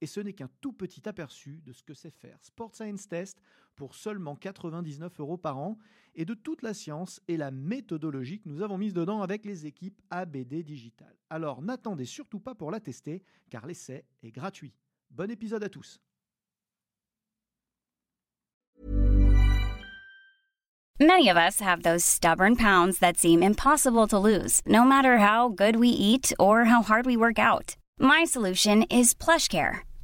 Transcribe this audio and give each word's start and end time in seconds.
Et 0.00 0.06
ce 0.06 0.20
n'est 0.20 0.32
qu'un 0.32 0.50
tout 0.60 0.72
petit 0.72 1.08
aperçu 1.08 1.60
de 1.64 1.72
ce 1.72 1.82
que 1.82 1.94
c'est 1.94 2.10
faire 2.10 2.38
Sport 2.42 2.74
Science 2.74 3.08
Test 3.08 3.40
pour 3.76 3.94
seulement 3.94 4.36
99 4.36 5.20
euros 5.20 5.36
par 5.36 5.58
an 5.58 5.78
et 6.14 6.24
de 6.24 6.34
toute 6.34 6.62
la 6.62 6.74
science 6.74 7.20
et 7.28 7.36
la 7.36 7.50
méthodologie 7.50 8.40
que 8.40 8.48
nous 8.48 8.62
avons 8.62 8.78
mise 8.78 8.94
dedans 8.94 9.22
avec 9.22 9.44
les 9.44 9.66
équipes 9.66 10.00
ABD 10.10 10.62
Digital. 10.62 11.14
Alors 11.30 11.62
n'attendez 11.62 12.04
surtout 12.04 12.40
pas 12.40 12.54
pour 12.54 12.70
la 12.70 12.80
tester 12.80 13.22
car 13.50 13.66
l'essai 13.66 14.04
est 14.22 14.32
gratuit. 14.32 14.74
Bon 15.10 15.30
épisode 15.30 15.64
à 15.64 15.68
tous. 15.68 16.00
Many 21.00 21.28
of 21.28 21.36
us 21.36 21.60
have 21.60 21.84
those 21.84 22.04
stubborn 22.04 22.56
pounds 22.56 22.98
that 22.98 23.18
seem 23.18 23.40
impossible 23.40 24.08
to 24.08 24.18
lose, 24.18 24.60
no 24.66 24.82
matter 24.82 25.18
how 25.18 25.48
good 25.48 25.76
we 25.76 25.88
eat 25.88 26.32
or 26.40 26.64
how 26.64 26.82
hard 26.82 27.06
we 27.06 27.16
work 27.16 27.38
out. 27.38 27.76
My 28.00 28.24
solution 28.24 28.82
is 28.90 29.14
PlushCare. 29.14 29.87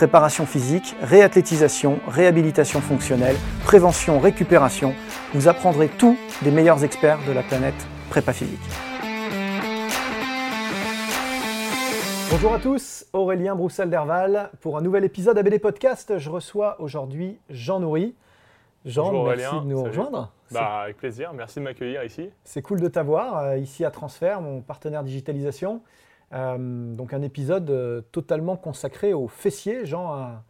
Préparation 0.00 0.46
physique, 0.46 0.96
réathlétisation, 1.02 2.00
réhabilitation 2.08 2.80
fonctionnelle, 2.80 3.36
prévention, 3.64 4.18
récupération, 4.18 4.94
vous 5.34 5.46
apprendrez 5.46 5.88
tout 5.88 6.16
des 6.40 6.50
meilleurs 6.50 6.84
experts 6.84 7.18
de 7.28 7.32
la 7.32 7.42
planète 7.42 7.74
prépa 8.08 8.32
physique. 8.32 8.58
Bonjour 12.30 12.54
à 12.54 12.58
tous, 12.58 13.04
Aurélien 13.12 13.54
Broussel-Derval 13.54 14.48
pour 14.62 14.78
un 14.78 14.80
nouvel 14.80 15.04
épisode 15.04 15.36
ABD 15.36 15.60
Podcast. 15.60 16.16
Je 16.16 16.30
reçois 16.30 16.80
aujourd'hui 16.80 17.38
Jean 17.50 17.80
Nourri. 17.80 18.14
Jean, 18.86 19.10
Bonjour 19.10 19.26
merci 19.26 19.44
Aurélien, 19.44 19.62
de 19.64 19.68
nous 19.68 19.76
salut. 19.80 19.88
rejoindre. 19.90 20.32
Bah, 20.50 20.80
avec 20.84 20.96
plaisir, 20.96 21.34
merci 21.34 21.58
de 21.58 21.64
m'accueillir 21.64 22.02
ici. 22.04 22.30
C'est 22.44 22.62
cool 22.62 22.80
de 22.80 22.88
t'avoir 22.88 23.36
euh, 23.36 23.58
ici 23.58 23.84
à 23.84 23.90
Transfert, 23.90 24.40
mon 24.40 24.62
partenaire 24.62 25.04
digitalisation. 25.04 25.82
Euh, 26.32 26.94
donc 26.94 27.12
un 27.12 27.22
épisode 27.22 27.68
euh, 27.70 28.02
totalement 28.12 28.56
consacré 28.56 29.12
aux 29.12 29.28
fessiers. 29.28 29.84
Jean 29.84 30.12
a 30.12 30.42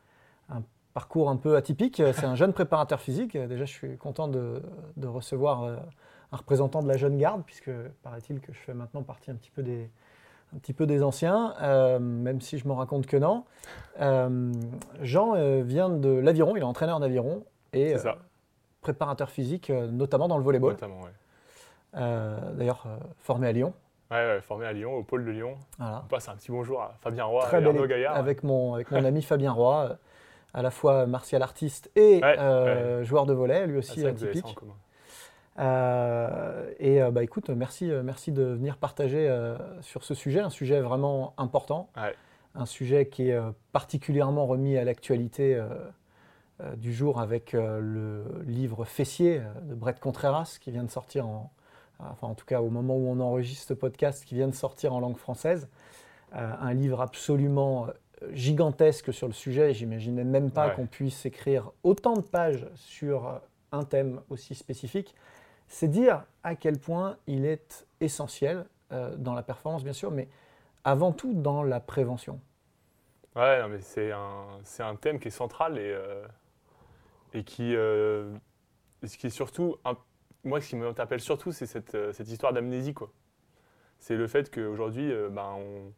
un 0.50 0.62
parcours 0.94 1.30
un 1.30 1.36
peu 1.36 1.56
atypique. 1.56 2.02
C'est 2.14 2.26
un 2.26 2.34
jeune 2.34 2.52
préparateur 2.52 3.00
physique. 3.00 3.36
Euh, 3.36 3.46
Déjà, 3.46 3.64
je 3.64 3.72
suis 3.72 3.96
content 3.96 4.28
de, 4.28 4.62
de 4.96 5.06
recevoir 5.06 5.62
euh, 5.62 5.76
un 6.32 6.36
représentant 6.36 6.82
de 6.82 6.88
la 6.88 6.96
jeune 6.96 7.16
garde, 7.16 7.42
puisque 7.44 7.70
paraît-il 8.02 8.40
que 8.40 8.52
je 8.52 8.58
fais 8.58 8.74
maintenant 8.74 9.02
partie 9.02 9.30
un 9.30 9.34
petit 9.34 9.50
peu 9.50 9.62
des, 9.62 9.88
un 10.54 10.58
petit 10.58 10.72
peu 10.72 10.86
des 10.86 11.02
anciens, 11.02 11.54
euh, 11.62 11.98
même 11.98 12.40
si 12.40 12.58
je 12.58 12.68
me 12.68 12.72
rends 12.72 12.86
compte 12.86 13.06
que 13.06 13.16
non. 13.16 13.44
Euh, 14.00 14.52
Jean 15.00 15.34
euh, 15.36 15.62
vient 15.62 15.88
de 15.88 16.10
l'aviron, 16.10 16.56
il 16.56 16.60
est 16.60 16.64
entraîneur 16.64 17.00
d'aviron 17.00 17.44
et 17.72 17.94
euh, 17.94 18.12
préparateur 18.80 19.30
physique, 19.30 19.70
euh, 19.70 19.86
notamment 19.86 20.28
dans 20.28 20.36
le 20.38 20.44
volleyball. 20.44 20.74
Ouais. 20.74 21.10
Euh, 21.96 22.38
D'ailleurs, 22.54 22.84
euh, 22.86 22.96
formé 23.20 23.48
à 23.48 23.52
Lyon. 23.52 23.72
Ouais, 24.10 24.40
formé 24.40 24.66
à 24.66 24.72
Lyon, 24.72 24.94
au 24.94 25.02
pôle 25.04 25.24
de 25.24 25.30
Lyon. 25.30 25.56
Voilà. 25.78 26.02
On 26.04 26.08
passe 26.08 26.28
un 26.28 26.34
petit 26.34 26.50
bonjour 26.50 26.82
à 26.82 26.94
Fabien 27.00 27.24
Roy 27.24 27.42
Très 27.44 27.62
et 27.62 27.66
Arnaud 27.66 27.86
Gaillard. 27.86 28.16
avec 28.16 28.42
mon, 28.42 28.74
avec 28.74 28.90
mon 28.90 29.04
ami 29.04 29.22
Fabien 29.22 29.52
Roy, 29.52 29.90
euh, 29.90 29.94
à 30.52 30.62
la 30.62 30.70
fois 30.72 31.06
martial 31.06 31.42
artiste 31.42 31.90
et 31.94 32.20
Ouais, 32.20 32.38
euh, 32.38 33.04
joueur 33.04 33.24
de 33.26 33.32
volley, 33.32 33.66
lui 33.68 33.76
Ah, 33.76 33.78
aussi 33.78 34.00
ça 34.00 34.08
atypique. 34.08 34.56
Euh, 35.60 36.70
et 36.78 37.02
euh, 37.02 37.10
bah, 37.10 37.22
écoute, 37.22 37.50
merci, 37.50 37.90
merci 38.02 38.32
de 38.32 38.42
venir 38.42 38.78
partager 38.78 39.28
euh, 39.28 39.56
sur 39.82 40.02
ce 40.02 40.14
sujet, 40.14 40.40
un 40.40 40.50
sujet 40.50 40.80
vraiment 40.80 41.34
important, 41.36 41.90
un 42.54 42.66
sujet 42.66 43.06
qui 43.06 43.30
est 43.30 43.38
particulièrement 43.72 44.46
remis 44.46 44.76
à 44.76 44.84
l'actualité 44.84 45.62
du 46.76 46.92
jour 46.92 47.20
avec 47.20 47.52
le 47.52 48.24
livre 48.44 48.84
Fessier 48.84 49.40
de 49.62 49.74
Brett 49.76 50.00
Contreras 50.00 50.58
qui 50.60 50.72
vient 50.72 50.82
de 50.82 50.90
sortir 50.90 51.28
en, 51.28 51.52
enfin 52.10 52.28
en 52.28 52.34
tout 52.34 52.46
cas 52.46 52.60
au 52.60 52.70
moment 52.70 52.96
où 52.96 53.08
on 53.08 53.20
enregistre 53.20 53.68
ce 53.68 53.74
podcast, 53.74 54.24
qui 54.24 54.34
vient 54.34 54.48
de 54.48 54.54
sortir 54.54 54.94
en 54.94 55.00
langue 55.00 55.16
française. 55.16 55.68
Euh, 56.34 56.52
un 56.60 56.72
livre 56.74 57.00
absolument 57.00 57.86
euh, 57.88 58.28
gigantesque 58.32 59.12
sur 59.12 59.26
le 59.26 59.32
sujet. 59.32 59.74
J'imaginais 59.74 60.24
même 60.24 60.50
pas 60.50 60.68
Ouais. 60.68 60.74
qu'on 60.74 60.86
puisse 60.86 61.26
écrire 61.26 61.72
autant 61.82 62.14
de 62.14 62.20
pages 62.22 62.66
sur 62.76 63.26
euh, 63.28 63.38
un 63.72 63.82
thème 63.84 64.20
aussi 64.30 64.54
spécifique. 64.54 65.14
C'est 65.66 65.88
dire 65.88 66.24
à 66.44 66.54
quel 66.54 66.78
point 66.78 67.16
il 67.26 67.44
est 67.46 67.86
essentiel 68.00 68.64
euh, 68.92 69.14
dans 69.16 69.34
la 69.34 69.42
performance, 69.42 69.82
bien 69.84 69.92
sûr, 69.92 70.10
mais 70.10 70.28
avant 70.84 71.12
tout 71.12 71.32
dans 71.34 71.62
la 71.62 71.80
prévention. 71.80 72.40
Ouais, 73.36 73.60
non, 73.62 73.68
mais 73.68 73.80
c'est 73.80 74.10
un, 74.10 74.44
c'est 74.64 74.82
un 74.82 74.96
thème 74.96 75.18
qui 75.20 75.28
est 75.28 75.32
central 75.32 75.78
et, 75.78 75.82
euh, 75.82 76.24
et 77.32 77.44
qui, 77.44 77.74
euh, 77.76 78.32
ce 79.04 79.16
qui 79.16 79.28
est 79.28 79.30
surtout. 79.30 79.76
un- 79.84 79.96
moi, 80.44 80.60
ce 80.60 80.68
qui 80.68 80.76
m'interpelle 80.76 81.20
surtout, 81.20 81.52
c'est 81.52 81.66
cette, 81.66 81.94
euh, 81.94 82.12
cette 82.12 82.28
histoire 82.30 82.52
d'amnésie. 82.52 82.94
quoi. 82.94 83.10
C'est 83.98 84.16
le 84.16 84.26
fait 84.26 84.50
qu'aujourd'hui, 84.54 85.12
euh, 85.12 85.28
ben, 85.28 85.54
on- 85.58 85.92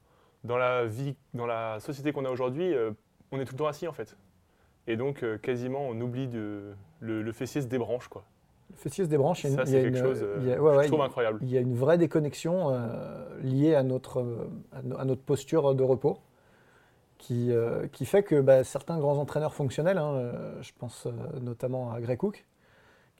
dans 0.45 0.57
la 0.59 0.85
vie, 0.87 1.15
dans 1.35 1.47
la 1.47 1.79
société 1.81 2.13
qu'on 2.13 2.25
a 2.25 2.31
aujourd'hui, 2.31 2.75
euh, 2.75 2.91
on 3.31 3.39
est 3.41 3.45
tout 3.45 3.55
le 3.55 3.59
temps 3.59 3.67
assis 3.69 3.87
en 3.87 3.93
fait. 3.93 4.17
Et 4.89 4.97
donc, 4.97 5.23
euh, 5.23 5.39
quasiment, 5.39 5.87
on 5.89 6.01
oublie 6.01 6.27
de. 6.27 6.73
Le, 7.01 7.23
le 7.23 7.33
fessier 7.33 7.61
se 7.63 7.69
débranche. 7.69 8.09
quoi. 8.09 8.25
Le 8.71 8.77
fessier 8.77 9.05
se 9.05 9.09
débranche. 9.11 9.45
il 9.45 9.51
y 9.53 9.55
a 9.55 9.65
quelque 9.65 9.87
une- 9.89 9.97
chose 9.97 10.25
il 10.39 10.49
y 10.49 10.53
a- 10.53 10.57
que 10.57 10.61
ouais, 10.61 10.77
ouais, 10.77 10.83
je 10.85 10.89
trouve 10.89 11.01
il- 11.01 11.07
incroyable. 11.07 11.39
Il 11.43 11.51
y 11.51 11.57
a 11.57 11.61
une 11.61 11.77
vraie 11.77 11.99
déconnexion 11.99 12.71
liée 13.43 13.75
à 13.77 13.83
notre, 13.85 14.49
à 14.73 15.05
posture 15.25 15.75
de 15.77 15.83
repos 15.85 16.19
qui, 17.19 17.53
qui 17.93 18.05
fait 18.07 18.23
que 18.25 18.41
bah, 18.41 18.65
certains 18.65 18.99
grands 18.99 19.19
entraîneurs 19.19 19.55
fonctionnels, 19.55 19.99
hein, 19.99 20.33
je 20.61 20.73
pense 20.79 21.07
notamment 21.41 21.93
à 21.93 22.01
Greg 22.01 22.19
Cook, 22.19 22.45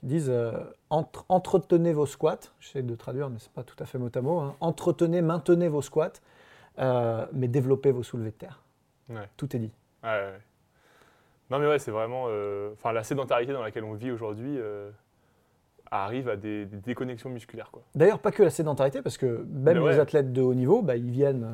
qui 0.03 0.07
disent 0.09 0.31
euh, 0.31 0.53
Entre- 0.91 1.25
entretenez 1.29 1.93
vos 1.93 2.07
squats, 2.07 2.51
j'essaie 2.59 2.83
de 2.83 2.95
traduire 2.97 3.31
mais 3.31 3.39
ce 3.39 3.47
n'est 3.47 3.53
pas 3.55 3.63
tout 3.63 3.77
à 3.79 3.87
fait 3.87 3.99
mot 3.99 4.11
à 4.13 4.21
mot, 4.21 4.41
hein, 4.41 4.57
entretenez, 4.61 5.23
maintenez 5.23 5.69
vos 5.69 5.81
squats, 5.81 6.13
euh, 6.81 7.25
mais 7.33 7.47
développez 7.49 7.93
vos 7.93 8.03
soulevés 8.03 8.31
de 8.33 8.37
terre. 8.37 8.63
Ouais. 9.09 9.29
Tout 9.37 9.55
est 9.55 9.61
dit. 9.61 9.71
Ouais, 10.03 10.11
ouais. 10.11 10.41
Non 11.51 11.59
mais 11.61 11.69
ouais, 11.69 11.79
c'est 11.79 11.93
vraiment, 11.93 12.25
euh, 12.29 12.73
enfin 12.73 12.93
la 12.93 13.05
sédentarité 13.05 13.53
dans 13.53 13.63
laquelle 13.63 13.85
on 13.85 13.95
vit 13.95 14.11
aujourd'hui 14.11 14.59
arrive 15.91 16.29
à 16.29 16.37
des, 16.37 16.65
des 16.67 16.79
déconnexions 16.79 17.31
musculaires 17.31 17.71
quoi. 17.71 17.83
D'ailleurs, 17.95 18.19
pas 18.19 18.33
que 18.33 18.43
la 18.43 18.51
sédentarité, 18.51 19.03
parce 19.03 19.19
que 19.19 19.47
même 19.51 19.87
les 19.87 19.99
athlètes 20.01 20.33
de 20.33 20.43
haut 20.43 20.55
niveau, 20.55 20.83
bah, 20.83 20.97
ils, 20.97 21.11
viennent, 21.11 21.47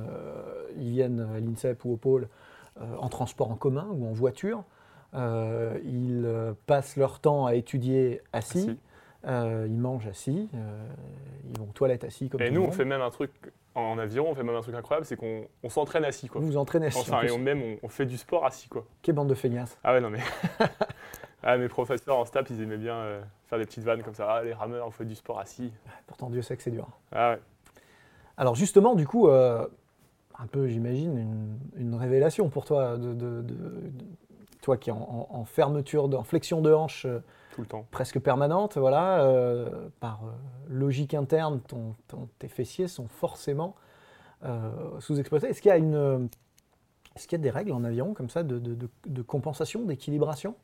ils 0.76 0.90
viennent 0.90 1.20
à 1.34 1.40
l'INSEP 1.40 1.84
ou 1.84 1.92
au 1.92 1.96
pôle 1.96 2.28
en 2.80 3.08
transport 3.08 3.50
en 3.50 3.56
commun 3.56 3.88
ou 3.92 4.06
en 4.06 4.12
voiture. 4.12 4.62
Euh, 5.14 5.78
ils 5.84 6.22
euh, 6.26 6.52
passent 6.66 6.96
leur 6.96 7.20
temps 7.20 7.46
à 7.46 7.54
étudier 7.54 8.20
assis. 8.32 8.58
Assis. 8.58 8.78
Euh, 9.26 9.66
ils 9.68 9.78
mangent 9.78 10.06
assis. 10.06 10.48
ils 10.52 11.58
vont 11.58 11.64
aux 11.64 11.72
toilettes 11.72 12.04
assis 12.04 12.28
comme 12.28 12.40
Et 12.40 12.48
tout 12.48 12.54
nous 12.54 12.62
le 12.62 12.68
on 12.68 12.72
fait 12.72 12.84
même 12.84 13.00
un 13.00 13.10
truc 13.10 13.32
en 13.74 13.98
aviron, 13.98 14.30
on 14.30 14.34
fait 14.34 14.42
même 14.42 14.54
un 14.56 14.60
truc 14.60 14.74
incroyable, 14.74 15.06
c'est 15.06 15.16
qu'on 15.16 15.42
on 15.62 15.68
s'entraîne 15.68 16.04
assis 16.04 16.28
quoi. 16.28 16.40
Vous 16.40 16.46
vous 16.48 16.56
entraînez 16.56 16.86
assis. 16.86 16.98
Enfin 17.00 17.18
en 17.18 17.22
et 17.22 17.30
on, 17.30 17.38
même 17.38 17.60
on, 17.62 17.76
on 17.82 17.88
fait 17.88 18.06
du 18.06 18.16
sport 18.16 18.44
assis 18.46 18.68
quoi. 18.68 18.84
Quelle 19.02 19.14
bande 19.16 19.28
de 19.28 19.34
feignasses. 19.34 19.76
Ah 19.82 19.92
ouais 19.92 20.00
non 20.00 20.10
mais, 20.10 20.20
ah, 21.42 21.56
mes 21.58 21.68
professeurs 21.68 22.16
en 22.18 22.24
STAP 22.24 22.50
ils 22.50 22.60
aimaient 22.62 22.76
bien 22.76 22.94
euh, 22.94 23.20
faire 23.46 23.58
des 23.58 23.64
petites 23.66 23.84
vannes 23.84 24.02
comme 24.02 24.14
ça. 24.14 24.26
Ah 24.30 24.44
les 24.44 24.52
rameurs 24.52 24.86
on 24.86 24.90
fait 24.90 25.04
du 25.04 25.14
sport 25.14 25.38
assis. 25.40 25.72
Pourtant, 26.06 26.30
Dieu 26.30 26.42
sait 26.42 26.56
que 26.56 26.62
c'est 26.62 26.70
dur. 26.70 26.88
Ah 27.12 27.32
ouais. 27.32 27.38
Alors 28.36 28.54
justement, 28.54 28.94
du 28.94 29.06
coup, 29.06 29.28
euh, 29.28 29.66
un 30.38 30.46
peu, 30.46 30.68
j'imagine, 30.68 31.18
une, 31.18 31.58
une 31.76 31.94
révélation 31.96 32.48
pour 32.48 32.64
toi, 32.64 32.96
de, 32.96 33.12
de- 33.14 33.42
de- 33.42 33.42
de- 33.42 34.04
toi 34.68 34.76
qui 34.76 34.90
est 34.90 34.92
en, 34.92 34.98
en- 35.30 35.34
en 35.40 35.44
fermeture, 35.46 36.08
de- 36.10 36.16
en 36.18 36.24
flexion 36.24 36.60
de 36.60 36.70
hanche 36.74 37.06
euh, 37.06 37.20
Tout 37.54 37.62
le 37.62 37.66
temps. 37.66 37.86
presque 37.90 38.18
permanente, 38.20 38.76
voilà, 38.76 39.22
euh, 39.22 39.88
par 39.98 40.20
euh, 40.24 40.30
logique 40.68 41.14
interne, 41.14 41.60
ton, 41.62 41.94
ton- 42.06 42.28
tes 42.38 42.48
fessiers 42.48 42.86
sont 42.86 43.08
forcément 43.08 43.74
sous-exploités. 45.00 45.48
Est-ce 45.48 45.60
qu'il 45.62 45.70
y 45.70 45.72
a 45.72 45.78
une, 45.78 46.28
Est-ce 47.16 47.26
qu'il 47.26 47.36
y 47.38 47.40
a 47.40 47.42
des 47.42 47.50
règles 47.50 47.72
en 47.72 47.82
aviron 47.82 48.14
comme 48.14 48.28
ça 48.28 48.42
de, 48.44 48.58
de- 48.60 48.88
de 49.06 49.22
compensation, 49.22 49.82
d'équilibration? 49.84 50.54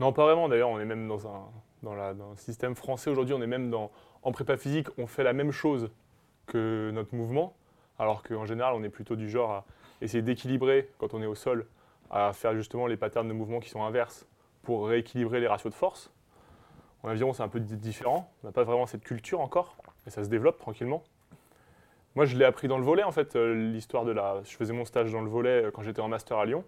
Non, 0.00 0.12
pas 0.14 0.24
vraiment. 0.24 0.48
D'ailleurs, 0.48 0.70
on 0.70 0.78
est 0.80 0.86
même 0.86 1.06
dans 1.08 1.26
un 1.26 1.42
dans, 1.82 1.94
la, 1.94 2.14
dans 2.14 2.30
le 2.30 2.36
système 2.36 2.74
français 2.74 3.10
aujourd'hui, 3.10 3.34
on 3.34 3.42
est 3.42 3.46
même 3.46 3.68
dans 3.70 3.90
en 4.22 4.32
prépa 4.32 4.56
physique, 4.56 4.88
on 4.98 5.06
fait 5.06 5.24
la 5.24 5.32
même 5.34 5.50
chose 5.52 5.90
que 6.46 6.90
notre 6.94 7.14
mouvement, 7.14 7.54
alors 7.98 8.22
qu'en 8.22 8.46
général, 8.46 8.72
on 8.74 8.82
est 8.82 8.88
plutôt 8.88 9.14
du 9.16 9.28
genre 9.28 9.50
à 9.50 9.64
essayer 10.00 10.22
d'équilibrer 10.22 10.90
quand 10.98 11.12
on 11.14 11.20
est 11.22 11.26
au 11.26 11.34
sol, 11.34 11.66
à 12.10 12.32
faire 12.32 12.54
justement 12.54 12.86
les 12.86 12.96
patterns 12.96 13.28
de 13.28 13.32
mouvement 13.32 13.60
qui 13.60 13.68
sont 13.68 13.82
inverses 13.84 14.26
pour 14.62 14.88
rééquilibrer 14.88 15.40
les 15.40 15.46
ratios 15.48 15.72
de 15.72 15.76
force. 15.78 16.12
En 17.02 17.08
aviron, 17.08 17.32
c'est 17.32 17.42
un 17.42 17.48
peu 17.48 17.60
di- 17.60 17.76
différent. 17.76 18.32
On 18.42 18.48
n'a 18.48 18.52
pas 18.52 18.64
vraiment 18.64 18.86
cette 18.86 19.04
culture 19.04 19.40
encore, 19.40 19.76
mais 20.04 20.10
ça 20.10 20.24
se 20.24 20.28
développe 20.28 20.58
tranquillement. 20.58 21.02
Moi, 22.14 22.24
je 22.24 22.36
l'ai 22.36 22.44
appris 22.44 22.66
dans 22.66 22.78
le 22.78 22.84
volet, 22.84 23.04
en 23.04 23.12
fait, 23.12 23.36
euh, 23.36 23.54
l'histoire 23.72 24.04
de 24.04 24.10
la. 24.10 24.42
Je 24.42 24.56
faisais 24.56 24.72
mon 24.72 24.84
stage 24.84 25.12
dans 25.12 25.20
le 25.20 25.28
volet 25.30 25.64
euh, 25.66 25.70
quand 25.70 25.82
j'étais 25.82 26.00
en 26.00 26.08
master 26.08 26.38
à 26.38 26.46
Lyon, 26.46 26.64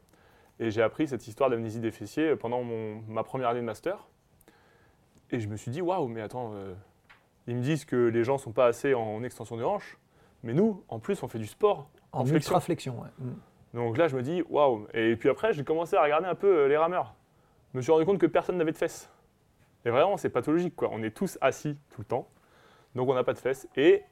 et 0.61 0.71
j'ai 0.71 0.83
appris 0.83 1.09
cette 1.09 1.27
histoire 1.27 1.51
d'amnésie 1.51 1.81
des 1.81 1.91
fessiers 1.91 2.29
euh, 2.31 2.37
pendant 2.37 2.63
mon- 2.63 3.03
ma 3.09 3.25
première 3.25 3.49
année 3.49 3.61
de 3.61 3.65
master. 3.65 4.07
Et 5.31 5.41
je 5.41 5.49
me 5.49 5.57
suis 5.57 5.71
dit, 5.71 5.81
waouh, 5.81 6.07
mais 6.07 6.21
attends, 6.21 6.53
euh, 6.55 6.75
ils 7.49 7.57
me 7.57 7.63
disent 7.63 7.85
que 7.85 7.97
les 7.97 8.23
gens 8.23 8.39
sont 8.39 8.53
pas 8.53 8.67
assez 8.67 8.95
en 8.95 9.23
extension 9.25 9.57
de 9.57 9.65
hanche, 9.65 9.99
mais 10.45 10.53
nous, 10.53 10.85
en 10.89 11.01
plus, 11.01 11.21
on 11.25 11.29
fait 11.29 11.39
du 11.39 11.47
sport. 11.47 11.89
En 12.13 12.25
flexion. 12.25 12.37
ultra-flexion, 12.53 13.01
ouais. 13.01 13.09
Donc 13.75 13.96
là, 13.99 14.08
je 14.08 14.17
me 14.17 14.22
dis, 14.22 14.43
waouh. 14.49 14.87
Et 14.94 15.17
puis 15.17 15.28
après, 15.28 15.52
j'ai 15.52 15.64
commencé 15.64 15.96
à 15.96 16.02
regarder 16.02 16.26
un 16.26 16.34
peu 16.34 16.49
euh, 16.64 16.69
les 16.69 16.76
rameurs. 16.76 17.14
Je 17.72 17.78
me 17.78 17.82
suis 17.82 17.93
rendu 17.93 18.05
compte 18.05 18.19
que 18.19 18.26
personne 18.26 18.56
n'avait 18.56 18.72
de 18.72 18.76
fesses. 18.76 19.11
Et 19.84 19.90
vraiment, 19.90 20.17
c'est 20.17 20.28
pathologique, 20.31 20.75
quoi. 20.76 20.90
On 20.93 21.02
est 21.02 21.11
tous 21.17 21.38
assis 21.40 21.76
tout 21.90 22.00
le 22.00 22.05
temps, 22.06 22.28
donc 22.94 23.08
on 23.08 23.14
n'a 23.14 23.25
pas 23.25 23.32
de 23.32 23.38
fesses. 23.38 23.69
Et 23.76 24.02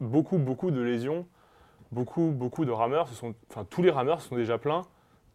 beaucoup, 0.00 0.36
beaucoup 0.38 0.70
de 0.70 0.82
lésions, 0.82 1.26
beaucoup, 1.92 2.30
beaucoup 2.32 2.64
de 2.64 2.72
rameurs, 2.72 3.08
sont, 3.08 3.34
enfin, 3.50 3.64
tous 3.64 3.82
les 3.82 3.90
rameurs 3.90 4.20
se 4.20 4.28
sont 4.28 4.36
déjà 4.36 4.58
pleins 4.58 4.82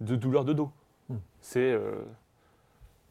de 0.01 0.15
douleurs 0.15 0.45
de 0.45 0.53
dos. 0.53 0.69
Hmm. 1.07 1.15
C'est 1.39 1.71
euh, 1.71 1.95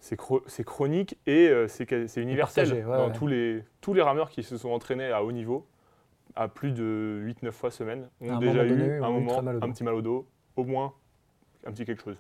c'est 0.01 0.17
chro- 0.21 0.43
c'est 0.47 0.65
chronique 0.65 1.19
et 1.27 1.49
euh, 1.49 1.67
c'est 1.67 1.83
universel. 2.17 2.65
partagé, 2.69 2.85
ouais, 2.85 2.97
Dans 2.97 3.07
ouais. 3.09 3.13
Tous, 3.13 3.27
les, 3.27 3.65
tous 3.81 3.95
les 3.95 4.03
rameurs 4.03 4.31
qui 4.31 4.43
se 4.45 4.57
sont 4.57 4.71
entraînés 4.71 5.11
à 5.11 5.25
haut 5.25 5.33
niveau, 5.33 5.67
à 6.37 6.47
plus 6.47 6.71
de 6.71 7.21
8-9 7.43 7.51
fois 7.51 7.71
semaine, 7.73 8.09
ont 8.21 8.39
déjà 8.39 8.65
donné, 8.65 8.85
eu 8.85 9.03
un 9.03 9.11
moment, 9.11 9.39
un 9.39 9.71
petit 9.73 9.83
mal 9.83 9.95
au 9.95 10.03
dos, 10.03 10.29
au 10.59 10.65
moins 10.65 10.93
un 11.67 11.71
petit 11.73 11.85
quelque 11.85 12.03
chose. 12.03 12.17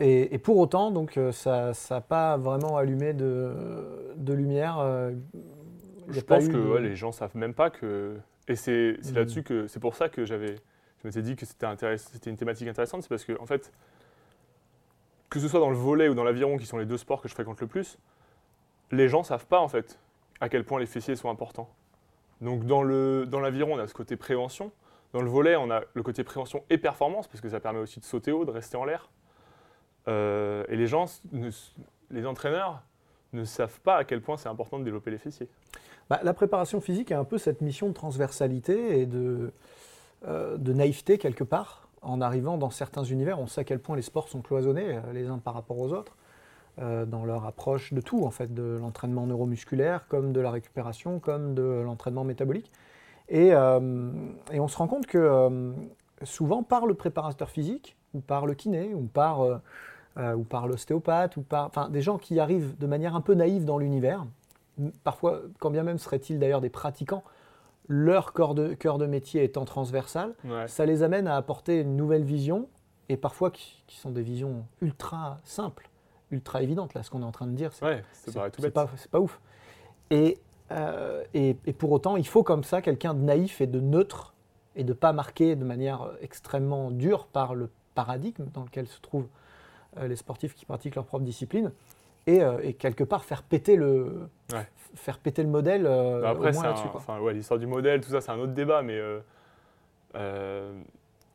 Et, 0.00 0.34
et 0.34 0.38
pour 0.38 0.58
autant, 0.58 0.90
donc, 0.90 1.16
euh, 1.16 1.32
ça 1.32 1.72
n'a 1.90 2.00
pas 2.00 2.36
vraiment 2.36 2.76
allumé 2.76 3.12
de, 3.14 4.12
de 4.16 4.32
lumière. 4.32 4.78
euh, 4.78 5.12
Je 6.08 6.20
pense 6.20 6.48
que 6.48 6.52
de- 6.52 6.58
ouais, 6.72 6.80
les 6.80 6.96
gens 6.96 7.12
savent 7.12 7.36
même 7.36 7.54
pas 7.54 7.70
que. 7.70 8.16
Et 8.48 8.56
c'est 8.56 8.98
Mm. 9.02 9.14
là-dessus 9.14 9.42
que 9.42 9.66
c'est 9.68 9.80
pour 9.80 9.94
ça 9.94 10.08
que 10.08 10.24
j'avais. 10.24 10.56
Je 11.02 11.08
m'étais 11.08 11.22
dit 11.22 11.36
que 11.36 11.46
c'était 11.46 12.30
une 12.30 12.36
thématique 12.36 12.68
intéressante, 12.68 13.02
c'est 13.02 13.08
parce 13.08 13.24
que 13.24 13.38
en 13.40 13.46
fait, 13.46 13.72
que 15.30 15.38
ce 15.40 15.48
soit 15.48 15.60
dans 15.60 15.70
le 15.70 15.76
volet 15.76 16.08
ou 16.08 16.14
dans 16.14 16.24
l'aviron, 16.24 16.56
qui 16.58 16.66
sont 16.66 16.78
les 16.78 16.86
deux 16.86 16.98
sports 16.98 17.20
que 17.22 17.28
je 17.28 17.34
fréquente 17.34 17.60
le 17.60 17.66
plus, 17.66 17.98
les 18.90 19.08
gens 19.08 19.22
savent 19.22 19.46
pas 19.46 19.60
en 19.60 19.68
fait 19.68 19.98
à 20.40 20.48
quel 20.48 20.64
point 20.64 20.78
les 20.80 20.86
fessiers 20.86 21.16
sont 21.16 21.30
importants. 21.30 21.68
Donc 22.40 22.64
dans 22.66 22.82
le 22.82 23.26
dans 23.26 23.40
l'aviron, 23.40 23.74
on 23.74 23.78
a 23.78 23.86
ce 23.86 23.94
côté 23.94 24.16
prévention. 24.16 24.72
Dans 25.14 25.22
le 25.22 25.30
volet, 25.30 25.54
on 25.54 25.70
a 25.70 25.82
le 25.94 26.02
côté 26.02 26.24
prévention 26.24 26.64
et 26.70 26.76
performance, 26.76 27.28
parce 27.28 27.40
que 27.40 27.48
ça 27.48 27.60
permet 27.60 27.78
aussi 27.78 28.00
de 28.00 28.04
sauter 28.04 28.32
haut, 28.32 28.44
de 28.44 28.50
rester 28.50 28.76
en 28.76 28.84
l'air. 28.84 29.08
Euh, 30.08 30.64
et 30.68 30.74
les 30.74 30.88
gens, 30.88 31.04
les 32.10 32.26
entraîneurs, 32.26 32.82
ne 33.32 33.44
savent 33.44 33.78
pas 33.80 33.98
à 33.98 34.04
quel 34.04 34.20
point 34.20 34.36
c'est 34.36 34.48
important 34.48 34.76
de 34.80 34.84
développer 34.84 35.12
les 35.12 35.18
fessiers. 35.18 35.48
Bah, 36.10 36.18
la 36.24 36.34
préparation 36.34 36.80
physique 36.80 37.12
a 37.12 37.18
un 37.20 37.24
peu 37.24 37.38
cette 37.38 37.60
mission 37.60 37.86
de 37.88 37.92
transversalité 37.92 39.00
et 39.00 39.06
de, 39.06 39.52
euh, 40.26 40.56
de 40.56 40.72
naïveté 40.72 41.16
quelque 41.16 41.44
part. 41.44 41.86
En 42.02 42.20
arrivant 42.20 42.58
dans 42.58 42.70
certains 42.70 43.04
univers, 43.04 43.38
on 43.38 43.46
sait 43.46 43.60
à 43.60 43.64
quel 43.64 43.78
point 43.78 43.94
les 43.94 44.02
sports 44.02 44.28
sont 44.28 44.42
cloisonnés 44.42 44.96
euh, 44.96 45.12
les 45.12 45.28
uns 45.28 45.38
par 45.38 45.54
rapport 45.54 45.78
aux 45.78 45.92
autres, 45.92 46.16
dans 46.76 47.24
leur 47.24 47.44
approche 47.44 47.92
de 47.92 48.00
tout, 48.00 48.24
en 48.24 48.32
fait, 48.32 48.52
de 48.52 48.78
l'entraînement 48.80 49.28
neuromusculaire, 49.28 50.08
comme 50.08 50.32
de 50.32 50.40
la 50.40 50.50
récupération, 50.50 51.20
comme 51.20 51.54
de 51.54 51.62
l'entraînement 51.62 52.24
métabolique. 52.24 52.72
Et, 53.28 53.54
euh, 53.54 54.10
et 54.52 54.60
on 54.60 54.68
se 54.68 54.76
rend 54.76 54.86
compte 54.86 55.06
que 55.06 55.18
euh, 55.18 55.72
souvent 56.22 56.62
par 56.62 56.86
le 56.86 56.94
préparateur 56.94 57.50
physique, 57.50 57.96
ou 58.12 58.20
par 58.20 58.46
le 58.46 58.54
kiné, 58.54 58.94
ou 58.94 59.02
par, 59.02 59.42
euh, 59.42 60.34
ou 60.34 60.44
par 60.44 60.66
l'ostéopathe, 60.68 61.36
ou 61.36 61.42
par 61.42 61.66
enfin, 61.66 61.88
des 61.88 62.00
gens 62.02 62.18
qui 62.18 62.38
arrivent 62.38 62.76
de 62.78 62.86
manière 62.86 63.16
un 63.16 63.20
peu 63.20 63.34
naïve 63.34 63.64
dans 63.64 63.78
l'univers, 63.78 64.24
parfois, 65.02 65.40
quand 65.58 65.70
bien 65.70 65.82
même 65.82 65.98
seraient-ils 65.98 66.38
d'ailleurs 66.38 66.60
des 66.60 66.68
pratiquants, 66.70 67.24
leur 67.88 68.32
corps 68.32 68.54
de, 68.54 68.74
cœur 68.74 68.98
de 68.98 69.06
métier 69.06 69.42
étant 69.44 69.64
transversal, 69.64 70.34
Ouais. 70.44 70.68
ça 70.68 70.86
les 70.86 71.02
amène 71.02 71.26
à 71.26 71.36
apporter 71.36 71.80
une 71.80 71.96
nouvelle 71.96 72.24
vision, 72.24 72.68
et 73.08 73.16
parfois 73.16 73.50
qui, 73.50 73.82
qui 73.86 73.96
sont 73.98 74.10
des 74.10 74.22
visions 74.22 74.64
ultra 74.80 75.38
simples, 75.44 75.90
ultra 76.30 76.62
évidentes. 76.62 76.94
Là, 76.94 77.02
ce 77.02 77.10
qu'on 77.10 77.20
est 77.22 77.26
en 77.26 77.32
train 77.32 77.46
de 77.46 77.52
dire, 77.52 77.72
c'est 77.72 77.84
Ouais, 77.84 78.02
pas, 78.70 78.88
pas 79.10 79.20
ouf. 79.20 79.40
Et, 80.10 80.38
euh, 80.70 81.22
et, 81.34 81.56
et 81.66 81.72
pour 81.72 81.92
autant, 81.92 82.16
il 82.16 82.26
faut 82.26 82.42
comme 82.42 82.64
ça 82.64 82.82
quelqu'un 82.82 83.14
de 83.14 83.20
naïf 83.20 83.60
et 83.60 83.66
de 83.66 83.80
neutre, 83.80 84.34
et 84.76 84.84
de 84.84 84.92
pas 84.92 85.12
marqué 85.12 85.56
de 85.56 85.64
manière 85.64 86.02
euh, 86.02 86.14
extrêmement 86.20 86.90
dure 86.90 87.26
par 87.26 87.54
le 87.54 87.70
paradigme 87.94 88.46
dans 88.54 88.62
lequel 88.64 88.86
se 88.88 89.00
trouvent 89.00 89.28
euh, 89.98 90.08
les 90.08 90.16
sportifs 90.16 90.54
qui 90.54 90.64
pratiquent 90.66 90.96
leur 90.96 91.04
propre 91.04 91.24
discipline, 91.24 91.70
et, 92.26 92.42
euh, 92.42 92.58
et 92.62 92.72
quelque 92.74 93.04
part 93.04 93.24
faire 93.24 93.42
péter 93.42 93.76
le, 93.76 94.28
Ouais. 94.52 94.66
faire 94.94 95.18
péter 95.18 95.42
le 95.42 95.48
modèle 95.48 95.84
Bah 95.84 96.30
Après, 96.30 96.52
enfin, 96.94 97.20
ouais, 97.20 97.34
l'histoire 97.34 97.60
du 97.60 97.66
modèle, 97.66 98.00
tout 98.00 98.10
ça, 98.10 98.20
c'est 98.20 98.30
un 98.30 98.38
autre 98.38 98.52
débat, 98.54 98.82
mais 98.82 99.00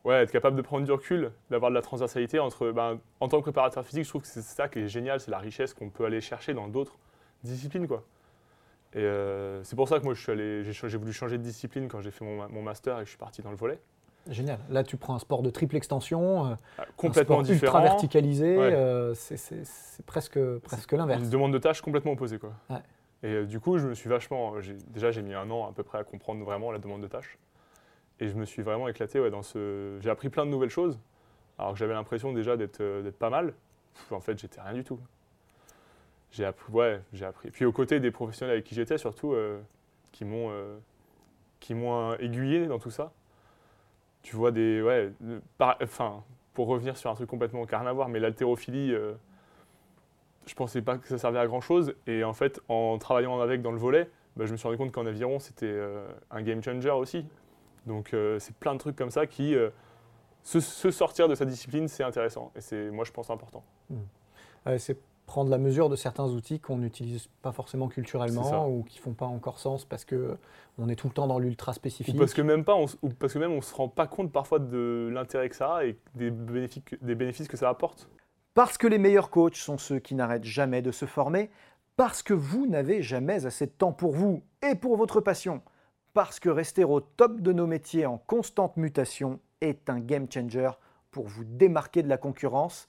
ouais, 0.04 0.22
être 0.22 0.32
capable 0.32 0.56
de 0.56 0.62
prendre 0.62 0.84
du 0.84 0.92
recul, 0.92 1.30
d'avoir 1.50 1.70
de 1.70 1.74
la 1.74 1.82
transversalité 1.82 2.38
entre. 2.38 2.72
ben, 2.72 2.98
en 3.20 3.28
tant 3.28 3.38
que 3.38 3.42
préparateur 3.42 3.84
physique, 3.84 4.04
je 4.04 4.08
trouve 4.08 4.22
que 4.22 4.28
c'est 4.28 4.42
ça 4.42 4.68
qui 4.68 4.80
est 4.80 4.88
génial, 4.88 5.20
c'est 5.20 5.30
la 5.30 5.38
richesse 5.38 5.74
qu'on 5.74 5.90
peut 5.90 6.04
aller 6.04 6.20
chercher 6.20 6.54
dans 6.54 6.68
d'autres 6.68 6.96
disciplines, 7.44 7.86
quoi. 7.86 8.02
Et 8.94 8.98
euh, 8.98 9.62
c'est 9.62 9.76
pour 9.76 9.88
ça 9.88 10.00
que 10.00 10.04
moi, 10.04 10.14
j'ai, 10.14 10.96
voulu 10.98 11.12
changer 11.12 11.38
de 11.38 11.42
discipline 11.42 11.88
quand 11.88 12.00
j'ai 12.00 12.10
fait 12.10 12.24
mon, 12.24 12.48
mon 12.48 12.62
master 12.62 12.96
et 12.96 13.00
que 13.00 13.04
je 13.04 13.10
suis 13.10 13.18
parti 13.18 13.40
dans 13.42 13.50
le 13.50 13.56
volet. 13.56 13.78
Génial. 14.28 14.58
Là, 14.68 14.84
tu 14.84 14.96
prends 14.96 15.14
un 15.14 15.18
sport 15.18 15.42
de 15.42 15.50
triple 15.50 15.76
extension, 15.76 16.46
euh, 16.46 16.54
Ah, 16.78 16.82
un 16.82 16.84
Complètement 16.96 17.36
sport 17.36 17.42
différent. 17.42 17.78
ultra 17.78 17.80
verticalisé, 17.82 18.56
Ouais. 18.56 18.72
euh, 18.72 19.14
c'est- 19.14 19.64
presque, 20.06 20.38
presque 20.58 20.92
l'inverse. 20.92 21.22
Une 21.22 21.30
demande 21.30 21.52
de 21.52 21.58
tâches 21.58 21.80
complètement 21.80 22.12
opposée, 22.12 22.38
quoi. 22.38 22.52
Ouais. 22.68 22.82
Et 23.22 23.28
euh, 23.28 23.46
du 23.46 23.60
coup, 23.60 23.78
je 23.78 23.86
me 23.86 23.94
suis 23.94 24.08
vachement. 24.08 24.54
déjà, 24.88 25.10
j'ai 25.10 25.22
mis 25.22 25.34
un 25.34 25.50
an 25.50 25.68
à 25.68 25.72
peu 25.72 25.82
près 25.82 25.98
à 25.98 26.04
comprendre 26.04 26.44
vraiment 26.44 26.70
la 26.72 26.78
demande 26.78 27.02
de 27.02 27.06
tâches. 27.06 27.38
Et 28.18 28.28
je 28.28 28.34
me 28.34 28.44
suis 28.44 28.62
vraiment 28.62 28.88
éclaté 28.88 29.20
ouais, 29.20 29.30
dans 29.30 29.42
ce. 29.42 29.98
J'ai 30.00 30.10
appris 30.10 30.28
plein 30.28 30.44
de 30.44 30.50
nouvelles 30.50 30.70
choses. 30.70 30.98
Alors 31.58 31.72
que 31.72 31.78
j'avais 31.78 31.94
l'impression 31.94 32.32
déjà 32.32 32.56
d'être 32.56 32.82
d'être 33.02 33.18
pas 33.18 33.30
mal. 33.30 33.54
Pff, 33.94 34.12
en 34.12 34.20
fait, 34.20 34.38
j'étais 34.38 34.60
rien 34.60 34.74
du 34.74 34.84
tout. 34.84 34.98
J'ai 36.32 36.44
appris. 36.44 36.72
Ouais, 36.72 37.00
j'ai 37.12 37.24
appris. 37.24 37.50
Puis 37.50 37.64
aux 37.64 37.72
côtés 37.72 38.00
des 38.00 38.10
professionnels 38.10 38.54
avec 38.54 38.64
qui 38.64 38.74
j'étais, 38.74 38.98
surtout, 38.98 39.32
euh, 39.32 39.60
qui 40.12 40.24
m'ont 40.24 40.50
euh, 40.50 40.76
qui 41.58 41.74
m'ont 41.74 42.14
aiguillé 42.14 42.66
dans 42.66 42.78
tout 42.78 42.90
ça. 42.90 43.12
Tu 44.22 44.36
vois 44.36 44.50
des. 44.50 44.82
Ouais. 44.82 45.12
Enfin, 45.82 46.22
pour 46.54 46.68
revenir 46.68 46.96
sur 46.96 47.10
un 47.10 47.14
truc 47.14 47.28
complètement 47.28 47.64
rien 47.64 48.08
mais 48.08 48.20
l'haltérophilie. 48.20 48.92
euh, 48.92 49.14
je 50.46 50.54
pensais 50.54 50.82
pas 50.82 50.98
que 50.98 51.06
ça 51.06 51.18
servait 51.18 51.38
à 51.38 51.46
grand 51.46 51.60
chose. 51.60 51.94
Et 52.06 52.24
en 52.24 52.32
fait, 52.32 52.60
en 52.68 52.98
travaillant 52.98 53.40
avec 53.40 53.62
dans 53.62 53.72
le 53.72 53.78
volet, 53.78 54.10
bah, 54.36 54.46
je 54.46 54.52
me 54.52 54.56
suis 54.56 54.66
rendu 54.66 54.78
compte 54.78 54.90
qu'en 54.90 55.06
aviron, 55.06 55.38
c'était 55.38 55.66
euh, 55.66 56.06
un 56.30 56.42
game 56.42 56.62
changer 56.62 56.90
aussi. 56.90 57.24
Donc, 57.86 58.14
c'est 58.38 58.54
plein 58.56 58.74
de 58.74 58.78
trucs 58.78 58.96
comme 58.96 59.10
ça 59.10 59.26
qui. 59.26 59.54
se, 60.42 60.60
sortir 60.90 61.28
de 61.28 61.34
sa 61.34 61.44
discipline, 61.44 61.88
c'est 61.88 62.04
intéressant. 62.04 62.52
Et 62.54 62.60
c'est, 62.60 62.90
moi, 62.90 63.04
je 63.04 63.10
pense, 63.10 63.30
important. 63.30 63.64
C'est 64.76 64.98
prendre 65.30 65.48
la 65.48 65.58
mesure 65.58 65.88
de 65.88 65.94
certains 65.94 66.26
outils 66.26 66.58
qu'on 66.58 66.78
n'utilise 66.78 67.28
pas 67.40 67.52
forcément 67.52 67.86
culturellement 67.86 68.68
ou 68.68 68.82
qui 68.82 68.98
font 68.98 69.12
pas 69.12 69.26
encore 69.26 69.60
sens 69.60 69.84
parce 69.84 70.04
que 70.04 70.36
on 70.76 70.88
est 70.88 70.96
tout 70.96 71.06
le 71.06 71.12
temps 71.12 71.28
dans 71.28 71.38
l'ultra 71.38 71.70
Ou 71.70 71.74
spécifique. 71.76 72.18
parce 72.18 72.34
que 72.34 72.42
même 72.42 72.64
pas, 72.64 72.74
on, 72.74 72.86
ou 73.02 73.10
parce 73.10 73.34
que 73.34 73.38
même 73.38 73.52
on 73.52 73.60
se 73.60 73.72
rend 73.72 73.88
pas 73.88 74.08
compte 74.08 74.32
parfois 74.32 74.58
de 74.58 75.08
l'intérêt 75.12 75.48
que 75.48 75.54
ça 75.54 75.76
a 75.76 75.84
et 75.84 75.96
des 76.16 76.32
bénéfices, 76.32 76.82
des 77.00 77.14
bénéfices 77.14 77.46
que 77.46 77.56
ça 77.56 77.68
apporte. 77.68 78.08
Parce 78.54 78.76
que 78.76 78.88
les 78.88 78.98
meilleurs 78.98 79.30
coachs 79.30 79.54
sont 79.54 79.78
ceux 79.78 80.00
qui 80.00 80.16
n'arrêtent 80.16 80.42
jamais 80.42 80.82
de 80.82 80.90
se 80.90 81.06
former, 81.06 81.48
parce 81.96 82.24
que 82.24 82.34
vous 82.34 82.66
n'avez 82.66 83.00
jamais 83.00 83.46
assez 83.46 83.66
de 83.66 83.70
temps 83.70 83.92
pour 83.92 84.10
vous 84.10 84.42
et 84.68 84.74
pour 84.74 84.96
votre 84.96 85.20
passion, 85.20 85.62
parce 86.12 86.40
que 86.40 86.48
rester 86.48 86.82
au 86.82 86.98
top 86.98 87.40
de 87.40 87.52
nos 87.52 87.68
métiers 87.68 88.04
en 88.04 88.18
constante 88.18 88.76
mutation 88.76 89.38
est 89.60 89.88
un 89.90 90.00
game 90.00 90.26
changer 90.28 90.70
pour 91.12 91.28
vous 91.28 91.44
démarquer 91.44 92.02
de 92.02 92.08
la 92.08 92.16
concurrence, 92.16 92.88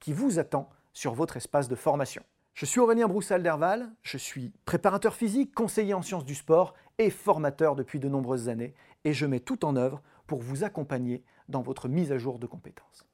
qui 0.00 0.12
vous 0.12 0.38
attend 0.38 0.68
sur 0.92 1.14
votre 1.14 1.36
espace 1.36 1.68
de 1.68 1.76
formation. 1.76 2.22
Je 2.54 2.66
suis 2.66 2.80
Aurélien 2.80 3.06
Broussal-Derval, 3.06 3.90
je 4.02 4.18
suis 4.18 4.52
préparateur 4.64 5.14
physique, 5.14 5.54
conseiller 5.54 5.94
en 5.94 6.02
sciences 6.02 6.24
du 6.24 6.34
sport 6.34 6.74
et 6.98 7.10
formateur 7.10 7.76
depuis 7.76 8.00
de 8.00 8.08
nombreuses 8.08 8.48
années 8.48 8.74
et 9.04 9.12
je 9.12 9.24
mets 9.26 9.40
tout 9.40 9.64
en 9.64 9.76
œuvre 9.76 10.02
pour 10.26 10.40
vous 10.40 10.64
accompagner 10.64 11.22
dans 11.48 11.62
votre 11.62 11.88
mise 11.88 12.12
à 12.12 12.18
jour 12.18 12.38
de 12.38 12.46
compétences. 12.46 13.06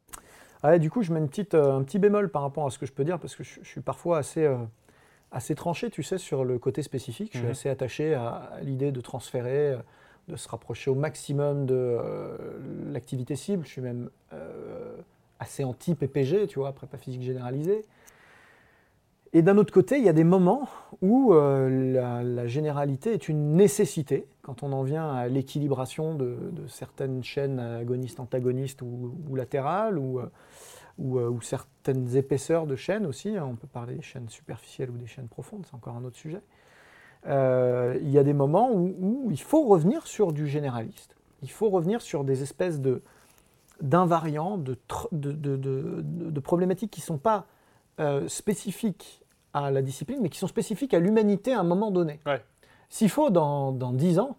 Ah 0.63 0.79
du 0.79 0.91
coup, 0.91 1.03
je 1.03 1.13
mets 1.13 1.21
une 1.21 1.29
petite, 1.29 1.55
euh, 1.55 1.77
un 1.77 1.83
petit 1.83 1.99
bémol 1.99 2.31
par 2.31 2.43
rapport 2.43 2.67
à 2.67 2.71
ce 2.71 2.79
que 2.79 2.87
je 2.87 2.93
peux 2.93 3.05
dire 3.05 3.19
parce 3.19 3.37
que 3.37 3.45
je, 3.45 3.63
suis 3.63 3.81
parfois 3.81 4.19
assez, 4.19 4.45
euh, 4.45 4.57
assez 5.31 5.55
tranché, 5.55 5.91
tu 5.91 6.03
sais, 6.03 6.19
sur 6.19 6.45
le 6.45 6.59
côté 6.59 6.83
spécifique. 6.83 7.31
Je 7.33 7.39
suis 7.39 7.47
mhm. 7.47 7.53
assez 7.53 7.69
attaché 7.69 8.15
à, 8.15 8.51
l'idée 8.63 8.91
de 8.91 9.01
transférer, 9.01 9.73
euh, 9.73 9.79
de 10.29 10.37
se 10.37 10.49
rapprocher 10.49 10.91
au 10.91 10.95
maximum 10.95 11.67
de 11.67 11.99
l'activité 12.91 13.37
cible. 13.37 13.65
Je 13.65 13.71
suis 13.71 13.81
même 13.81 14.11
assez 15.39 15.65
anti-PPG, 15.65 16.47
tu 16.47 16.59
vois, 16.59 16.73
prépa 16.73 16.97
physique 16.97 17.23
généralisée. 17.23 17.85
Et 19.33 19.43
d'un 19.43 19.59
autre 19.59 19.73
côté, 19.73 19.99
il 19.99 20.05
y 20.05 20.09
a 20.09 20.15
des 20.15 20.25
moments 20.25 20.67
où 21.03 21.35
euh, 21.35 22.23
la, 22.23 22.47
généralité 22.47 23.13
est 23.13 23.29
une 23.29 23.53
nécessité, 23.53 24.27
quand 24.41 24.63
on 24.63 24.73
en 24.73 24.83
vient 24.83 25.11
à 25.11 25.29
l'équilibration 25.29 26.15
de, 26.15 26.39
certaines 26.69 27.23
chaînes 27.23 27.59
agonistes, 27.59 28.19
antagonistes 28.19 28.81
ou, 28.81 29.35
latérales, 29.35 29.99
ou, 29.99 30.21
euh, 30.21 30.31
euh, 31.01 31.29
ou, 31.29 31.43
certaines 31.43 32.17
épaisseurs 32.17 32.67
de 32.67 32.77
chaînes 32.77 33.05
aussi. 33.05 33.37
Hein. 33.37 33.47
On 33.51 33.57
peut 33.57 33.67
parler 33.67 33.97
des 33.97 34.03
chaînes 34.03 34.31
superficielles 34.31 34.89
ou 34.89 34.97
des 34.97 35.07
chaînes 35.07 35.29
profondes, 35.29 35.67
c'est 35.69 35.75
encore 35.75 35.97
un 35.97 36.05
autre 36.05 36.17
sujet. 36.17 36.41
il 37.27 38.11
y 38.11 38.19
a 38.19 38.25
des 38.25 38.33
moments 38.33 38.73
où, 38.73 39.29
il 39.31 39.43
faut 39.43 39.65
revenir 39.65 40.07
sur 40.07 40.33
du 40.33 40.47
généraliste. 40.47 41.15
Il 41.43 41.51
faut 41.51 41.69
revenir 41.69 42.01
sur 42.01 42.25
des 42.25 42.43
espèces 42.43 42.81
de 42.81 43.03
d'invariants, 43.81 44.59
de, 44.59 44.77
de, 45.13 45.33
de, 45.33 46.41
problématiques 46.41 46.91
qui 46.91 47.01
ne 47.01 47.07
sont 47.07 47.19
pas 47.19 47.47
spécifiques 48.29 49.23
à 49.55 49.71
la 49.71 49.83
discipline, 49.83 50.19
mais 50.21 50.29
qui 50.29 50.39
sont 50.39 50.47
spécifiques 50.49 50.95
à 50.95 50.99
l'humanité 50.99 51.53
à 51.53 51.61
un 51.61 51.65
moment 51.65 51.91
donné. 51.91 52.21
S'il 52.89 53.11
faut, 53.11 53.31
dans, 53.31 53.73
dans 53.73 53.93
10 53.93 54.19
ans, 54.19 54.37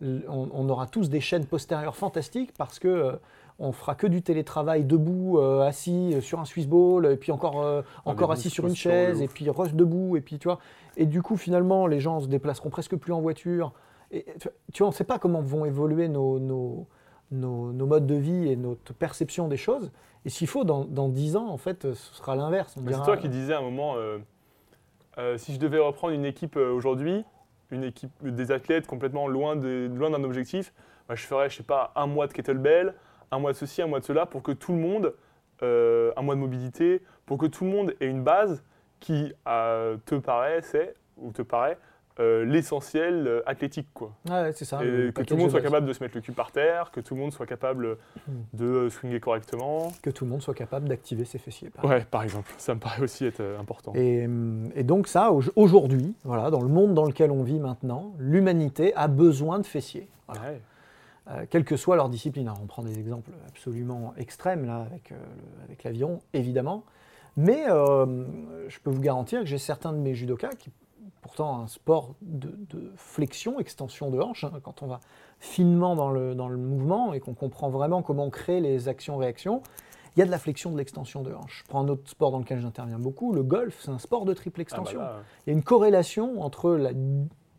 on, 0.00 0.68
aura 0.68 0.86
tous 0.86 1.08
des 1.08 1.20
chaînes 1.20 1.46
postérieures 1.46 1.96
fantastiques 1.96 2.52
parce 2.56 2.78
que 2.78 2.88
euh, 2.88 3.12
on 3.58 3.72
fera 3.72 3.94
que 3.94 4.06
du 4.06 4.22
télétravail 4.22 4.84
debout, 4.84 5.38
euh, 5.38 5.62
assis 5.62 6.12
euh, 6.12 6.20
sur 6.20 6.38
un 6.40 6.44
Swiss 6.44 6.66
ball, 6.66 7.06
et 7.06 7.16
puis 7.16 7.32
encore, 7.32 7.82
encore 8.04 8.32
assis 8.32 8.50
sur 8.50 8.66
une 8.66 8.76
chaise, 8.76 9.22
et 9.22 9.28
puis 9.28 9.48
rush 9.48 9.72
debout, 9.72 10.16
et 10.16 10.20
puis 10.20 10.38
tu 10.38 10.48
vois. 10.48 10.58
Et 10.96 11.06
du 11.06 11.22
coup, 11.22 11.36
finalement, 11.36 11.86
les 11.86 12.00
gens 12.00 12.20
se 12.20 12.26
déplaceront 12.26 12.68
presque 12.68 12.96
plus 12.96 13.12
en 13.12 13.20
voiture. 13.20 13.72
Et, 14.12 14.26
tu 14.72 14.78
vois, 14.78 14.88
on 14.88 14.90
ne 14.90 14.94
sait 14.94 15.04
pas 15.04 15.18
comment 15.18 15.40
vont 15.40 15.64
évoluer 15.64 16.08
nos, 16.08 16.38
nos, 16.38 16.86
nos, 17.30 17.72
modes 17.72 18.06
de 18.06 18.14
vie 18.14 18.48
et 18.48 18.56
notre 18.56 18.92
perception 18.94 19.48
des 19.48 19.56
choses. 19.56 19.90
Et 20.24 20.28
s'il 20.28 20.48
faut, 20.48 20.64
dans, 20.64 20.84
dans 20.84 21.08
10 21.08 21.36
ans, 21.36 21.48
en 21.48 21.56
fait, 21.56 21.94
ce 21.94 22.14
sera 22.14 22.34
l'inverse. 22.34 22.74
C'est 22.74 23.04
toi 23.04 23.16
qui 23.16 23.28
disais 23.28 23.54
à 23.54 23.58
un 23.58 23.62
moment 23.62 23.94
euh, 25.18 25.38
si 25.38 25.54
je 25.54 25.58
devais 25.58 25.78
reprendre 25.78 26.12
une 26.12 26.26
équipe 26.26 26.56
euh, 26.56 26.70
aujourd'hui, 26.70 27.24
une 27.70 27.84
équipe 27.84 28.12
des 28.22 28.52
athlètes 28.52 28.86
complètement 28.86 29.28
loin 29.28 29.56
d'un 29.56 29.88
loin 29.88 30.12
objectif, 30.22 30.74
bah, 31.08 31.14
je 31.14 31.24
ferais, 31.24 31.48
je 31.48 31.56
sais 31.56 31.62
pas, 31.62 31.92
un 31.96 32.06
mois 32.06 32.26
de 32.26 32.32
kettlebell, 32.32 32.94
un 33.30 33.38
mois 33.38 33.52
de 33.52 33.56
ceci, 33.56 33.80
un 33.80 33.86
mois 33.86 34.00
de 34.00 34.04
cela, 34.04 34.26
pour 34.26 34.42
que 34.42 34.52
tout 34.52 34.72
le 34.72 34.78
monde, 34.78 35.14
euh, 35.62 36.12
un 36.16 36.22
mois 36.22 36.34
de 36.34 36.40
mobilité, 36.40 37.02
pour 37.24 37.38
que 37.38 37.46
tout 37.46 37.64
le 37.64 37.70
monde 37.70 37.94
ait 38.00 38.06
une 38.06 38.22
base 38.22 38.62
qui 39.00 39.32
te 39.44 40.14
paraît, 40.14 40.62
c'est, 40.62 40.94
ou 41.16 41.30
te 41.30 41.42
paraît, 41.42 41.78
euh, 42.18 42.46
l'essentiel 42.46 43.26
euh, 43.26 43.42
athlétique. 43.44 43.88
Quoi. 43.92 44.10
c'est 44.54 44.64
ça. 44.64 44.82
Et 44.82 45.12
que 45.12 45.22
tout 45.22 45.34
le 45.36 45.42
monde 45.42 45.50
soit 45.50 45.60
capable 45.60 45.86
de 45.86 45.92
se 45.92 46.02
mettre 46.02 46.16
le 46.16 46.22
cul 46.22 46.32
par 46.32 46.50
terre, 46.50 46.90
que 46.90 47.00
tout 47.00 47.14
le 47.14 47.20
monde 47.20 47.32
soit 47.32 47.44
capable 47.44 47.98
hmm. 48.26 48.32
de 48.54 48.64
euh, 48.64 48.90
swinger 48.90 49.20
correctement. 49.20 49.92
Que 50.00 50.08
tout 50.08 50.24
le 50.24 50.30
monde 50.30 50.40
soit 50.40 50.54
capable 50.54 50.88
d'activer 50.88 51.26
ses 51.26 51.36
fessiers. 51.36 51.68
Par 51.68 51.84
ouais, 51.84 52.06
par 52.10 52.22
exemple. 52.22 52.50
Ça 52.56 52.74
me 52.74 52.80
paraît 52.80 53.02
aussi 53.02 53.26
être 53.26 53.42
important. 53.60 53.92
Et, 53.94 54.26
donc 54.82 55.08
ça, 55.08 55.30
aujourd'hui, 55.56 56.14
voilà, 56.24 56.50
dans 56.50 56.62
le 56.62 56.68
monde 56.68 56.94
dans 56.94 57.04
lequel 57.04 57.30
on 57.30 57.42
vit 57.42 57.58
maintenant, 57.58 58.14
l'humanité 58.18 58.94
a 58.94 59.08
besoin 59.08 59.58
de 59.58 59.66
fessiers. 59.66 60.08
quelle 61.50 61.64
que 61.64 61.76
soit 61.76 61.96
leur 61.96 62.08
discipline. 62.08 62.50
on 62.62 62.66
prend 62.66 62.82
des 62.82 62.98
exemples 62.98 63.30
absolument 63.48 64.14
extrêmes 64.16 64.64
là, 64.64 64.86
avec, 64.90 65.12
avec 65.64 65.84
l'avion, 65.84 66.22
évidemment. 66.32 66.84
Mais 67.36 67.64
je 67.66 68.78
peux 68.82 68.90
vous 68.90 69.02
garantir 69.02 69.40
que 69.40 69.46
j'ai 69.46 69.58
certains 69.58 69.92
de 69.92 69.98
mes 69.98 70.14
judokas 70.14 70.54
qui 70.58 70.70
pourtant 71.20 71.60
un 71.60 71.66
sport 71.66 72.14
de, 72.22 72.92
flexion, 72.96 73.58
extension 73.58 74.10
de 74.10 74.20
hanche, 74.20 74.44
hein, 74.44 74.52
quand 74.62 74.82
on 74.82 74.86
va 74.86 75.00
finement 75.38 75.96
dans 75.96 76.10
le, 76.10 76.34
dans 76.34 76.48
le 76.48 76.56
mouvement 76.56 77.12
et 77.12 77.20
qu'on 77.20 77.34
comprend 77.34 77.68
vraiment 77.68 78.02
comment 78.02 78.24
on 78.24 78.30
crée 78.30 78.60
les 78.60 78.88
actions-réactions, 78.88 79.62
il 80.16 80.20
y 80.20 80.22
a 80.22 80.26
de 80.26 80.30
la 80.30 80.38
flexion, 80.38 80.70
de 80.72 80.78
l'extension 80.78 81.22
de 81.22 81.34
hanche. 81.34 81.62
Je 81.64 81.68
prends 81.68 81.84
un 81.84 81.88
autre 81.88 82.08
sport 82.08 82.30
dans 82.30 82.38
lequel 82.38 82.60
j'interviens 82.60 82.98
beaucoup, 82.98 83.32
le 83.32 83.42
golf, 83.42 83.78
c'est 83.80 83.90
un 83.90 83.98
sport 83.98 84.24
de 84.24 84.32
triple 84.32 84.56
ah, 84.56 84.58
bah 84.58 84.62
extension. 84.62 85.00
Il 85.46 85.50
y 85.50 85.54
a 85.54 85.56
une 85.56 85.62
corrélation 85.62 86.42
entre 86.42 86.72
la 86.72 86.92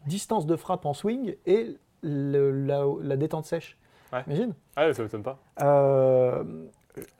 distance 0.08 0.46
de 0.46 0.56
frappe 0.56 0.86
en 0.86 0.94
swing 0.94 1.36
et 1.46 1.78
la, 2.02 3.16
détente 3.18 3.46
sèche. 3.46 3.78
Ouais. 4.12 4.24
Imagine? 4.26 4.54
Ah, 4.76 4.92
ça 4.94 5.04
m'étonne 5.04 5.24
pas. 5.24 5.38
Euh, 5.62 6.44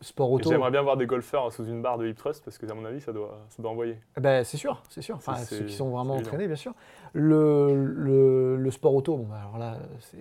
sport 0.02 0.32
auto. 0.32 0.50
J'aimerais 0.50 0.72
bien 0.72 0.82
voir 0.82 0.98
des 0.98 1.06
golfeurs 1.06 1.52
sous 1.52 1.66
une 1.66 1.82
barre 1.82 1.98
de 1.98 2.08
hip 2.08 2.16
thrust 2.16 2.44
parce 2.44 2.58
que, 2.58 2.70
à 2.70 2.74
mon 2.74 2.86
avis, 2.86 3.02
ça 3.02 3.12
doit, 3.14 3.40
ça 3.50 3.62
doit 3.62 3.72
envoyer. 3.72 3.98
Eh 4.18 4.22
ben, 4.22 4.44
c'est 4.44 4.58
sûr, 4.58 4.82
c'est 4.90 5.02
sûr. 5.02 5.16
Enfin, 5.16 5.36
ceux 5.36 5.66
qui 5.66 5.74
sont 5.74 5.90
vraiment 5.90 6.16
entraînés, 6.16 6.48
bien 6.48 6.56
sûr. 6.56 6.74
Le, 7.14 7.74
le, 7.74 8.58
le 8.58 8.72
sport 8.72 8.94
auto, 8.94 9.16
bon, 9.16 9.24
bah, 9.24 9.40
alors 9.42 9.58
là, 9.58 9.78
c'est 10.00 10.18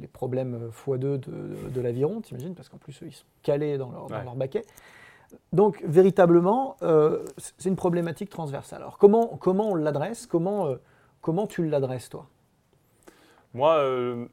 les 0.00 0.06
problèmes 0.06 0.70
x2 0.86 0.98
de, 0.98 1.18
de 1.70 1.80
l'aviron, 1.80 2.20
t'imagines, 2.20 2.54
parce 2.54 2.68
qu'en 2.68 2.78
plus, 2.78 3.02
eux, 3.02 3.06
ils 3.06 3.14
sont 3.14 3.24
calés 3.42 3.78
dans 3.78 3.90
leur, 3.90 4.06
dans 4.06 4.22
leur 4.22 4.36
baquet. 4.36 4.64
Donc, 5.52 5.82
véritablement, 5.84 6.76
euh, 6.82 7.24
c'est 7.36 7.68
une 7.68 7.76
problématique 7.76 8.30
transversale. 8.30 8.82
Alors, 8.82 8.98
comment, 8.98 9.38
comment 9.40 9.70
on 9.70 9.74
l'adresse? 9.74 10.26
Comment, 10.26 10.66
euh, 10.66 10.76
comment 11.20 11.46
tu 11.46 11.66
l'adresses, 11.66 12.10
toi? 12.10 12.26
Moi, 13.54 13.74
euh, 13.76 14.26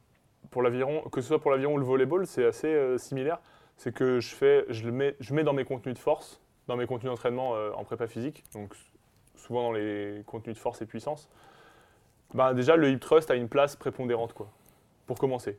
pour 0.50 0.62
l'aviron, 0.62 1.02
que 1.12 1.22
ce 1.22 1.28
soit 1.30 1.40
pour 1.40 1.52
l'aviron 1.52 1.76
ou 1.76 1.78
le 1.78 1.86
volleyball, 1.86 2.28
c'est 2.28 2.46
assez 2.46 2.98
similaire 2.98 3.40
c'est 3.80 3.94
que 3.94 4.20
je, 4.20 4.36
fais, 4.36 4.66
je, 4.68 4.84
le 4.84 4.92
mets, 4.92 5.16
je 5.22 5.34
mets 5.34 5.46
dans 5.46 5.54
mes 5.54 5.64
contenus 5.64 5.96
de 5.96 6.00
force, 6.00 6.42
dans 6.68 6.76
mes 6.76 6.86
contenus 6.86 7.12
d'entraînement 7.12 7.56
euh, 7.56 7.72
en 7.78 7.86
prépa 7.86 8.08
physique, 8.08 8.44
donc 8.54 8.76
souvent 9.38 9.64
dans 9.64 9.72
les 9.72 10.22
contenus 10.26 10.58
de 10.58 10.60
force 10.60 10.82
et 10.82 10.86
puissance. 10.86 11.30
Ben 12.34 12.54
déjà, 12.54 12.76
le 12.76 12.90
hip 12.90 13.00
thrust 13.00 13.32
a 13.32 13.36
une 13.36 13.48
place 13.48 13.78
prépondérante, 13.78 14.34
quoi, 14.34 14.52
pour 15.08 15.18
commencer. 15.18 15.58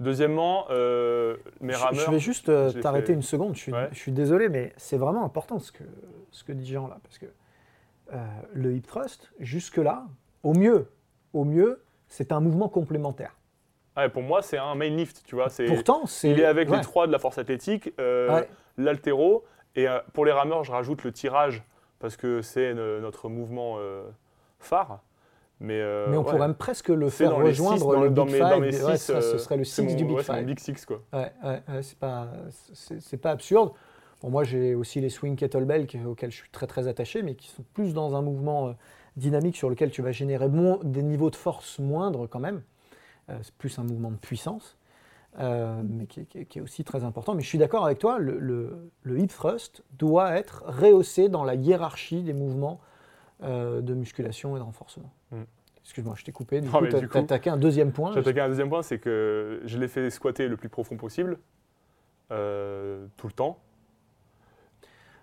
Deuxièmement, 0.00 0.66
euh, 0.68 1.38
mes 1.62 1.74
rameurs. 1.74 2.04
Je 2.04 2.10
vais 2.10 2.18
juste 2.18 2.50
euh, 2.50 2.72
t'arrêter 2.72 3.14
une 3.14 3.22
seconde. 3.22 3.54
Je 3.54 3.60
suis, 3.60 3.72
je 3.90 3.98
suis, 3.98 4.12
désolé, 4.12 4.50
mais 4.50 4.74
c'est 4.76 4.98
vraiment 4.98 5.24
important 5.24 5.58
ce 5.58 5.72
que, 5.72 5.84
ce 6.32 6.44
que 6.44 6.52
dit 6.52 6.70
Jean 6.70 6.88
là. 6.88 6.98
Parce 7.02 7.16
que 7.16 7.26
le 8.52 8.74
hip 8.74 8.82
thrust, 8.82 9.32
jusque-là, 9.38 10.06
au 10.42 10.52
mieux, 10.52 10.90
au 11.32 11.44
mieux, 11.44 11.82
c'est 12.06 12.32
un 12.32 12.40
mouvement 12.40 12.68
complémentaire 12.68 13.39
pour 14.08 14.22
moi, 14.22 14.42
c'est 14.42 14.58
un 14.58 14.74
main 14.74 14.88
lift, 14.88 15.22
tu 15.24 15.34
vois. 15.34 15.48
Pourtant, 15.66 16.06
c'est. 16.06 16.30
Il 16.30 16.40
est 16.40 16.44
avec 16.44 16.70
les 16.70 16.80
trois 16.80 17.06
de 17.06 17.12
la 17.12 17.18
force 17.18 17.38
athlétique, 17.38 17.92
euh, 18.00 18.42
l'altéro, 18.78 19.44
et 19.76 19.88
euh, 19.88 19.98
pour 20.12 20.24
les 20.24 20.32
rameurs, 20.32 20.64
je 20.64 20.72
rajoute 20.72 21.04
le 21.04 21.12
tirage 21.12 21.62
parce 21.98 22.16
que 22.16 22.40
c'est 22.42 22.74
notre 22.74 23.28
mouvement 23.28 23.76
euh, 23.78 24.02
phare. 24.58 25.00
Mais, 25.62 25.82
Mais 26.08 26.16
on 26.16 26.24
pourrait 26.24 26.38
même 26.38 26.54
presque 26.54 26.88
le 26.88 27.10
faire 27.10 27.36
rejoindre 27.36 27.96
le 27.96 28.08
Big 28.08 28.28
Five. 28.28 28.96
ce 28.96 29.38
serait 29.38 29.58
le 29.58 29.64
6 29.64 29.96
du 29.96 30.04
Big 30.04 30.20
Five. 30.20 30.44
Big 30.44 30.58
Six, 30.58 30.86
quoi. 30.86 31.02
Ouais, 31.12 31.32
c'est 31.82 31.98
pas, 31.98 32.28
c'est 32.72 33.20
pas 33.20 33.30
absurde. 33.30 33.72
Bon, 34.22 34.30
moi, 34.30 34.44
j'ai 34.44 34.74
aussi 34.74 35.00
les 35.00 35.08
swing 35.08 35.36
kettlebell 35.36 35.86
auxquels 36.06 36.30
je 36.30 36.36
suis 36.36 36.50
très 36.50 36.66
très 36.66 36.88
attaché, 36.88 37.22
mais 37.22 37.34
qui 37.34 37.48
sont 37.48 37.64
plus 37.74 37.94
dans 37.94 38.14
un 38.14 38.22
mouvement 38.22 38.74
dynamique 39.16 39.56
sur 39.56 39.70
lequel 39.70 39.90
tu 39.90 40.02
vas 40.02 40.12
générer 40.12 40.48
des 40.84 41.02
niveaux 41.02 41.30
de 41.30 41.36
force 41.36 41.78
moindres 41.78 42.28
quand 42.28 42.40
même. 42.40 42.62
Euh, 43.30 43.38
c'est 43.42 43.54
plus 43.54 43.78
un 43.78 43.84
mouvement 43.84 44.10
de 44.10 44.16
puissance, 44.16 44.76
euh, 45.38 45.82
mais 45.88 46.06
qui, 46.06 46.26
est 46.38 46.60
aussi 46.60 46.84
très 46.84 47.04
important. 47.04 47.34
Mais 47.34 47.42
je 47.42 47.48
suis 47.48 47.58
d'accord 47.58 47.84
avec 47.84 47.98
toi, 47.98 48.18
le, 48.18 48.90
hip 49.06 49.28
thrust 49.28 49.82
doit 49.98 50.36
être 50.36 50.64
rehaussé 50.66 51.28
dans 51.28 51.44
la 51.44 51.54
hiérarchie 51.54 52.22
des 52.22 52.32
mouvements 52.32 52.80
euh, 53.42 53.80
de 53.80 53.94
musculation 53.94 54.56
et 54.56 54.58
de 54.58 54.64
renforcement. 54.64 55.12
Mm. 55.30 55.42
Excuse-moi, 55.82 56.14
je 56.16 56.24
t'ai 56.24 56.32
coupé. 56.32 56.60
Du 56.60 56.68
coup, 56.68 56.86
tu 56.86 56.96
as, 56.96 57.18
attaqué 57.20 57.50
un 57.50 57.56
deuxième 57.56 57.90
point. 57.90 58.12
J'ai 58.12 58.20
attaqué 58.20 58.40
un 58.40 58.48
deuxième 58.48 58.68
point, 58.68 58.82
c'est 58.82 58.98
que 58.98 59.60
je 59.64 59.78
l'ai 59.78 59.88
fait 59.88 60.10
squatter 60.10 60.46
le 60.46 60.56
plus 60.56 60.68
profond 60.68 60.96
possible, 60.96 61.38
tout 62.28 62.34
le 62.36 63.32
temps. 63.34 63.58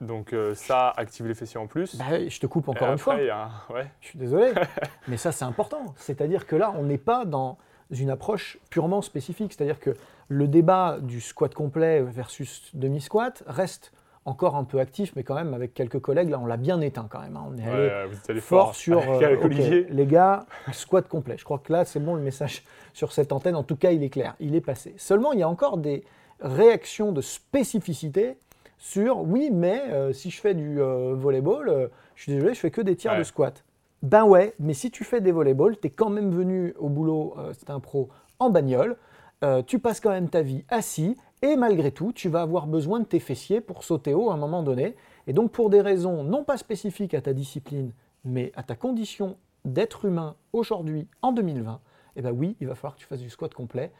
Donc 0.01 0.33
euh, 0.33 0.53
ça 0.53 0.93
active 0.95 1.27
les 1.27 1.33
fessiers 1.33 1.59
en 1.59 1.67
plus. 1.67 1.95
Bah, 1.95 2.27
je 2.27 2.39
te 2.39 2.45
coupe 2.45 2.67
Et 2.67 2.71
encore 2.71 2.89
une 2.89 2.93
après, 2.95 3.27
fois. 3.27 3.35
un- 3.35 3.73
ouais. 3.73 3.87
Je 4.01 4.09
suis 4.09 4.19
désolé, 4.19 4.53
mais 5.07 5.17
ça 5.17 5.31
c'est 5.31 5.45
important. 5.45 5.95
C'est-à-dire 5.97 6.45
que 6.45 6.55
là, 6.55 6.73
on 6.77 6.83
n'est 6.83 6.99
pas 6.99 7.25
dans 7.25 7.57
une 7.91 8.09
approche 8.09 8.57
purement 8.69 9.01
spécifique. 9.01 9.53
C'est-à-dire 9.53 9.79
que 9.79 9.91
le 10.29 10.47
débat 10.47 10.97
du 11.01 11.21
squat 11.21 11.53
complet 11.53 12.01
versus 12.01 12.69
demi-squat 12.73 13.43
reste 13.47 13.91
encore 14.25 14.57
un 14.57 14.65
peu 14.65 14.79
actif, 14.79 15.13
mais 15.15 15.23
quand 15.23 15.35
même 15.35 15.53
avec 15.53 15.73
quelques 15.73 15.99
collègues, 16.01 16.29
là 16.29 16.37
on 16.41 16.45
l'a 16.45 16.57
bien 16.57 16.81
éteint 16.81 17.07
quand 17.09 17.21
même. 17.21 17.37
hein. 17.37 17.45
On 17.49 17.57
est 17.57 17.63
allé 17.65 18.07
vous 18.09 18.17
êtes 18.17 18.29
allé 18.29 18.41
fort 18.41 18.65
fort 18.65 18.75
sur 18.75 18.99
avec, 19.23 19.41
euh, 19.41 19.85
les 19.89 20.05
gars, 20.05 20.45
squat 20.73 21.07
complet. 21.07 21.35
Je 21.37 21.45
crois 21.45 21.59
que 21.59 21.71
là 21.71 21.85
c'est 21.85 22.01
bon, 22.01 22.13
le 22.15 22.21
message 22.21 22.63
sur 22.93 23.13
cette 23.13 23.31
antenne, 23.31 23.55
en 23.55 23.63
tout 23.63 23.77
cas 23.77 23.91
il 23.91 24.03
est 24.03 24.09
clair, 24.09 24.35
il 24.41 24.53
est 24.53 24.59
passé. 24.61 24.93
Seulement 24.97 25.31
il 25.31 25.39
y 25.39 25.43
a 25.43 25.47
encore 25.49 25.77
des 25.77 26.03
réactions 26.41 27.13
de 27.13 27.21
spécificité 27.21 28.37
sur 28.77 29.21
oui, 29.21 29.49
mais 29.51 29.81
euh, 29.91 30.13
si 30.13 30.29
je 30.29 30.39
fais 30.39 30.53
du 30.53 30.79
euh, 30.81 31.13
volleyball, 31.15 31.69
euh, 31.69 31.87
je 32.15 32.23
suis 32.23 32.33
désolé, 32.33 32.53
je 32.53 32.59
fais 32.59 32.69
que 32.71 32.81
des 32.81 32.95
tirs 32.95 33.13
Ouais. 33.13 33.19
de 33.19 33.23
squat. 33.23 33.63
Ben 34.03 34.25
ouais, 34.25 34.53
mais 34.59 34.73
si 34.73 34.91
tu 34.91 35.03
fais 35.03 35.21
des 35.21 35.31
volleyball, 35.31 35.77
tu 35.79 35.87
es 35.87 35.89
quand 35.89 36.09
même 36.09 36.31
venu 36.31 36.73
au 36.77 36.89
boulot, 36.89 37.33
euh, 37.37 37.53
c'est 37.57 37.69
un 37.69 37.79
pro, 37.79 38.09
en 38.39 38.49
bagnole, 38.49 38.95
euh, 39.43 39.63
tu 39.63 39.79
passes 39.79 39.99
quand 39.99 40.11
même 40.11 40.29
ta 40.29 40.41
vie 40.41 40.63
assis, 40.69 41.17
et 41.41 41.55
malgré 41.55 41.91
tout, 41.91 42.11
tu 42.13 42.29
vas 42.29 42.41
avoir 42.41 42.67
besoin 42.67 42.99
de 42.99 43.05
tes 43.05 43.19
fessiers 43.19 43.61
pour 43.61 43.83
sauter 43.83 44.13
haut 44.13 44.29
à 44.29 44.33
un 44.33 44.37
moment 44.37 44.63
donné. 44.63 44.95
Et 45.27 45.33
donc 45.33 45.51
pour 45.51 45.69
des 45.69 45.81
raisons 45.81 46.23
non 46.23 46.43
pas 46.43 46.57
spécifiques 46.57 47.13
à 47.13 47.21
ta 47.21 47.33
discipline, 47.33 47.91
mais 48.23 48.51
à 48.55 48.63
ta 48.63 48.75
condition 48.75 49.37
d'être 49.65 50.05
humain 50.05 50.35
aujourd'hui, 50.53 51.07
en 51.21 51.31
2020, 51.31 51.79
eh 52.15 52.21
ben 52.21 52.31
oui, 52.31 52.55
il 52.59 52.67
va 52.67 52.75
falloir 52.75 52.95
que 52.95 53.01
tu 53.01 53.05
fasses 53.05 53.21
du 53.21 53.29
squat 53.29 53.53
complet, 53.53 53.91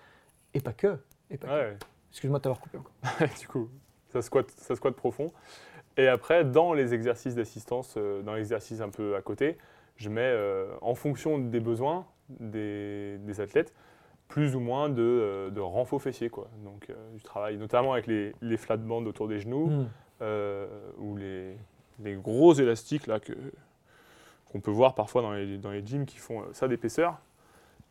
et 0.54 0.60
pas 0.60 0.74
que. 0.74 0.98
Et 1.30 1.38
pas 1.38 1.48
que. 1.48 1.52
Ouais, 1.52 1.78
Excuse-moi 2.12 2.40
de 2.40 2.44
t'avoir 2.44 2.60
coupé 2.60 2.78
encore. 2.78 3.28
du 3.40 3.48
coup, 3.48 3.70
ça 4.12 4.22
squatte, 4.22 4.52
ça 4.52 4.76
squatte 4.76 4.96
profond. 4.96 5.32
Et 5.98 6.08
après, 6.08 6.46
dans 6.46 6.74
les 6.74 6.94
exercices 6.94 7.36
d'assistance, 7.36 7.96
euh, 7.98 8.22
dans 8.22 8.34
l'exercice 8.34 8.82
un 8.82 8.90
peu 8.90 9.16
à 9.16 9.22
côté, 9.22 9.58
je 9.98 10.10
mets, 10.10 10.22
euh, 10.22 10.68
en 10.82 10.96
fonction 10.96 11.38
des 11.38 11.60
besoins 11.60 12.06
des, 12.40 13.18
des 13.20 13.40
athlètes, 13.42 13.74
plus 14.28 14.56
ou 14.56 14.60
moins 14.60 14.90
de, 14.90 15.02
euh, 15.02 15.50
de 15.50 15.60
renfort 15.62 16.02
fessier. 16.02 16.30
Quoi. 16.30 16.48
Donc, 16.64 16.90
euh, 16.90 16.94
du 17.16 17.22
travail, 17.24 17.58
notamment 17.58 17.94
avec 17.94 18.08
les, 18.08 18.34
les 18.42 18.58
flat 18.58 18.78
bands 18.78 19.04
autour 19.06 19.28
des 19.28 19.40
genoux, 19.40 19.68
Hmm. 19.68 19.86
euh, 20.22 20.68
ou 20.98 21.16
les, 21.16 21.56
les 22.04 22.16
gros 22.16 22.54
élastiques 22.54 23.08
là, 23.08 23.20
que, 23.20 23.34
qu'on 24.52 24.60
peut 24.60 24.72
voir 24.72 24.96
parfois 24.96 25.22
dans 25.22 25.32
les, 25.34 25.58
dans 25.58 25.72
les 25.72 25.86
gyms 25.86 26.06
qui 26.06 26.18
font 26.18 26.42
euh, 26.42 26.46
ça 26.54 26.68
d'épaisseur 26.68 27.18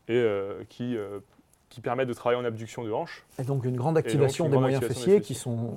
et 0.07 0.13
euh, 0.15 0.63
qui, 0.69 0.95
euh, 0.97 1.19
qui 1.69 1.81
permettent 1.81 2.07
de 2.09 2.13
travailler 2.13 2.41
en 2.41 2.45
abduction 2.45 2.83
de 2.83 2.91
hanche. 2.91 3.25
Et 3.39 3.43
donc 3.43 3.65
une 3.65 3.75
grande 3.75 3.97
activation 3.97 4.45
une 4.45 4.51
des 4.51 4.55
grande 4.55 4.63
moyens 4.63 4.83
activation 4.83 5.05
des 5.13 5.19
fessiers 5.19 5.21
qui 5.21 5.33
sont 5.39 5.75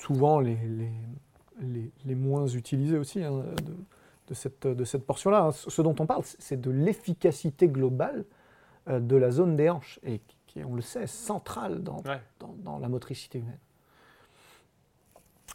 souvent 0.00 0.40
les, 0.40 0.54
les, 0.56 0.90
les- 1.60 1.90
les 2.04 2.14
moins 2.14 2.46
utilisés 2.46 2.98
aussi 2.98 3.22
hein, 3.22 3.42
de, 3.62 3.72
de 4.28 4.34
cette, 4.34 4.66
de 4.66 4.84
cette 4.84 5.04
portion-là. 5.06 5.44
hein. 5.46 5.52
Ce 5.52 5.82
dont 5.82 5.94
on 5.98 6.06
parle, 6.06 6.22
c'est 6.24 6.60
de 6.60 6.70
l'efficacité 6.70 7.68
globale 7.68 8.24
euh, 8.88 9.00
de 9.00 9.16
la 9.16 9.30
zone 9.30 9.56
des 9.56 9.70
hanches 9.70 9.98
et 10.04 10.20
qui 10.46 10.60
est, 10.60 10.64
on 10.64 10.74
le 10.74 10.82
sait, 10.82 11.06
centrale 11.06 11.82
dans, 11.82 12.02
Ouais. 12.04 12.20
dans, 12.40 12.54
dans 12.58 12.78
la 12.78 12.88
motricité 12.88 13.38
humaine. 13.38 13.58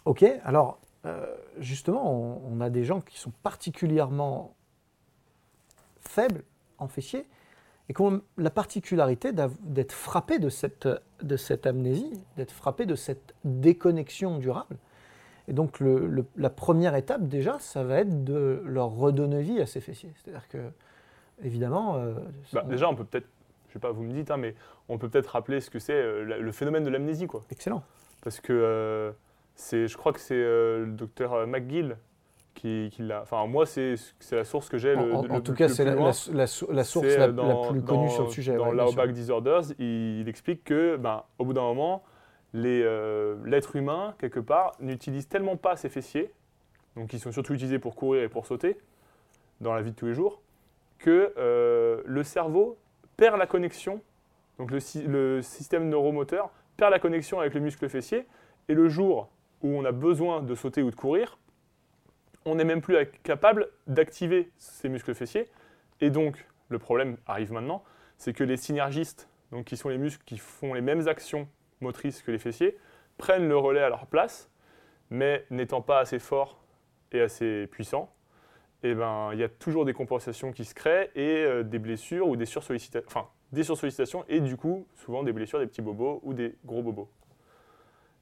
Ok, 0.05 0.23
alors 0.43 0.79
euh, 1.05 1.25
justement, 1.59 2.11
on, 2.13 2.41
on 2.57 2.61
a 2.61 2.69
des 2.69 2.83
gens 2.83 3.01
qui 3.01 3.17
sont 3.19 3.31
particulièrement 3.43 4.55
faibles 5.99 6.43
en 6.77 6.87
fessiers 6.87 7.27
et 7.89 7.93
qui 7.93 8.01
ont 8.01 8.21
la 8.37 8.49
particularité 8.49 9.31
d'être 9.33 9.91
frappés 9.91 10.39
de 10.39 10.49
cette, 10.49 10.87
de 11.21 11.37
cette 11.37 11.65
amnésie, 11.65 12.11
d'être 12.37 12.51
frappés 12.51 12.85
de 12.85 12.95
cette 12.95 13.33
déconnexion 13.43 14.37
durable. 14.37 14.77
Et 15.47 15.53
donc 15.53 15.79
le- 15.79 16.07
le- 16.07 16.25
la 16.37 16.49
première 16.49 16.95
étape 16.95 17.27
déjà, 17.27 17.57
ça 17.59 17.83
va 17.83 17.99
être 17.99 18.23
de 18.23 18.61
leur 18.65 18.89
redonner 18.89 19.41
vie 19.41 19.59
à 19.61 19.65
ces 19.65 19.81
fessiers. 19.81 20.11
C'est-à-dire 20.15 20.47
que, 20.47 20.59
évidemment, 21.43 21.95
euh, 21.97 22.13
Bah, 22.53 22.61
on- 22.65 22.69
déjà, 22.69 22.87
on 22.89 22.95
peut 22.95 23.03
peut-être, 23.05 23.27
je 23.69 23.73
sais 23.73 23.79
pas, 23.79 23.91
vous 23.91 24.03
me 24.03 24.13
dites, 24.13 24.31
hein, 24.31 24.37
mais 24.37 24.55
on 24.89 24.97
peut 24.97 25.09
peut-être 25.09 25.27
rappeler 25.27 25.59
ce 25.61 25.69
que 25.69 25.79
c'est 25.79 25.93
euh, 25.93 26.39
le 26.39 26.51
phénomène 26.51 26.83
de 26.83 26.89
l'amnésie, 26.89 27.27
quoi. 27.27 27.41
excellent. 27.51 27.83
Parce 28.23 28.39
que 28.39 28.53
euh, 28.53 29.11
c'est, 29.55 29.87
je 29.87 29.97
crois 29.97 30.13
que 30.13 30.19
c'est 30.19 30.35
le 30.35 30.85
docteur 30.95 31.47
McGill 31.47 31.97
qui, 32.53 32.89
qui 32.93 33.01
l'a. 33.01 33.21
Enfin, 33.23 33.47
moi, 33.47 33.65
c'est, 33.65 33.95
c'est 34.19 34.35
la 34.35 34.43
source 34.43 34.69
que 34.69 34.77
j'ai. 34.77 34.93
En, 34.95 35.05
Le, 35.05 35.13
en- 35.15 35.21
le- 35.23 35.31
en 35.31 35.41
tout 35.41 35.51
le 35.53 35.57
cas, 35.57 35.69
c'est 35.69 35.85
la, 35.85 35.95
loin. 35.95 36.11
la- 36.31 36.33
la 36.37 36.47
sou- 36.47 36.67
la 36.69 36.83
source 36.83 37.07
la, 37.17 37.31
dans- 37.31 37.69
plus 37.71 37.79
dans- 37.81 37.85
connue 37.85 38.09
sur 38.11 38.25
le 38.25 38.29
sujet. 38.29 38.55
Dans 38.57 38.69
ouais. 38.69 38.75
Laubach 38.75 39.11
Disorders, 39.11 39.63
il, 39.79 40.19
il 40.21 40.29
explique 40.29 40.63
que, 40.65 40.97
ben, 40.97 41.23
au 41.39 41.45
bout 41.45 41.53
d'un 41.53 41.61
moment, 41.61 42.03
euh, 42.55 43.37
l'être 43.45 43.75
humain, 43.75 44.15
quelque 44.19 44.39
part, 44.39 44.73
n'utilise 44.79 45.27
tellement 45.27 45.57
pas 45.57 45.75
ses 45.75 45.89
fessiers, 45.89 46.31
donc 46.95 47.09
qui 47.09 47.19
sont 47.19 47.31
surtout 47.31 47.53
utilisés 47.53 47.79
pour 47.79 47.95
courir 47.95 48.23
et 48.23 48.29
pour 48.29 48.45
sauter, 48.45 48.77
dans 49.61 49.73
la 49.73 49.81
vie 49.81 49.91
de 49.91 49.95
tous 49.95 50.07
les 50.07 50.13
jours, 50.13 50.41
que 50.99 51.33
euh, 51.37 52.01
le 52.05 52.23
cerveau 52.23 52.77
perd 53.17 53.37
la 53.37 53.47
connexion, 53.47 54.01
donc 54.57 54.71
le, 54.71 54.79
sy- 54.79 55.03
le 55.03 55.41
système 55.41 55.89
neuromoteur 55.89 56.51
perd 56.77 56.91
la 56.91 56.99
connexion 56.99 57.39
avec 57.39 57.53
le 57.53 57.59
muscle 57.59 57.87
fessier, 57.89 58.27
et 58.67 58.73
le 58.73 58.89
jour 58.89 59.29
où 59.61 59.69
on 59.69 59.85
a 59.85 59.91
besoin 59.91 60.41
de 60.41 60.55
sauter 60.55 60.81
ou 60.81 60.91
de 60.91 60.95
courir, 60.95 61.37
on 62.45 62.55
n'est 62.55 62.63
même 62.65 62.81
plus 62.81 62.97
capable 63.23 63.69
d'activer 63.87 64.51
ces 64.57 64.89
muscles 64.89 65.13
fessiers, 65.13 65.47
et 66.01 66.09
donc 66.09 66.45
le 66.69 66.79
problème 66.79 67.17
arrive 67.27 67.51
maintenant, 67.51 67.83
c'est 68.17 68.33
que 68.33 68.43
les 68.43 68.57
synergistes, 68.57 69.29
donc 69.51 69.65
qui 69.65 69.77
sont 69.77 69.89
les 69.89 69.97
muscles 69.97 70.23
qui 70.25 70.37
font 70.37 70.73
les 70.73 70.81
mêmes 70.81 71.07
actions 71.07 71.47
motrices 71.81 72.21
que 72.21 72.31
les 72.31 72.39
fessiers, 72.39 72.77
prennent 73.17 73.47
le 73.47 73.57
relais 73.57 73.81
à 73.81 73.89
leur 73.89 74.07
place, 74.07 74.49
mais 75.09 75.45
n'étant 75.49 75.81
pas 75.81 75.99
assez 75.99 76.19
forts 76.19 76.63
et 77.11 77.21
assez 77.21 77.67
puissants, 77.67 78.13
et 78.83 78.95
ben 78.95 79.29
il 79.33 79.39
y 79.39 79.43
a 79.43 79.49
toujours 79.49 79.85
des 79.85 79.93
compensations 79.93 80.51
qui 80.51 80.65
se 80.65 80.73
créent 80.73 81.11
et 81.15 81.43
euh, 81.43 81.63
des 81.63 81.79
blessures 81.79 82.27
ou 82.27 82.35
des 82.35 82.45
sursollicitations, 82.45 83.07
enfin 83.07 83.27
des 83.51 83.63
et 84.29 84.39
du 84.39 84.57
coup 84.57 84.87
souvent 84.95 85.23
des 85.23 85.33
blessures, 85.33 85.59
des 85.59 85.67
petits 85.67 85.81
bobos 85.81 86.21
ou 86.23 86.33
des 86.33 86.55
gros 86.65 86.81
bobos. 86.81 87.09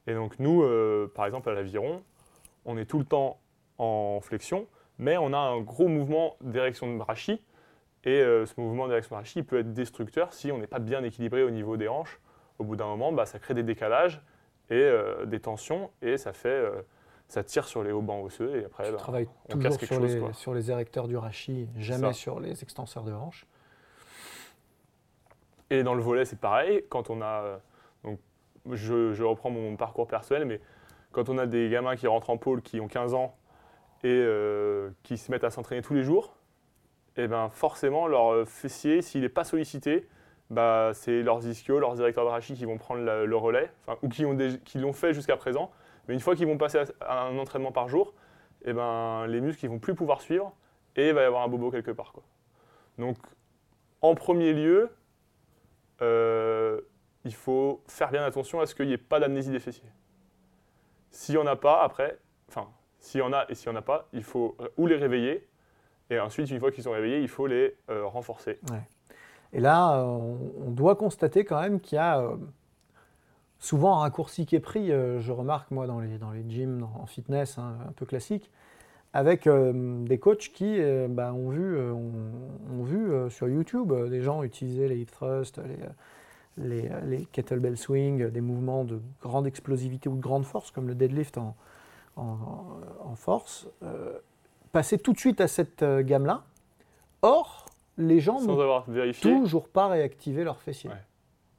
Et 0.06 0.14
donc 0.14 0.38
nous, 0.38 0.62
euh, 0.62 1.10
par 1.14 1.26
exemple 1.26 1.48
à 1.50 1.54
l'aviron, 1.54 2.02
on 2.64 2.76
est 2.76 2.84
tout 2.84 2.98
le 2.98 3.04
temps 3.04 3.40
en 3.78 4.20
flexion, 4.20 4.66
mais 4.98 5.16
on 5.16 5.32
a 5.32 5.38
un 5.38 5.60
gros 5.60 5.88
mouvement 5.88 6.36
d'érection 6.40 6.92
de 6.92 6.98
brachie 6.98 7.40
et 8.04 8.20
euh, 8.20 8.44
ce 8.44 8.60
mouvement 8.60 8.88
d'érection 8.88 9.16
de 9.16 9.20
brachie 9.20 9.42
peut 9.42 9.58
être 9.60 9.72
destructeur 9.72 10.32
si 10.32 10.50
on 10.50 10.58
n'est 10.58 10.66
pas 10.66 10.78
bien 10.78 11.02
équilibré 11.04 11.42
au 11.42 11.50
niveau 11.50 11.76
des 11.76 11.88
hanches. 11.88 12.20
Au 12.60 12.64
bout 12.64 12.76
d'un 12.76 12.86
moment, 12.86 13.10
bah, 13.10 13.24
ça 13.26 13.38
crée 13.38 13.54
des 13.54 13.62
décalages 13.62 14.20
et 14.68 14.74
euh, 14.74 15.24
des 15.24 15.40
tensions 15.40 15.90
et 16.02 16.16
ça 16.18 16.32
fait, 16.34 16.48
euh, 16.48 16.82
ça 17.26 17.42
tire 17.42 17.66
sur 17.66 17.82
les 17.82 17.90
hauts 17.90 18.02
bancs 18.02 18.24
osseux 18.26 18.54
et 18.60 18.64
après 18.66 18.92
bah, 18.92 18.98
travailles 18.98 19.28
on 19.48 19.58
casse 19.58 19.78
toujours 19.78 19.78
quelque 19.78 19.86
sur 19.94 20.00
chose. 20.02 20.14
les, 20.14 20.20
quoi. 20.20 20.32
sur 20.34 20.54
les 20.54 20.70
érecteurs 20.70 21.08
du 21.08 21.16
rachis, 21.16 21.68
jamais 21.76 22.08
Ça. 22.08 22.12
sur 22.12 22.38
les 22.38 22.62
extenseurs 22.62 23.02
de 23.04 23.12
hanche. 23.12 23.46
Et 25.70 25.82
dans 25.82 25.94
le 25.94 26.02
volet, 26.02 26.24
c'est 26.24 26.38
pareil. 26.38 26.84
Quand 26.88 27.10
on 27.10 27.20
a. 27.22 27.42
euh, 27.44 27.56
Donc, 28.04 28.18
je, 28.72 29.12
je 29.14 29.24
reprends 29.24 29.50
mon 29.50 29.76
parcours 29.76 30.06
personnel, 30.06 30.44
mais 30.44 30.60
quand 31.12 31.28
on 31.28 31.38
a 31.38 31.46
des 31.46 31.70
gamins 31.70 31.96
qui 31.96 32.06
rentrent 32.06 32.30
en 32.30 32.36
pôle, 32.36 32.60
qui 32.60 32.80
ont 32.80 32.88
15 32.88 33.14
ans 33.14 33.36
et 34.02 34.08
euh, 34.08 34.90
qui 35.02 35.16
se 35.16 35.30
mettent 35.30 35.44
à 35.44 35.50
s'entraîner 35.50 35.82
tous 35.82 35.94
les 35.94 36.02
jours, 36.02 36.34
et 37.16 37.26
ben 37.28 37.48
forcément, 37.50 38.06
leur 38.06 38.46
fessier, 38.48 39.02
s'il 39.02 39.22
n'est 39.22 39.28
pas 39.28 39.44
sollicité, 39.44 40.08
bah, 40.50 40.90
c'est 40.94 41.22
leurs 41.22 41.46
ischios, 41.46 41.78
leurs 41.78 41.94
directeurs 41.94 42.24
de 42.24 42.30
rachis 42.30 42.54
qui 42.54 42.64
vont 42.64 42.76
prendre 42.76 43.02
le 43.02 43.36
relais, 43.36 43.70
ou 44.02 44.08
qui, 44.08 44.24
l'ont 44.78 44.92
fait 44.92 45.14
jusqu'à 45.14 45.36
présent. 45.36 45.70
Mais 46.08 46.14
une 46.14 46.20
fois 46.20 46.34
qu'ils 46.34 46.46
vont 46.46 46.58
passer 46.58 46.78
à, 47.00 47.22
un 47.22 47.38
entraînement 47.38 47.72
par 47.72 47.88
jour, 47.88 48.14
et 48.64 48.72
ben, 48.72 49.26
les 49.26 49.40
muscles 49.40 49.64
ne 49.66 49.70
vont 49.70 49.78
plus 49.78 49.94
pouvoir 49.94 50.20
suivre 50.20 50.52
et 50.96 51.08
il 51.08 51.14
va 51.14 51.22
y 51.22 51.24
avoir 51.24 51.42
un 51.42 51.48
bobo 51.48 51.70
quelque 51.70 51.92
part. 51.92 52.12
Donc, 52.98 53.16
en 54.02 54.14
premier 54.14 54.52
lieu, 54.52 54.90
euh, 56.02 56.80
il 57.24 57.34
faut 57.34 57.82
faire 57.86 58.10
bien 58.10 58.24
attention 58.24 58.60
à 58.60 58.66
ce 58.66 58.74
qu'il 58.74 58.86
n'y 58.86 58.92
ait 58.92 58.98
pas 58.98 59.20
d'amnésie 59.20 59.50
des 59.50 59.60
fessiers. 59.60 59.88
S'il 61.10 61.36
n'y 61.36 61.40
en 61.40 61.46
a 61.46 61.56
pas, 61.56 61.82
après, 61.82 62.18
enfin, 62.48 62.68
s'il 62.98 63.20
y 63.20 63.22
en 63.22 63.32
a 63.32 63.46
et 63.48 63.54
s'il 63.54 63.70
n'y 63.70 63.76
en 63.76 63.80
a 63.80 63.82
pas, 63.82 64.08
il 64.12 64.24
faut 64.24 64.56
euh, 64.60 64.68
ou 64.76 64.86
les 64.86 64.96
réveiller, 64.96 65.46
et 66.10 66.18
ensuite, 66.18 66.50
une 66.50 66.58
fois 66.58 66.72
qu'ils 66.72 66.82
sont 66.82 66.90
réveillés, 66.90 67.20
il 67.20 67.28
faut 67.28 67.46
les 67.46 67.76
euh, 67.88 68.04
renforcer. 68.04 68.58
Et 69.52 69.60
là, 69.60 69.96
euh, 69.96 70.36
on, 70.66 70.70
doit 70.70 70.94
constater 70.96 71.44
quand 71.44 71.60
même 71.60 71.80
qu'il 71.80 71.96
y 71.96 71.98
a 71.98 72.20
euh, 72.20 72.36
souvent 73.58 73.96
un 73.96 74.00
raccourci 74.00 74.46
qui 74.46 74.54
est 74.56 74.60
pris, 74.60 74.92
euh, 74.92 75.20
je 75.20 75.32
remarque 75.32 75.70
moi 75.70 75.86
dans 75.86 76.00
les, 76.00 76.18
dans 76.18 76.30
les 76.30 76.44
gyms 76.48 76.86
en 76.98 77.06
fitness 77.06 77.58
hein, 77.58 77.76
un 77.88 77.92
peu 77.92 78.06
classiques, 78.06 78.50
avec 79.12 79.48
des 79.48 80.18
coachs 80.18 80.52
qui 80.54 80.78
bah, 81.08 81.32
ont 81.32 81.48
vu, 81.48 81.76
ont, 81.80 82.84
vu 82.84 83.28
sur 83.28 83.48
YouTube 83.48 83.92
des 84.08 84.22
gens 84.22 84.44
utiliser 84.44 84.86
les 84.86 84.98
hip 84.98 85.10
thrusts, 85.10 85.60
les, 86.56 87.26
kettlebell 87.32 87.76
swing, 87.76 88.28
des 88.28 88.40
mouvements 88.40 88.84
de 88.84 89.00
grande 89.20 89.48
explosivité 89.48 90.08
ou 90.08 90.14
de 90.14 90.20
grande 90.20 90.44
force, 90.44 90.70
comme 90.70 90.86
le 90.86 90.94
deadlift 90.94 91.38
en, 91.38 91.56
en, 92.14 93.16
force, 93.16 93.66
passer 94.70 94.96
tout 94.96 95.12
de 95.12 95.18
suite 95.18 95.40
à 95.40 95.48
cette 95.48 95.82
gamme-là. 95.82 96.44
Or, 97.22 97.66
les 98.00 98.20
gens 98.20 98.38
Sans 98.38 98.56
n'ont 98.56 99.12
toujours 99.40 99.68
pas 99.68 99.88
réactiver 99.88 100.44
leurs 100.44 100.60
fessiers. 100.60 100.90
Ouais. 100.90 100.96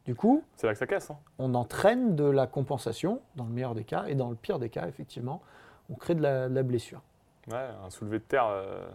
Du 0.05 0.15
coup, 0.15 0.43
c'est 0.55 0.65
là 0.67 0.73
que 0.73 0.79
ça 0.79 0.87
casse. 0.87 1.11
hein. 1.11 1.17
on 1.37 1.53
entraîne 1.53 2.15
de 2.15 2.23
la 2.25 2.47
compensation, 2.47 3.21
dans 3.35 3.45
le 3.45 3.51
meilleur 3.51 3.75
des 3.75 3.83
cas, 3.83 4.05
et 4.07 4.15
dans 4.15 4.29
le 4.29 4.35
pire 4.35 4.57
des 4.59 4.69
cas, 4.69 4.87
effectivement, 4.87 5.41
on 5.89 5.95
crée 5.95 6.15
de 6.15 6.21
la, 6.21 6.49
de 6.49 6.55
la 6.55 6.63
blessure. 6.63 7.01
Ouais, 7.51 7.67
un 7.85 7.89
soulevé 7.89 8.17
de 8.19 8.23
terre, 8.23 8.47
euh, 8.47 8.89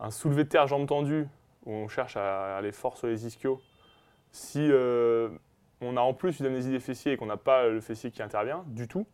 un 0.00 0.10
soulevé 0.10 0.44
de 0.44 0.48
terre 0.48 0.66
jambe 0.66 0.86
tendue 0.86 1.26
où 1.64 1.72
on 1.72 1.88
cherche 1.88 2.16
à 2.16 2.56
aller 2.58 2.72
fort 2.72 2.96
sur 2.98 3.06
les 3.06 3.26
ischios. 3.26 3.60
Si 4.30 4.68
euh, 4.70 5.30
on 5.80 5.96
a 5.96 6.00
en 6.00 6.12
plus 6.12 6.40
une 6.40 6.46
amnésie 6.46 6.70
des 6.70 6.80
fessiers 6.80 7.12
et 7.12 7.16
qu'on 7.16 7.26
n'a 7.26 7.36
pas 7.38 7.66
le 7.66 7.80
fessier 7.80 8.10
qui 8.10 8.22
intervient 8.22 8.64
du 8.66 8.88
tout, 8.88 9.06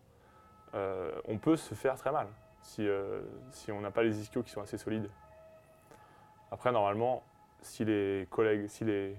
euh, 0.75 1.13
on 1.29 1.39
peut 1.39 1.57
se 1.57 1.75
faire 1.75 1.95
très 1.97 2.11
mal 2.13 2.27
si, 2.63 2.87
euh, 2.87 3.23
si 3.51 3.71
on 3.73 3.81
n'a 3.81 3.91
pas 3.91 4.03
les 4.03 4.21
ischios 4.21 4.43
qui 4.43 4.51
sont 4.51 4.61
assez 4.63 4.79
solides. 4.79 5.09
Après, 6.53 6.71
normalement, 6.71 7.23
si 7.63 7.85
les 7.85 8.27
collègues, 8.31 8.67
si 8.69 8.85
les, 8.85 9.17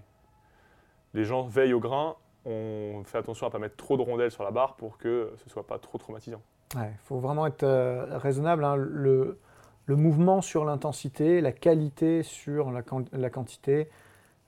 les 1.14 1.24
gens 1.26 1.44
veillent 1.44 1.74
au 1.74 1.80
grain, 1.80 2.16
on 2.46 3.02
fait 3.06 3.18
attention 3.18 3.48
à 3.48 3.50
ne 3.50 3.52
pas 3.54 3.60
mettre 3.60 3.76
trop 3.76 3.98
de 3.98 4.04
rondelles 4.04 4.32
sur 4.32 4.44
la 4.44 4.52
barre 4.52 4.76
pour 4.76 4.98
que 4.98 5.34
ce 5.38 5.46
ne 5.46 5.50
soit 5.50 5.66
pas 5.66 5.80
trop 5.80 5.98
traumatisant. 5.98 6.42
Il 6.76 6.98
faut 7.04 7.18
vraiment 7.20 7.48
être 7.48 7.64
euh, 7.64 8.18
raisonnable. 8.18 8.64
hein. 8.64 8.76
Le, 8.76 9.40
le 9.86 9.96
mouvement 9.96 10.42
sur 10.42 10.64
l'intensité, 10.64 11.42
la 11.42 11.52
qualité 11.52 12.22
sur 12.24 12.72
la, 12.72 12.84
la 13.14 13.30
quantité. 13.30 13.90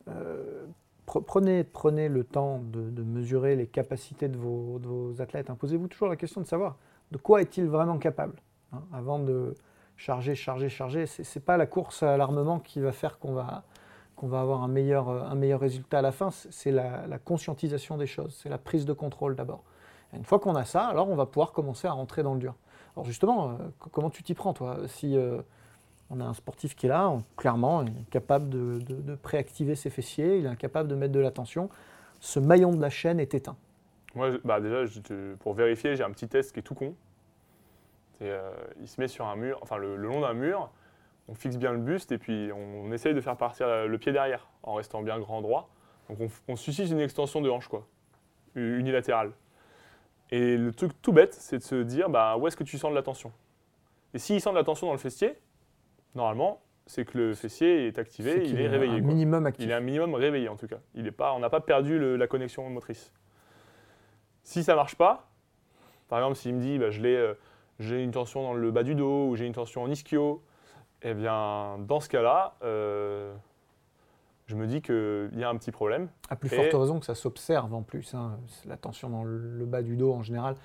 Euh, 0.07 0.65
pre- 1.07 1.23
prenez, 1.23 1.63
prenez 1.63 2.07
le 2.07 2.23
temps 2.23 2.59
de, 2.59 2.89
de 2.89 3.03
mesurer 3.03 3.55
les 3.55 3.67
capacités 3.67 4.27
de 4.27 4.37
vos, 4.37 4.77
de 4.79 4.87
vos 4.87 5.21
athlètes. 5.21 5.49
hein. 5.49 5.55
Posez-vous 5.59 5.87
toujours 5.87 6.09
la 6.09 6.15
question 6.15 6.39
de 6.41 6.45
savoir 6.45 6.77
de 7.11 7.17
quoi 7.17 7.41
est-il 7.41 7.67
vraiment 7.67 7.97
capable 7.97 8.35
hein, 8.73 8.81
avant 8.93 9.17
de 9.19 9.55
charger, 9.97 10.35
charger, 10.35 10.69
charger. 10.69 11.05
Ce 11.05 11.21
n'est 11.21 11.43
pas 11.43 11.57
la 11.57 11.65
course 11.65 12.03
à 12.03 12.17
l'armement 12.17 12.59
qui 12.59 12.79
va 12.79 12.91
faire 12.91 13.19
qu'on 13.19 13.33
va, 13.33 13.63
va 14.21 14.41
avoir 14.41 14.63
un 14.63 14.67
meilleur, 14.67 15.09
euh, 15.09 15.23
un 15.23 15.35
meilleur 15.35 15.59
résultat 15.59 15.99
à 15.99 16.01
la 16.01 16.11
fin. 16.11 16.31
C'est- 16.31 16.71
la, 16.71 17.05
conscientisation 17.19 17.97
des 17.97 18.07
choses, 18.07 18.37
c'est 18.41 18.49
la 18.49 18.57
prise 18.57 18.85
de 18.85 18.93
contrôle 18.93 19.35
d'abord. 19.35 19.63
Une 20.13 20.23
fois 20.25 20.39
qu'on 20.39 20.55
a 20.55 20.65
ça, 20.65 20.85
alors 20.85 21.09
on 21.09 21.15
va 21.15 21.25
pouvoir 21.25 21.51
commencer 21.51 21.87
à 21.87 21.91
rentrer 21.91 22.23
dans 22.23 22.33
le 22.33 22.39
dur. 22.39 22.55
Alors 22.95 23.05
justement, 23.05 23.49
euh, 23.49 23.53
comment 23.91 24.09
tu 24.09 24.23
t'y 24.23 24.33
prends 24.33 24.53
toi? 24.53 24.77
Si 24.87 25.17
euh, 25.17 25.41
on 26.09 26.21
a 26.21 26.23
un 26.23 26.33
sportif 26.33 26.75
qui 26.75 26.85
est 26.85 26.89
là, 26.89 27.13
clairement, 27.35 27.81
il 27.81 27.89
est 27.89 28.09
capable 28.09 28.49
de, 28.49 28.79
de- 28.79 29.01
de 29.01 29.15
préactiver 29.15 29.75
ses 29.75 29.89
fessiers, 29.89 30.37
il 30.37 30.45
est 30.45 30.49
incapable 30.49 30.87
de 30.87 30.95
mettre 30.95 31.13
de 31.13 31.19
la 31.19 31.31
tension, 31.31 31.69
ce 32.21 32.39
maillon 32.39 32.71
de 32.71 32.81
la 32.81 32.89
chaîne 32.89 33.19
est 33.19 33.33
éteint. 33.33 33.57
Moi, 34.13 34.29
bah 34.45 34.61
déjà, 34.61 34.83
pour 35.39 35.53
vérifier, 35.53 35.95
j'ai 35.97 36.03
un 36.03 36.11
petit 36.11 36.29
test 36.29 36.53
qui 36.53 36.59
est 36.59 36.63
tout 36.63 36.75
con. 36.75 36.95
Euh, 38.21 38.51
il 38.79 38.87
se 38.87 38.99
met 39.01 39.07
sur 39.07 39.25
un 39.25 39.35
mur, 39.35 39.59
enfin 39.61 39.77
le, 39.77 39.95
le 39.97 40.07
long 40.07 40.21
d'un 40.21 40.33
mur, 40.33 40.71
on 41.27 41.33
fixe 41.35 41.57
bien 41.57 41.71
le 41.71 41.79
buste 41.79 42.11
et 42.11 42.17
puis 42.17 42.49
on, 42.53 42.85
on 42.85 42.91
essaye 42.91 43.13
de 43.13 43.21
faire 43.21 43.35
partir 43.35 43.87
le 43.87 43.97
pied 43.97 44.11
derrière 44.11 44.47
en 44.63 44.73
restant 44.75 45.01
bien 45.01 45.19
grand 45.19 45.41
droit. 45.41 45.69
Donc 46.09 46.29
on, 46.47 46.55
suscite 46.55 46.89
une 46.91 46.99
extension 46.99 47.41
de 47.41 47.49
hanche, 47.49 47.67
quoi, 47.67 47.87
unilatérale. 48.55 49.31
Et 50.31 50.55
le 50.57 50.71
truc 50.71 50.91
tout 51.01 51.11
bête, 51.11 51.33
c'est 51.33 51.57
de 51.57 51.63
se 51.63 51.75
dire 51.75 52.09
bah, 52.09 52.37
où 52.37 52.47
est-ce 52.47 52.55
que 52.57 52.63
tu 52.63 52.77
sens 52.77 52.91
de 52.91 52.95
la 52.95 53.01
tension 53.03 53.31
Et 54.13 54.19
s'il 54.19 54.39
sent 54.39 54.51
de 54.51 54.55
la 54.55 54.63
tension 54.63 54.87
dans 54.87 54.93
le 54.93 54.99
fessier, 54.99 55.35
normalement, 56.13 56.61
c'est 56.85 57.05
que 57.05 57.17
le 57.17 57.33
fessier 57.33 57.87
est 57.87 57.97
activé, 57.97 58.45
il 58.47 58.61
est 58.61 58.67
réveillé. 58.67 58.99
quoi. 59.01 59.07
minimum 59.07 59.45
actif. 59.47 59.65
Il 59.65 59.71
est 59.71 59.75
un 59.75 59.79
minimum 59.79 60.13
réveillé 60.13 60.47
en 60.47 60.55
tout 60.55 60.67
cas. 60.67 60.77
Il 60.93 61.07
est 61.07 61.11
pas, 61.11 61.33
on 61.33 61.39
n'a 61.39 61.49
pas 61.49 61.59
perdu 61.61 61.97
le- 61.97 62.15
la 62.15 62.27
connexion 62.27 62.69
motrice. 62.69 63.11
Si 64.43 64.63
ça 64.63 64.75
marche 64.75 64.95
pas, 64.95 65.27
par 66.07 66.19
exemple 66.19 66.35
s'il 66.35 66.53
me 66.53 66.61
dit 66.61 66.77
bah, 66.77 66.91
je 66.91 67.01
l'ai, 67.01 67.15
euh, 67.15 67.33
j'ai 67.79 68.03
une 68.03 68.11
tension 68.11 68.43
dans 68.43 68.53
le 68.53 68.71
bas 68.71 68.83
du 68.83 68.95
dos 68.95 69.27
ou 69.29 69.35
j'ai 69.35 69.45
une 69.45 69.53
tension 69.53 69.83
en 69.83 69.89
ischio, 69.91 70.41
eh 71.01 71.13
bien 71.13 71.77
dans 71.87 71.99
ce 71.99 72.09
cas-là, 72.09 72.55
euh, 72.63 73.33
je 74.47 74.55
me 74.55 74.67
dis 74.67 74.81
qu'il 74.81 75.31
y 75.39 75.43
a 75.43 75.49
un 75.49 75.57
petit 75.57 75.71
problème. 75.71 76.07
À 76.29 76.35
plus 76.35 76.51
Et- 76.53 76.55
forte 76.55 76.73
raison 76.73 76.99
que 76.99 77.05
ça 77.05 77.15
s'observe 77.15 77.73
en 77.73 77.81
plus. 77.81 78.13
hein. 78.13 78.37
La 78.65 78.77
tension 78.77 79.09
dans 79.09 79.23
le 79.23 79.65
bas 79.65 79.81
du 79.81 79.95
dos 79.97 80.13
en 80.13 80.21
général 80.23 80.55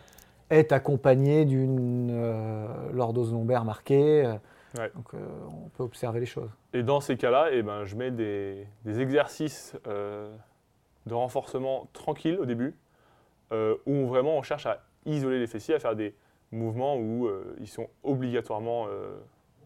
est 0.51 0.73
accompagnée 0.73 1.45
d'une 1.45 2.11
euh, 2.11 2.67
lordose 2.93 3.33
lombaire 3.33 3.65
marquée. 3.65 4.33
Ouais. 4.79 4.91
Donc 4.95 5.15
euh, 5.15 5.19
on 5.49 5.69
peut 5.71 5.83
observer 5.83 6.21
les 6.21 6.27
choses. 6.27 6.51
Et 6.73 6.83
dans 6.85 7.01
ces 7.01 7.17
cas-là, 7.17 7.49
eh 7.53 7.63
ben, 7.63 7.85
je 7.85 7.97
mets 7.97 8.11
des, 8.13 8.67
des 8.85 9.01
exercices 9.01 9.75
de 9.85 11.15
renforcement 11.15 11.89
tranquilles 11.93 12.39
au 12.39 12.45
début, 12.47 12.77
où 13.53 14.07
vraiment 14.07 14.37
on 14.37 14.43
cherche 14.43 14.67
à 14.67 14.83
isoler 15.07 15.41
les 15.41 15.47
fessiers, 15.49 15.75
à 15.75 15.79
faire 15.81 15.97
des 15.97 16.15
mouvements 16.53 16.97
où 16.97 17.27
euh, 17.27 17.57
ils 17.61 17.69
sont 17.69 17.89
obligatoirement, 18.03 18.87
euh, 18.89 19.17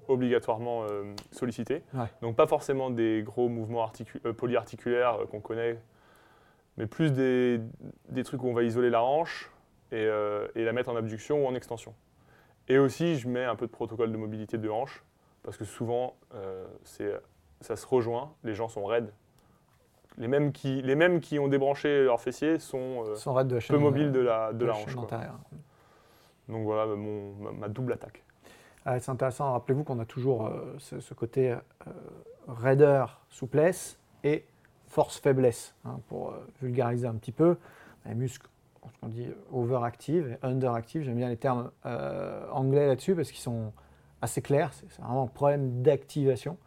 obligatoirement 0.09 0.85
euh, 0.85 1.15
sollicités. 1.31 1.83
Ouais. 1.95 2.07
Donc 2.23 2.37
pas 2.37 2.47
forcément 2.47 2.91
des 2.91 3.23
gros 3.25 3.49
mouvements 3.49 3.85
articu- 3.87 4.21
polyarticulaires 4.33 5.19
qu'on 5.31 5.41
connaît, 5.41 5.79
mais 6.77 6.87
plus 6.87 7.13
des, 7.13 7.61
des 8.09 8.25
trucs 8.25 8.43
où 8.43 8.49
on 8.49 8.55
va 8.55 8.63
isoler 8.63 8.91
la 8.91 9.03
hanche 9.03 9.51
et, 9.93 10.09
et 10.57 10.65
la 10.65 10.73
mettre 10.73 10.91
en 10.91 10.97
abduction 10.97 11.45
ou 11.45 11.47
en 11.47 11.55
extension. 11.55 11.95
Et 12.69 12.79
aussi, 12.79 13.17
je 13.17 13.29
mets 13.29 13.45
un 13.45 13.57
peu 13.57 13.67
de 13.67 13.71
protocole 13.71 14.11
de 14.11 14.17
mobilité 14.17 14.59
de 14.59 14.69
hanche, 14.69 15.05
parce 15.43 15.57
que 15.57 15.65
souvent, 15.65 16.17
euh, 16.35 16.67
ça 17.61 17.77
se 17.77 17.87
rejoint, 17.87 18.33
les 18.43 18.55
gens 18.55 18.69
sont 18.69 18.85
raides. 18.87 19.13
Les 20.17 20.29
mêmes 20.29 20.51
qui, 20.53 20.81
les 20.83 20.95
mêmes 20.95 21.21
qui 21.21 21.39
ont 21.39 21.49
débranché 21.49 22.05
leurs 22.05 22.21
fessiers 22.21 22.59
sont 22.59 23.05
euh, 23.07 23.15
Sans 23.17 23.35
raid 23.35 23.49
de 23.49 23.55
la 23.57 23.61
chaîne, 23.61 23.77
peu 23.77 23.83
mobiles 23.83 24.13
de 24.13 24.21
la, 24.21 24.53
de 24.53 24.59
de 24.59 24.65
la 24.65 24.73
la 24.73 24.79
hanche. 24.79 24.97
Donc 26.49 26.65
voilà 26.65 26.87
mon, 26.87 27.33
ma, 27.53 27.69
double 27.69 27.93
attaque. 27.93 28.23
Ah, 28.85 28.99
c'est 29.01 29.11
intéressant. 29.11 29.53
Rappelez-vous 29.53 29.85
qu'on 29.85 29.99
a 29.99 30.05
toujours 30.05 30.47
euh, 30.47 30.77
ce, 30.79 31.15
côté 31.15 31.53
euh, 31.53 31.59
raideur, 32.49 33.21
souplesse 33.31 33.99
et 34.23 34.45
force-faiblesse. 34.89 35.75
hein, 35.85 36.01
pour 36.09 36.31
euh, 36.31 36.47
vulgariser 36.61 37.07
un 37.07 37.15
petit 37.15 37.33
peu, 37.33 37.57
les 38.07 38.15
muscles, 38.15 38.49
ce 38.83 39.01
qu'on 39.01 39.09
dit 39.09 39.29
overactive 39.51 40.37
et 40.43 40.47
underactive, 40.47 41.03
j'aime 41.03 41.17
bien 41.17 41.31
les 41.31 41.39
termes 41.39 41.71
anglais 42.53 42.87
là-dessus 42.87 43.15
parce 43.15 43.31
qu'ils 43.31 43.41
sont 43.41 43.73
assez 44.21 44.43
clairs. 44.43 44.73
C'est 44.75 45.01
vraiment 45.01 45.23
un 45.23 45.29
problème 45.29 45.81
d'activation. 45.81 46.59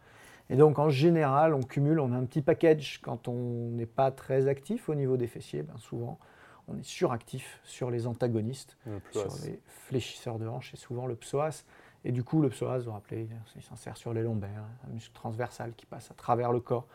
Et 0.50 0.56
donc 0.56 0.80
en 0.80 0.88
général, 0.88 1.54
on 1.54 1.60
cumule, 1.60 2.00
on 2.00 2.12
a 2.12 2.16
un 2.16 2.24
petit 2.24 2.42
package 2.42 3.00
quand 3.02 3.28
on 3.28 3.70
n'est 3.70 3.86
pas 3.86 4.10
très 4.10 4.48
actif 4.48 4.88
au 4.88 4.96
niveau 4.96 5.16
des 5.16 5.28
fessiers. 5.28 5.64
Souvent, 5.76 6.18
on 6.68 6.76
est 6.78 6.84
suractif 6.84 7.60
sur 7.64 7.90
les 7.90 8.06
antagonistes 8.06 8.76
Le 8.86 9.00
sur 9.10 9.34
les 9.46 9.60
fléchisseurs 9.66 10.38
de 10.38 10.46
hanche, 10.46 10.70
c'est 10.72 10.76
souvent 10.80 11.06
le 11.06 11.14
psoas. 11.16 11.64
Et 12.04 12.12
du 12.12 12.22
coup, 12.22 12.40
le 12.42 12.48
psoas, 12.48 12.78
vous 12.78 12.84
vous 12.84 12.92
rappelez, 12.92 13.28
il 13.56 13.62
s'insère 13.62 13.96
sur 13.96 14.12
les 14.12 14.22
lombaires, 14.22 14.62
un 14.86 14.92
muscle 14.92 15.12
transversal 15.14 15.72
qui 15.74 15.86
passe 15.86 16.10
à 16.10 16.14
travers 16.14 16.52
le 16.52 16.60
corps. 16.60 16.86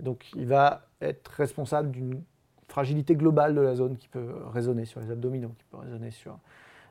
Et 0.00 0.02
donc, 0.02 0.30
il 0.34 0.46
va 0.46 0.86
être 1.00 1.28
responsable 1.28 1.90
d'une 1.90 2.22
fragilité 2.68 3.14
globale 3.14 3.54
de 3.54 3.60
la 3.60 3.74
zone 3.74 3.96
qui 3.96 4.08
peut 4.08 4.34
résonner 4.52 4.84
sur 4.84 5.00
les 5.00 5.10
abdominaux, 5.10 5.52
qui 5.58 5.64
peut 5.70 5.76
résonner 5.78 6.10
sur 6.10 6.38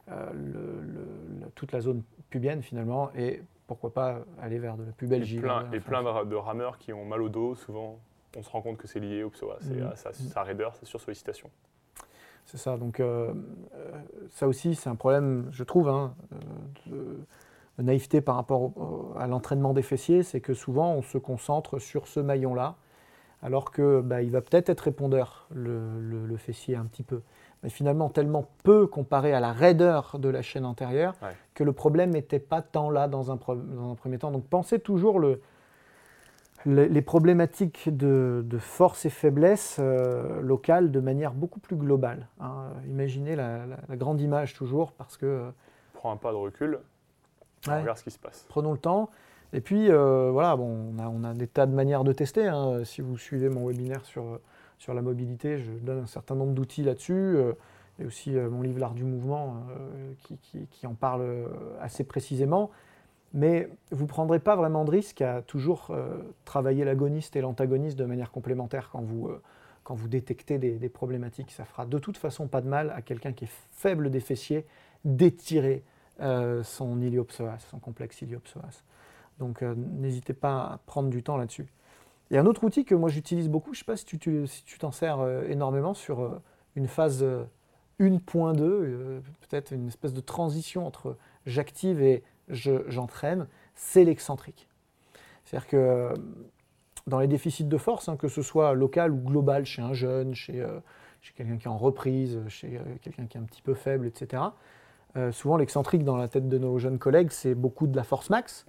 euh, 0.09 0.31
le- 0.33 0.81
le- 0.81 1.39
le- 1.41 1.49
toute 1.55 1.73
la 1.73 1.81
zone 1.81 2.01
pubienne 2.29 2.61
finalement, 2.63 3.11
et 3.13 3.43
pourquoi 3.67 3.93
pas 3.93 4.21
aller 4.41 4.57
vers 4.57 4.77
de 4.77 4.83
la 4.83 4.89
Et 4.89 4.93
pubalgie. 4.93 5.37
plein, 5.39 5.69
et 5.73 5.81
plein 5.81 6.01
de, 6.01 6.35
rameurs 6.35 6.77
qui 6.77 6.93
ont 6.93 7.03
mal 7.03 7.21
au 7.21 7.27
dos, 7.27 7.55
souvent, 7.55 7.99
on 8.37 8.41
se 8.41 8.49
rend 8.49 8.61
compte 8.61 8.77
que 8.77 8.87
c'est 8.87 9.01
lié 9.01 9.23
au 9.23 9.29
psoas 9.29 9.59
et 9.69 9.81
Mhm. 9.81 9.87
à 9.87 9.95
sa, 9.97 10.13
sa 10.13 10.43
raideur, 10.43 10.73
sa 10.77 10.85
sursollicitation. 10.85 11.51
C'est 12.47 12.57
ça. 12.57 12.77
Donc, 12.77 12.99
euh, 12.99 13.33
euh, 13.75 13.91
ça 14.31 14.47
aussi, 14.47 14.73
c'est 14.73 14.89
un 14.89 14.95
problème, 14.95 15.47
je 15.51 15.63
trouve, 15.63 15.89
hein, 15.89 16.13
euh, 16.33 16.37
de, 16.89 17.17
de 17.77 17.83
naïveté 17.83 18.21
par 18.21 18.35
rapport 18.35 18.61
au- 18.77 19.13
à 19.17 19.27
l'entraînement 19.27 19.73
des 19.73 19.81
fessiers. 19.81 20.23
C'est 20.23 20.39
que 20.41 20.53
souvent, 20.53 20.93
on 20.93 21.01
se 21.01 21.17
concentre 21.17 21.77
sur 21.77 22.07
ce 22.07 22.21
maillon-là, 22.21 22.75
alors 23.43 23.69
que 23.69 23.99
bah, 24.01 24.21
il 24.23 24.31
va 24.31 24.39
peut-être 24.41 24.69
être 24.69 24.79
répondeur, 24.81 25.47
le, 25.53 25.99
le- 25.99 26.25
le 26.25 26.37
fessier, 26.37 26.75
un 26.77 26.85
petit 26.85 27.03
peu. 27.03 27.21
Mais 27.63 27.69
finalement, 27.69 28.07
tellement 28.09 28.45
peu 28.63 28.87
comparé 28.87 29.33
à 29.33 29.39
la 29.41 29.51
raideur 29.51 30.17
de 30.17 30.29
la 30.29 30.41
chaîne 30.41 30.63
antérieure, 30.65 31.15
Ouais. 31.21 31.35
que 31.53 31.63
le 31.65 31.73
problème 31.73 32.11
n'était 32.11 32.39
pas 32.39 32.61
tant 32.61 32.89
là 32.89 33.07
dans 33.09 33.29
un, 33.29 33.35
pre- 33.35 33.61
dans 33.75 33.91
un 33.91 33.95
premier 33.95 34.19
temps. 34.19 34.31
Donc, 34.31 34.45
pensez 34.47 34.79
toujours 34.79 35.19
le, 35.19 35.41
les, 36.67 36.87
les 36.89 37.01
problématiques 37.01 37.89
de, 37.95 38.43
de 38.45 38.57
force 38.57 39.05
et 39.05 39.09
faiblesse 39.09 39.77
euh, 39.79 40.41
locales 40.41 40.91
de 40.91 40.99
manière 40.99 41.33
beaucoup 41.33 41.59
plus 41.59 41.75
globale. 41.75 42.27
hein. 42.39 42.65
Imaginez 42.87 43.35
la, 43.35 43.65
la- 43.65 43.79
la 43.87 43.95
grande 43.95 44.19
image 44.21 44.53
toujours, 44.53 44.91
parce 44.91 45.17
que 45.17 45.25
euh, 45.25 45.49
Prends 45.93 46.11
un 46.11 46.17
pas 46.17 46.31
de 46.31 46.37
recul, 46.37 46.79
on 47.67 47.71
Ouais. 47.71 47.81
regarde 47.81 47.97
ce 47.97 48.03
qui 48.03 48.11
se 48.11 48.19
passe. 48.19 48.45
prenons 48.49 48.71
le 48.73 48.77
temps. 48.77 49.09
Et 49.53 49.61
puis, 49.61 49.89
euh, 49.89 50.29
voilà, 50.31 50.55
bon, 50.57 50.93
on, 50.95 50.99
a, 50.99 51.07
on 51.07 51.23
a 51.23 51.33
des 51.33 51.47
tas 51.47 51.65
de 51.65 51.73
manières 51.73 52.03
de 52.03 52.11
tester. 52.11 52.47
hein. 52.47 52.83
Si 52.83 53.01
vous 53.01 53.17
suivez 53.17 53.49
mon 53.49 53.65
webinaire 53.67 54.03
sur, 54.05 54.23
euh, 54.23 54.41
sur 54.77 54.93
la 54.93 55.01
mobilité, 55.01 55.57
je 55.57 55.71
donne 55.71 55.99
un 56.03 56.05
certain 56.05 56.35
nombre 56.35 56.53
d'outils 56.53 56.83
là-dessus. 56.83 57.37
et 57.99 58.05
aussi 58.05 58.29
mon 58.31 58.61
livre 58.61 58.79
L'art 58.79 58.93
du 58.93 59.03
mouvement 59.05 59.63
qui, 60.19 60.37
qui- 60.37 60.67
qui 60.69 60.85
en 60.85 60.93
parle 60.93 61.23
assez 61.81 62.03
précisément. 62.03 62.69
Mais 63.33 63.69
vous 63.91 64.03
ne 64.03 64.07
prendrez 64.07 64.39
pas 64.39 64.55
vraiment 64.55 64.85
de 64.85 64.91
risque 64.91 65.21
à 65.21 65.41
toujours 65.41 65.87
euh, 65.91 66.17
travailler 66.45 66.85
l'agoniste 66.85 67.35
et 67.35 67.41
l'antagoniste 67.41 67.97
de 67.97 68.05
manière 68.05 68.31
complémentaire 68.31 68.89
quand 68.91 69.01
vous, 69.01 69.27
euh, 69.27 69.41
quand 69.83 69.95
vous 69.95 70.07
détectez 70.07 70.57
des, 70.57 70.89
problématiques. 70.89 71.51
Ça 71.51 71.65
fera 71.65 71.85
de 71.85 71.99
toute 71.99 72.17
façon 72.17 72.47
pas 72.47 72.61
de 72.61 72.67
mal 72.67 72.91
à 72.95 73.01
quelqu'un 73.01 73.33
qui 73.33 73.45
est 73.45 73.51
faible 73.71 74.09
des 74.09 74.21
fessiers 74.21 74.65
d'étirer 75.05 75.83
euh, 76.21 76.63
son 76.63 77.01
iliopsoas, 77.01 77.59
son 77.69 77.79
complexe 77.79 78.21
iliopsoas. 78.21 78.83
Donc 79.39 79.61
euh, 79.61 79.75
n'hésitez 79.75 80.33
pas 80.33 80.61
à 80.61 80.79
prendre 80.85 81.09
du 81.09 81.21
temps 81.21 81.37
là-dessus. 81.37 81.67
Il 82.31 82.33
y 82.33 82.37
a 82.37 82.41
un 82.41 82.45
autre 82.45 82.63
outil 82.63 82.85
que 82.85 82.95
moi 82.95 83.09
j'utilise 83.09 83.49
beaucoup, 83.49 83.73
je 83.73 83.79
ne 83.79 83.83
sais 83.83 83.85
pas 83.85 83.97
si 83.97 84.05
tu 84.05 84.17
tu- 84.19 84.47
si 84.47 84.63
tu 84.63 84.79
t'en 84.79 84.91
sers 84.91 85.19
énormément 85.47 85.93
sur 85.93 86.41
une 86.77 86.87
phase 86.87 87.23
euh, 87.23 87.43
1.2, 87.99 88.61
euh, 88.61 89.19
peut-être 89.41 89.73
une 89.73 89.87
espèce 89.87 90.13
de 90.13 90.21
transition 90.21 90.85
entre 90.85 91.17
j'active 91.45 92.01
et 92.01 92.23
j'entraîne, 92.49 93.47
c'est 93.75 94.03
l'excentrique. 94.03 94.67
C'est-à-dire 95.45 95.67
que 95.67 95.77
euh, 95.77 96.13
dans 97.05 97.19
les 97.19 97.27
déficits 97.27 97.65
de 97.65 97.77
force, 97.77 98.09
hein, 98.09 98.17
que 98.17 98.27
ce 98.27 98.41
soit 98.41 98.73
local 98.73 99.11
ou 99.11 99.17
global 99.17 99.65
chez 99.65 99.81
un 99.81 99.93
jeune, 99.93 100.35
chez, 100.35 100.61
euh, 100.61 100.79
chez 101.21 101.33
quelqu'un 101.33 101.57
qui 101.57 101.65
est 101.65 101.71
en 101.71 101.77
reprise, 101.77 102.39
chez 102.47 102.79
quelqu'un 103.01 103.25
qui 103.25 103.37
est 103.37 103.41
un 103.41 103.45
petit 103.45 103.61
peu 103.61 103.73
faible, 103.73 104.07
etc., 104.07 104.43
souvent 105.31 105.57
l'excentrique 105.57 106.03
dans 106.03 106.15
la 106.15 106.27
tête 106.27 106.47
de 106.47 106.59
nos 106.59 106.77
jeunes 106.77 106.99
collègues, 106.99 107.31
c'est 107.31 107.55
beaucoup 107.55 107.87
de 107.87 107.95
la 107.95 108.03
force 108.03 108.29
max. 108.29 108.67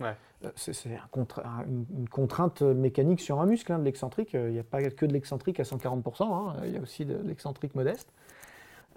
C'est 0.56 0.72
une, 0.86 2.08
contrainte 2.08 2.62
mécanique 2.62 3.20
sur 3.20 3.38
un 3.42 3.44
muscle, 3.44 3.70
hein, 3.70 3.78
de 3.78 3.84
l'excentrique. 3.84 4.30
Il 4.32 4.52
n'y 4.52 4.58
a 4.58 4.64
pas 4.64 4.82
que 4.82 5.04
de 5.04 5.12
l'excentrique 5.12 5.60
à 5.60 5.64
140%, 5.64 6.22
hein, 6.22 6.56
il 6.64 6.72
y 6.72 6.78
a 6.78 6.80
aussi 6.80 7.04
de 7.04 7.18
l'excentrique 7.22 7.74
modeste. 7.74 8.10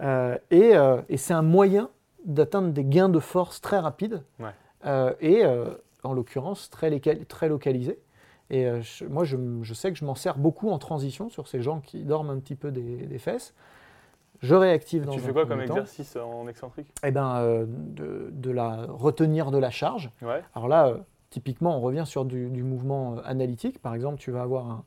Euh, 0.01 0.37
euh, 0.53 1.01
et, 1.09 1.17
c'est 1.17 1.33
un 1.33 1.41
moyen 1.41 1.89
d'atteindre 2.25 2.69
des 2.69 2.83
gains 2.83 3.09
de 3.09 3.19
force 3.19 3.61
très 3.61 3.79
rapides 3.79 4.23
euh, 4.39 4.49
et 4.83 5.43
en 6.03 6.13
l'occurrence 6.13 6.69
très, 6.69 6.99
très 7.27 7.49
localisés. 7.49 7.99
Et 8.49 8.67
moi, 9.09 9.23
je, 9.23 9.73
sais 9.73 9.91
que 9.91 9.97
je 9.97 10.03
m'en 10.03 10.15
sers 10.15 10.37
beaucoup 10.37 10.69
en 10.69 10.77
transition 10.77 11.29
sur 11.29 11.47
ces 11.47 11.61
gens 11.61 11.79
qui 11.79 12.03
dorment 12.03 12.31
un 12.31 12.39
petit 12.39 12.55
peu 12.55 12.71
des, 12.71 13.17
fesses. 13.17 13.53
Je 14.41 14.55
réactive 14.55 15.05
dans 15.05 15.13
Tu 15.13 15.19
fais 15.19 15.31
quoi 15.31 15.45
comme 15.45 15.61
exercice 15.61 16.15
en 16.15 16.47
excentrique? 16.47 16.87
Eh 17.03 17.11
bien, 17.11 17.65
de, 17.65 18.51
la 18.51 18.87
retenir 18.89 19.51
de 19.51 19.57
la 19.57 19.69
charge. 19.69 20.11
Alors 20.53 20.67
là, 20.67 20.97
typiquement, 21.29 21.77
on 21.77 21.81
revient 21.81 22.03
sur 22.05 22.25
du, 22.25 22.49
du, 22.49 22.63
mouvement 22.63 23.17
analytique. 23.23 23.81
Par 23.81 23.93
exemple, 23.93 24.19
tu 24.19 24.31
vas 24.31 24.41
avoir 24.41 24.69
un, 24.69 24.83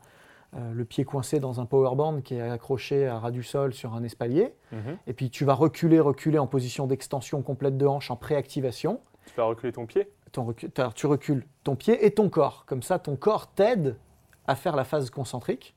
euh, 0.56 0.72
le 0.72 0.84
pied 0.84 1.04
coincé 1.04 1.40
dans 1.40 1.60
un 1.60 1.66
powerband 1.66 2.20
qui 2.20 2.36
est 2.36 2.40
accroché 2.40 3.08
à 3.08 3.18
ras 3.18 3.32
du 3.32 3.42
sol 3.42 3.74
sur 3.74 3.94
un 3.94 4.04
espalier. 4.04 4.54
Mhm. 4.70 4.98
Et 5.08 5.12
puis 5.12 5.30
tu 5.30 5.44
vas 5.44 5.54
reculer, 5.54 5.98
reculer 5.98 6.38
en 6.38 6.46
position 6.46 6.86
d'extension 6.86 7.42
complète 7.42 7.76
de 7.76 7.86
hanche 7.86 8.10
en 8.10 8.16
préactivation. 8.16 9.00
Tu 9.26 9.34
vas 9.36 9.44
reculer 9.44 9.72
ton 9.72 9.86
pied 9.86 10.08
Tu 10.94 11.06
recules 11.06 11.46
ton 11.62 11.76
pied 11.76 12.04
et 12.04 12.12
ton 12.12 12.28
corps. 12.28 12.64
Comme 12.66 12.82
ça, 12.82 12.98
ton 12.98 13.16
corps 13.16 13.48
t'aide 13.48 13.96
à 14.46 14.54
faire 14.54 14.76
la 14.76 14.84
phase 14.84 15.10
concentrique. 15.10 15.74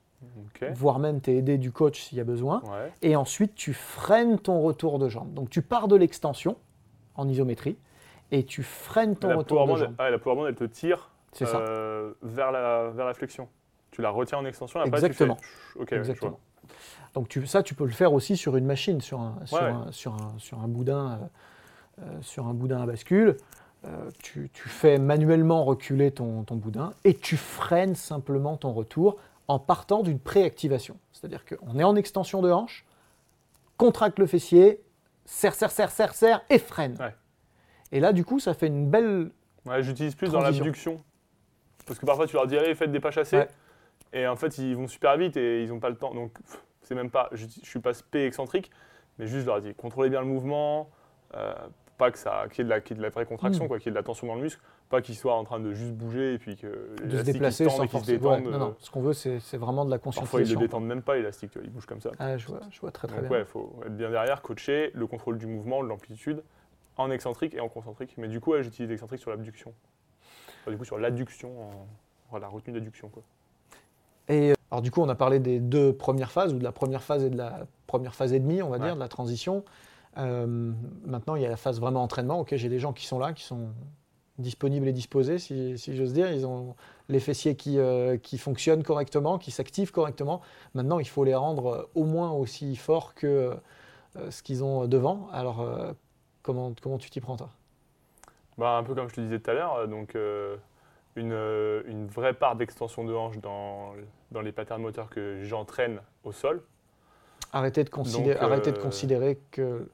voire 0.73 0.99
même 0.99 1.21
t'es 1.21 1.35
aidé 1.35 1.57
du 1.57 1.71
coach 1.71 2.01
s'il 2.01 2.17
y 2.17 2.21
a 2.21 2.25
besoin. 2.25 2.61
Et 3.01 3.15
ensuite, 3.15 3.55
tu 3.55 3.73
freines 3.73 4.39
ton 4.39 4.61
retour 4.61 4.99
de 4.99 5.09
jambe. 5.09 5.33
Donc 5.33 5.49
tu 5.49 5.61
pars 5.61 5.87
de 5.87 5.95
l'extension 5.95 6.57
en 7.15 7.27
isométrie 7.27 7.77
et 8.31 8.43
tu 8.43 8.63
freines 8.63 9.15
ton 9.15 9.37
retour 9.37 9.67
de 9.67 9.75
jambe. 9.75 9.95
Ah, 9.97 10.09
la 10.09 10.19
powerband, 10.19 10.47
elle 10.47 10.55
te 10.55 10.65
tire 10.65 11.11
euh, 11.41 12.13
vers, 12.21 12.51
la, 12.51 12.89
vers 12.89 13.05
la 13.05 13.13
flexion. 13.13 13.47
Tu 13.91 14.01
la 14.01 14.09
retiens 14.09 14.39
en 14.39 14.45
extension, 14.45 14.79
après 14.79 14.97
Exactement. 14.97 15.37
tu 15.79 15.85
fais... 15.87 15.95
Exactement. 15.95 16.39
Donc 17.13 17.29
tu, 17.29 17.45
ça, 17.47 17.63
tu 17.63 17.73
peux 17.73 17.85
le 17.85 17.91
faire 17.91 18.13
aussi 18.13 18.37
sur 18.37 18.57
une 18.57 18.65
machine, 18.65 19.01
sur 19.01 19.19
un, 19.19 19.37
sur 19.45 19.63
un, 19.63 19.91
sur 19.91 20.13
un, 20.13 20.35
sur 20.37 20.59
un 20.59 20.67
boudin, 20.67 21.19
euh, 21.21 21.25
sur 22.21 22.47
un 22.47 22.53
boudin 22.53 22.81
à 22.81 22.85
bascule. 22.85 23.37
Euh, 23.85 24.09
tu, 24.23 24.49
tu, 24.53 24.69
fais 24.69 24.97
manuellement 24.97 25.63
reculer 25.63 26.11
ton, 26.11 26.43
ton, 26.43 26.55
boudin 26.55 26.93
et 27.03 27.13
tu 27.13 27.37
freines 27.37 27.95
simplement 27.95 28.57
ton 28.57 28.73
retour 28.73 29.17
en 29.47 29.59
partant 29.59 30.01
d'une 30.01 30.19
préactivation. 30.19 30.97
C'est-à-dire 31.13 31.45
qu'on 31.45 31.77
est 31.77 31.83
en 31.83 31.95
extension 31.95 32.41
de 32.41 32.51
hanche, 32.51 32.85
contracte 33.77 34.17
le 34.17 34.25
fessier, 34.25 34.81
serre, 35.25 35.53
serre, 35.53 35.71
serre, 35.71 35.91
serre, 35.91 36.13
serre 36.15 36.41
et 36.49 36.57
freine. 36.57 36.97
Et 37.91 37.99
là, 37.99 38.13
du 38.13 38.25
coup, 38.25 38.39
ça 38.39 38.53
fait 38.53 38.67
une 38.67 38.89
belle. 38.89 39.31
Ouais, 39.65 39.83
j'utilise 39.83 40.15
plus 40.15 40.31
dans 40.31 40.41
l'abduction. 40.41 41.01
Parce 41.85 41.99
que 41.99 42.05
parfois, 42.05 42.27
tu 42.27 42.35
leur 42.35 42.47
dis, 42.47 42.57
allez, 42.57 42.73
faites 42.75 42.91
des 42.91 42.99
pas 42.99 43.11
chassés. 43.11 43.45
Et 44.11 44.27
en 44.27 44.35
fait, 44.35 44.57
ils 44.57 44.75
vont 44.75 44.87
super 44.87 45.17
vite 45.17 45.37
et 45.37 45.63
ils 45.63 45.69
n'ont 45.69 45.79
pas 45.79 45.89
le 45.89 45.95
temps. 45.95 46.13
Donc, 46.13 46.37
c'est 46.81 46.95
même 46.95 47.11
pas, 47.11 47.29
je, 47.31 47.45
ne 47.45 47.49
suis 47.49 47.79
pas 47.79 47.93
spé 47.93 48.25
excentrique, 48.25 48.71
mais 49.19 49.27
juste 49.27 49.41
je 49.41 49.45
leur 49.45 49.61
dis, 49.61 49.73
contrôlez 49.75 50.09
bien 50.09 50.21
le 50.21 50.27
mouvement, 50.27 50.89
euh, 51.35 51.53
pas 51.97 52.11
que 52.11 52.19
ça, 52.19 52.45
qu'il 52.51 52.67
y, 52.67 52.71
ait 52.71 52.95
de 52.95 53.01
la 53.01 53.09
vraie 53.09 53.25
contraction, 53.25 53.65
mm. 53.65 53.67
quoi, 53.67 53.79
qu'il 53.79 53.87
y 53.87 53.89
ait 53.89 53.91
de 53.91 53.97
la 53.97 54.03
tension 54.03 54.27
dans 54.27 54.35
le 54.35 54.41
muscle, 54.41 54.61
pas 54.89 55.01
qu'il 55.01 55.15
soit 55.15 55.33
en 55.33 55.43
train 55.43 55.59
de 55.59 55.73
juste 55.73 55.93
bouger 55.93 56.33
et 56.33 56.37
puis 56.37 56.55
que 56.55 56.95
de 57.03 57.17
se 57.17 57.23
déplacer 57.23 57.67
sans 57.69 57.87
force. 57.87 58.07
non, 58.07 58.39
non, 58.39 58.75
ce 58.79 58.91
qu'on 58.91 59.01
veut, 59.01 59.13
c'est 59.13 59.57
vraiment 59.57 59.83
de 59.83 59.91
la 59.91 59.97
conscientisation. 59.97 60.37
Parfois, 60.37 60.41
ils 60.41 60.55
ne 60.55 60.59
détendent 60.59 60.85
même 60.85 61.01
pas 61.01 61.15
l'élastique, 61.15 61.57
il 61.61 61.69
bouge 61.69 61.85
comme 61.85 62.01
ça. 62.01 62.11
Ah, 62.19 62.37
je 62.37 62.47
vois, 62.47 62.61
je 62.69 62.79
vois 62.79 62.91
très 62.91 63.07
très 63.07 63.17
Donc, 63.17 63.27
bien. 63.27 63.37
Ouais, 63.37 63.43
il 63.43 63.47
faut 63.47 63.79
être 63.85 63.95
bien 63.95 64.11
derrière, 64.11 64.41
coacher 64.41 64.91
le 64.93 65.07
contrôle 65.07 65.37
du 65.37 65.47
mouvement, 65.47 65.83
de 65.83 65.89
l'amplitude, 65.89 66.43
en 66.97 67.09
excentrique 67.09 67.55
et 67.55 67.59
en 67.59 67.69
concentrique. 67.69 68.13
Mais 68.17 68.27
du 68.27 68.39
coup, 68.39 68.53
j'utilise 68.61 68.89
l'excentrique 68.89 69.21
sur 69.21 69.31
l'abduction. 69.31 69.73
du 70.67 70.77
coup, 70.77 70.85
sur 70.85 70.97
l'adduction, 70.99 71.51
en... 72.31 72.37
la 72.37 72.47
retenue 72.47 72.73
d'adduction, 72.73 73.09
quoi. 73.09 73.23
Et 74.29 74.51
euh, 74.51 74.53
alors 74.71 74.81
du 74.81 74.91
coup, 74.91 75.01
on 75.01 75.09
a 75.09 75.15
parlé 75.15 75.39
des 75.39 75.59
deux 75.59 75.93
premières 75.93 76.31
phases, 76.31 76.53
ou 76.53 76.59
de 76.59 76.63
la 76.63 76.73
première 76.73 77.01
phase 77.01 77.23
et 77.23 77.29
de 77.29 77.37
la 77.37 77.65
première 77.87 78.13
phase 78.13 78.33
et 78.33 78.39
demie, 78.39 78.61
on 78.61 78.69
va 78.69 78.79
dire, 78.79 78.95
de 78.95 78.99
la 78.99 79.07
transition. 79.07 79.63
Euh, 80.17 80.73
maintenant, 81.05 81.35
il 81.35 81.41
y 81.41 81.45
a 81.45 81.49
la 81.49 81.57
phase 81.57 81.79
vraiment 81.79 82.03
entraînement. 82.03 82.39
Ok, 82.39 82.55
j'ai 82.55 82.69
des 82.69 82.79
gens 82.79 82.93
qui 82.93 83.05
sont 83.05 83.19
là, 83.19 83.33
qui 83.33 83.43
sont 83.43 83.69
disponibles 84.37 84.87
et 84.87 84.93
disposés, 84.93 85.39
si, 85.39 85.77
j'ose 85.95 86.13
dire. 86.13 86.31
Ils 86.31 86.45
ont 86.45 86.75
les 87.09 87.19
fessiers 87.19 87.55
qui, 87.55 87.79
euh, 87.79 88.17
qui 88.17 88.37
fonctionnent 88.37 88.83
correctement, 88.83 89.37
qui 89.37 89.51
s'activent 89.51 89.91
correctement. 89.91 90.41
Maintenant, 90.73 90.99
il 90.99 91.07
faut 91.07 91.23
les 91.23 91.35
rendre 91.35 91.89
au 91.95 92.03
moins 92.03 92.31
aussi 92.31 92.75
forts 92.75 93.13
que 93.13 93.55
ce 94.29 94.41
qu'ils 94.41 94.63
ont 94.63 94.87
devant. 94.87 95.27
Alors, 95.31 95.67
comment, 96.41 96.73
comment 96.81 96.97
tu 96.97 97.09
t'y 97.09 97.21
prends, 97.21 97.37
toi? 97.37 97.49
Bah, 98.57 98.77
Un 98.77 98.83
peu 98.83 98.95
comme 98.95 99.09
je 99.09 99.15
te 99.15 99.21
disais 99.21 99.39
tout 99.39 99.51
à 99.51 99.53
l'heure. 99.53 99.87
Donc, 99.87 100.15
une, 101.15 101.33
une, 101.87 102.07
vraie 102.07 102.33
part 102.33 102.55
d'extension 102.55 103.03
de 103.03 103.13
hanche 103.13 103.37
dans, 103.39 103.93
dans 104.31 104.41
les 104.41 104.51
patterns 104.51 104.81
moteurs 104.81 105.09
que 105.09 105.43
j'entraîne 105.43 105.99
au 106.23 106.31
sol. 106.31 106.61
Arrêtez 107.53 107.83
de, 107.83 107.89
considérer, 107.89 108.39
arrêtez 108.39 108.71
de 108.71 108.77
euh, 108.77 108.81
considérer 108.81 109.39
que 109.51 109.89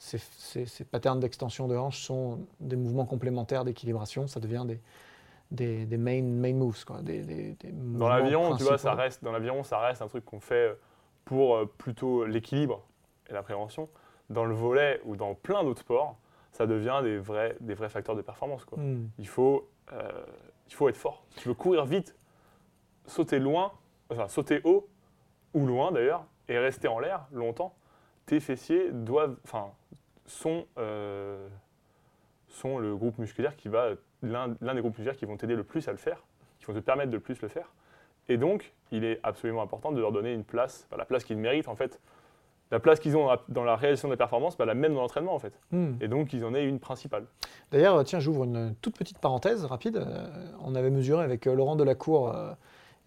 ces, 0.00 0.18
ces, 0.66 0.84
patterns 0.84 1.20
d'extension 1.20 1.68
de 1.68 1.76
hanche 1.76 2.00
sont 2.00 2.40
des 2.58 2.76
mouvements 2.76 3.04
complémentaires 3.04 3.66
d'équilibration. 3.66 4.26
Ça 4.26 4.40
devient 4.40 4.64
des, 4.66 4.80
des, 5.50 5.84
des, 5.84 5.98
main, 5.98 6.22
main 6.22 6.54
moves. 6.54 6.82
Quoi, 6.86 7.02
des, 7.02 7.22
des 7.22 7.56
dans 7.70 8.08
l'avion, 8.08 8.56
tu 8.56 8.64
vois, 8.64 8.78
ça 8.78 8.94
reste, 8.94 9.22
dans 9.22 9.30
l'avion, 9.30 9.62
ça 9.62 9.78
reste 9.78 10.00
un 10.00 10.08
truc 10.08 10.24
qu'on 10.24 10.40
fait 10.40 10.74
pour 11.26 11.54
euh, 11.54 11.66
plutôt 11.66 12.24
l'équilibre 12.24 12.82
et 13.28 13.34
la 13.34 13.42
prévention. 13.42 13.90
Dans 14.30 14.46
le 14.46 14.54
volet 14.54 15.02
ou 15.04 15.16
dans 15.16 15.34
plein 15.34 15.62
d'autres 15.64 15.82
sports, 15.82 16.16
ça 16.52 16.66
devient 16.66 17.00
des 17.02 17.18
vrais, 17.18 17.56
des 17.60 17.74
vrais 17.74 17.90
facteurs 17.90 18.16
de 18.16 18.22
performance. 18.22 18.64
Quoi. 18.64 18.78
Hmm. 18.78 19.10
Il, 19.18 19.28
faut, 19.28 19.68
euh, 19.92 20.10
il 20.66 20.74
faut 20.74 20.88
être 20.88 20.96
fort. 20.96 21.24
Si 21.32 21.42
tu 21.42 21.48
veux 21.48 21.54
courir 21.54 21.84
vite, 21.84 22.16
sauter 23.06 23.38
loin, 23.38 23.72
enfin 24.08 24.28
sauter 24.28 24.62
haut 24.64 24.88
ou 25.52 25.66
loin 25.66 25.92
d'ailleurs, 25.92 26.24
et 26.48 26.58
rester 26.58 26.88
en 26.88 26.98
l'air 27.00 27.26
longtemps, 27.32 27.74
tes 28.30 28.38
fessiers 28.38 28.92
doivent, 28.92 29.34
enfin, 29.42 29.72
sont, 30.24 30.64
euh, 30.78 31.48
sont 32.46 32.78
le 32.78 32.94
groupe 32.94 33.18
musculaire 33.18 33.56
qui 33.56 33.66
va, 33.66 33.88
l'un 34.22 34.46
des 34.48 34.80
groupes 34.80 34.96
musculaires 34.96 35.16
qui 35.16 35.24
vont 35.24 35.36
t'aider 35.36 35.56
le 35.56 35.64
plus 35.64 35.88
à 35.88 35.90
le 35.90 35.96
faire, 35.96 36.22
qui 36.60 36.66
vont 36.66 36.72
te 36.72 36.78
permettre 36.78 37.10
de 37.10 37.16
le 37.16 37.20
plus 37.20 37.42
le 37.42 37.48
faire. 37.48 37.72
Et 38.28 38.36
donc, 38.36 38.72
il 38.92 39.02
est 39.02 39.18
absolument 39.24 39.62
important 39.62 39.90
de 39.90 40.00
leur 40.00 40.12
donner 40.12 40.32
une 40.32 40.44
place, 40.44 40.86
la 40.96 41.04
place 41.04 41.24
qu'ils 41.24 41.38
méritent 41.38 41.66
en 41.66 41.74
fait. 41.74 41.98
La 42.70 42.78
place 42.78 43.00
qu'ils 43.00 43.16
ont 43.16 43.36
dans 43.48 43.64
la, 43.64 43.74
réalisation 43.74 44.08
des 44.08 44.16
performances, 44.16 44.56
bah, 44.56 44.64
la 44.64 44.74
même 44.74 44.94
dans 44.94 45.00
l'entraînement 45.00 45.34
en 45.34 45.40
fait. 45.40 45.58
Hmm. 45.72 45.94
Et 46.00 46.06
donc, 46.06 46.32
ils 46.32 46.44
en 46.44 46.54
aient 46.54 46.64
une 46.64 46.78
principale. 46.78 47.24
D'ailleurs, 47.72 48.04
tiens, 48.04 48.20
j'ouvre 48.20 48.44
une 48.44 48.76
toute 48.80 48.96
petite 48.96 49.18
parenthèse 49.18 49.64
rapide. 49.64 49.96
Euh, 49.96 50.28
on 50.62 50.76
avait 50.76 50.90
mesuré 50.90 51.24
avec 51.24 51.48
euh, 51.48 51.54
Laurent 51.56 51.74
Delacour 51.74 52.32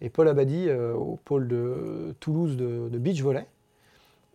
et 0.02 0.10
Paul 0.10 0.28
Abadi 0.28 0.70
au 0.70 1.18
pôle 1.24 1.48
de 1.48 2.14
Toulouse 2.20 2.58
de, 2.58 2.98
beach 2.98 3.22
volley. 3.22 3.46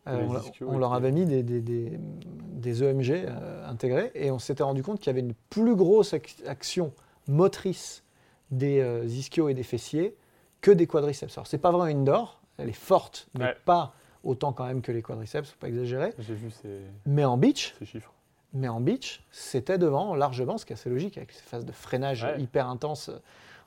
Euh, 0.09 0.39
on, 0.61 0.77
leur 0.77 0.93
avait 0.93 1.11
mis 1.11 1.25
des, 1.25 1.43
des, 1.43 2.83
EMG 2.83 3.11
euh, 3.11 3.69
intégrés 3.69 4.11
et 4.15 4.31
on 4.31 4.39
s'était 4.39 4.63
rendu 4.63 4.83
compte 4.83 4.99
qu'il 4.99 5.07
y 5.07 5.09
avait 5.11 5.19
une 5.19 5.33
plus 5.49 5.75
grosse 5.75 6.15
action 6.45 6.93
motrice 7.27 8.03
des 8.51 8.81
ischios 9.05 9.49
et 9.49 9.53
des 9.53 9.63
fessiers 9.63 10.15
que 10.61 10.71
des 10.71 10.87
quadriceps. 10.87 11.37
Alors, 11.37 11.47
c'est 11.47 11.59
pas 11.59 11.71
vraiment 11.71 11.85
une 11.85 12.03
d'or, 12.03 12.41
elle 12.57 12.69
est 12.69 12.73
forte, 12.73 13.29
mais 13.37 13.55
pas 13.65 13.93
autant 14.23 14.51
quand 14.51 14.65
même 14.65 14.81
que 14.81 14.91
les 14.91 15.01
quadriceps, 15.01 15.51
faut 15.51 15.59
pas 15.59 15.69
exagérer. 15.69 16.13
J'ai 16.19 16.33
vu 16.33 16.51
ces, 16.51 16.81
mais 17.05 17.25
en 17.25 17.37
beach, 17.37 17.75
ces 17.79 17.85
chiffres. 17.85 18.13
Mais 18.53 18.67
en 18.67 18.81
beach, 18.81 19.23
c'était 19.31 19.77
devant 19.77 20.15
largement, 20.15 20.57
ce 20.57 20.65
qui 20.65 20.73
est 20.73 20.75
assez 20.75 20.89
logique 20.89 21.17
avec 21.17 21.31
ces 21.31 21.43
phases 21.43 21.65
de 21.65 21.71
freinage 21.71 22.25
hyper 22.39 22.67
intenses 22.67 23.11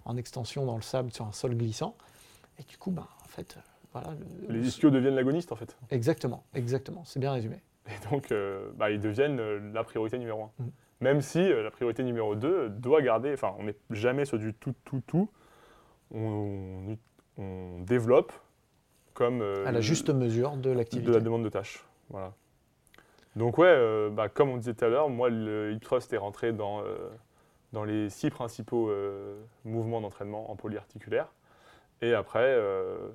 en 0.05 0.17
extension 0.17 0.67
dans 0.67 0.77
le 0.77 0.83
sable 0.83 1.13
sur 1.13 1.25
un 1.25 1.33
sol 1.33 1.55
glissant. 1.55 1.95
Et 2.59 2.65
du 2.65 2.77
coup, 2.77 2.91
bah, 2.91 3.07
en 3.23 3.29
fait, 3.29 3.57
euh, 3.97 4.01
les 4.49 4.67
ischios 4.67 4.91
deviennent 4.91 5.15
l'agoniste, 5.15 5.53
en 5.53 5.57
fait. 5.57 5.77
Exactement, 5.91 6.45
exactement. 6.55 7.03
C'est 7.05 7.21
bien 7.21 7.33
résumé. 7.33 7.57
Et 7.89 8.11
donc, 8.11 8.31
euh, 8.33 8.71
bah, 8.77 8.91
ils 8.91 9.01
deviennent 9.01 9.41
euh, 9.41 9.73
la 9.73 9.85
priorité 9.85 10.19
numéro 10.19 10.45
un. 10.45 10.51
Mm. 10.59 10.71
Même 11.01 11.21
si 11.21 11.49
la 11.49 11.71
priorité 11.73 12.05
numéro 12.05 12.37
2 12.37 12.69
doit 12.69 13.03
garder, 13.03 13.33
enfin, 13.33 13.57
on 13.59 13.65
n'est 13.65 13.75
jamais 13.91 14.25
sur 14.25 14.39
du 14.39 14.55
tout, 14.55 14.73
tout, 14.85 15.03
tout. 15.05 15.29
On, 16.15 16.97
développe 17.81 18.33
comme. 19.15 19.43
à 19.43 19.73
la 19.73 19.81
juste 19.81 20.11
mesure 20.11 20.57
de 20.57 20.71
l'activité. 20.71 21.11
De 21.11 21.17
la 21.17 21.21
demande 21.21 21.43
de 21.43 21.49
tâches. 21.49 21.85
Voilà. 22.11 22.35
Donc, 23.35 23.59
ouais, 23.59 24.11
bah, 24.11 24.29
comme 24.29 24.51
on 24.51 24.59
disait 24.59 24.75
tout 24.75 24.85
à 24.85 24.89
l'heure, 24.89 25.09
moi, 25.09 25.29
le 25.29 25.73
hip 25.73 25.81
thrust 25.81 26.13
est 26.13 26.19
rentré 26.19 26.53
dans 26.53 26.85
dans 27.73 27.85
les 27.85 28.11
six 28.11 28.31
principaux 28.31 28.91
euh, 28.91 29.43
mouvements 29.65 30.01
d'entraînement 30.01 30.51
en 30.51 30.57
polyarticulaire. 30.57 31.33
Et 32.01 32.15
après, 32.15 32.41
euh, 32.45 33.09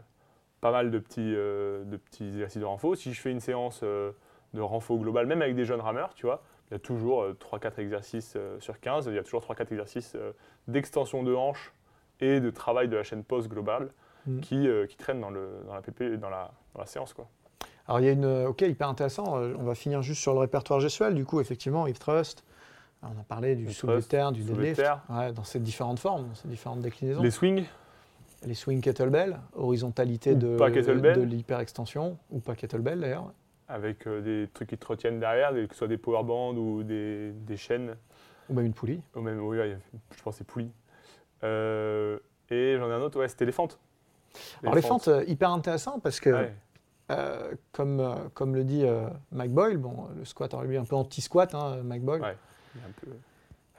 pas 0.62 0.72
mal 0.72 0.92
de 0.92 1.00
petits, 1.00 1.34
euh, 1.36 1.84
de 1.86 1.98
petits 1.98 2.28
exercices 2.28 2.62
de 2.62 2.66
renfort. 2.66 2.96
Si 2.96 3.14
je 3.14 3.22
fais 3.22 3.32
une 3.32 3.40
séance 3.40 3.84
de 3.84 4.62
renfort 4.62 4.98
global, 4.98 5.26
même 5.26 5.42
avec 5.42 5.56
des 5.56 5.66
jeunes 5.66 5.82
rameurs, 5.82 6.14
tu 6.14 6.26
vois, 6.26 6.42
il 6.70 6.74
y 6.74 6.76
a 6.76 6.80
toujours 6.80 7.26
3-4 7.26 7.80
exercices 7.80 8.38
sur 8.60 8.80
15, 8.80 9.08
il 9.08 9.14
y 9.14 9.20
a 9.20 9.24
toujours 9.24 9.42
3-4 9.42 9.72
exercices 9.72 10.18
d'extension 10.68 11.24
de 11.24 11.34
hanche 11.34 11.74
et 12.20 12.40
de 12.40 12.50
travail 12.50 12.90
de 12.90 12.98
la 12.98 13.04
chaîne 13.04 13.24
post 13.24 13.48
globale 13.48 13.90
mm. 14.26 14.40
qui, 14.42 14.68
qui 14.90 14.98
traînent 14.98 15.22
dans, 15.22 15.30
le, 15.30 15.50
dans 15.66 15.76
la 15.76 15.82
PP, 15.82 16.20
dans 16.20 16.30
la, 16.30 16.52
dans 16.74 16.82
la 16.82 16.86
séance. 16.86 17.14
Quoi. 17.14 17.28
Alors 17.88 18.02
il 18.02 18.06
y 18.06 18.10
a 18.10 18.12
une, 18.12 18.46
ok, 18.48 18.62
hyper 18.62 18.90
intéressant, 18.90 19.38
on 19.38 19.64
va 19.64 19.76
finir 19.76 20.02
juste 20.02 20.22
sur 20.22 20.34
le 20.34 20.40
répertoire 20.40 20.80
gestuel, 20.80 21.16
du 21.16 21.24
coup, 21.24 21.40
effectivement, 21.40 21.88
hip 21.88 21.94
thrust, 21.94 22.44
on 23.04 23.20
a 23.20 23.24
parlé 23.28 23.56
du 23.56 23.72
soulevé 23.74 24.02
terre, 24.04 24.32
du 24.32 24.44
deadlift, 24.44 24.82
dans 25.10 25.44
ces 25.44 25.60
différentes 25.60 26.00
formes, 26.00 26.28
dans 26.28 26.36
ces 26.36 26.48
différentes 26.48 26.82
déclinaisons. 26.82 27.22
Les 27.22 27.32
swings 27.32 27.66
Les 28.46 28.54
swings 28.54 28.82
kettlebell, 28.82 29.40
horizontalité 29.56 30.36
de, 30.36 30.58
de 30.58 31.22
l'hyperextension, 31.22 32.18
ou 32.30 32.40
pas 32.40 32.56
kettlebell 32.56 33.00
d'ailleurs. 33.00 33.34
Avec 33.68 34.08
euh, 34.08 34.22
des 34.22 34.50
trucs 34.54 34.70
qui 34.70 34.78
te 34.78 34.86
retiennent 34.86 35.20
derrière, 35.20 35.52
que 35.52 35.68
ce 35.72 35.78
soit 35.80 35.88
des 35.88 35.98
power 35.98 36.24
bands 36.24 36.54
ou 36.56 36.84
des, 36.84 37.34
chaînes. 37.56 37.96
Ou 38.50 38.54
même 38.54 38.66
une 38.66 38.74
poulie. 38.74 39.02
Ou 39.16 39.22
même, 39.22 39.40
oui, 39.42 39.58
je 40.16 40.22
pense 40.22 40.36
que 40.36 40.38
c'est 40.40 40.48
poulie. 40.48 40.72
Euh, 41.44 42.20
et 42.50 42.78
j'en 42.78 42.90
ai 42.90 42.94
un 42.94 43.02
autre, 43.02 43.20
ouais, 43.20 43.28
c'était 43.28 43.46
les 43.46 43.52
fentes. 43.52 43.80
Alors 44.62 44.76
les 44.76 44.82
fentes, 44.82 45.08
euh, 45.08 45.24
hyper 45.26 45.52
intéressant 45.52 46.00
parce 46.00 46.20
que, 46.20 46.48
comme, 47.72 48.30
comme 48.36 48.56
le 48.56 48.64
dit 48.64 48.86
Mike 49.32 49.52
Boyle, 49.52 49.78
bon, 49.78 50.08
le 50.16 50.26
squat, 50.26 50.54
alors 50.54 50.66
lui 50.66 50.78
un 50.78 50.86
peu 50.86 50.96
anti-squat, 50.96 51.56
hein, 51.56 51.78
Mike 51.84 52.04
Boyle. 52.04 52.36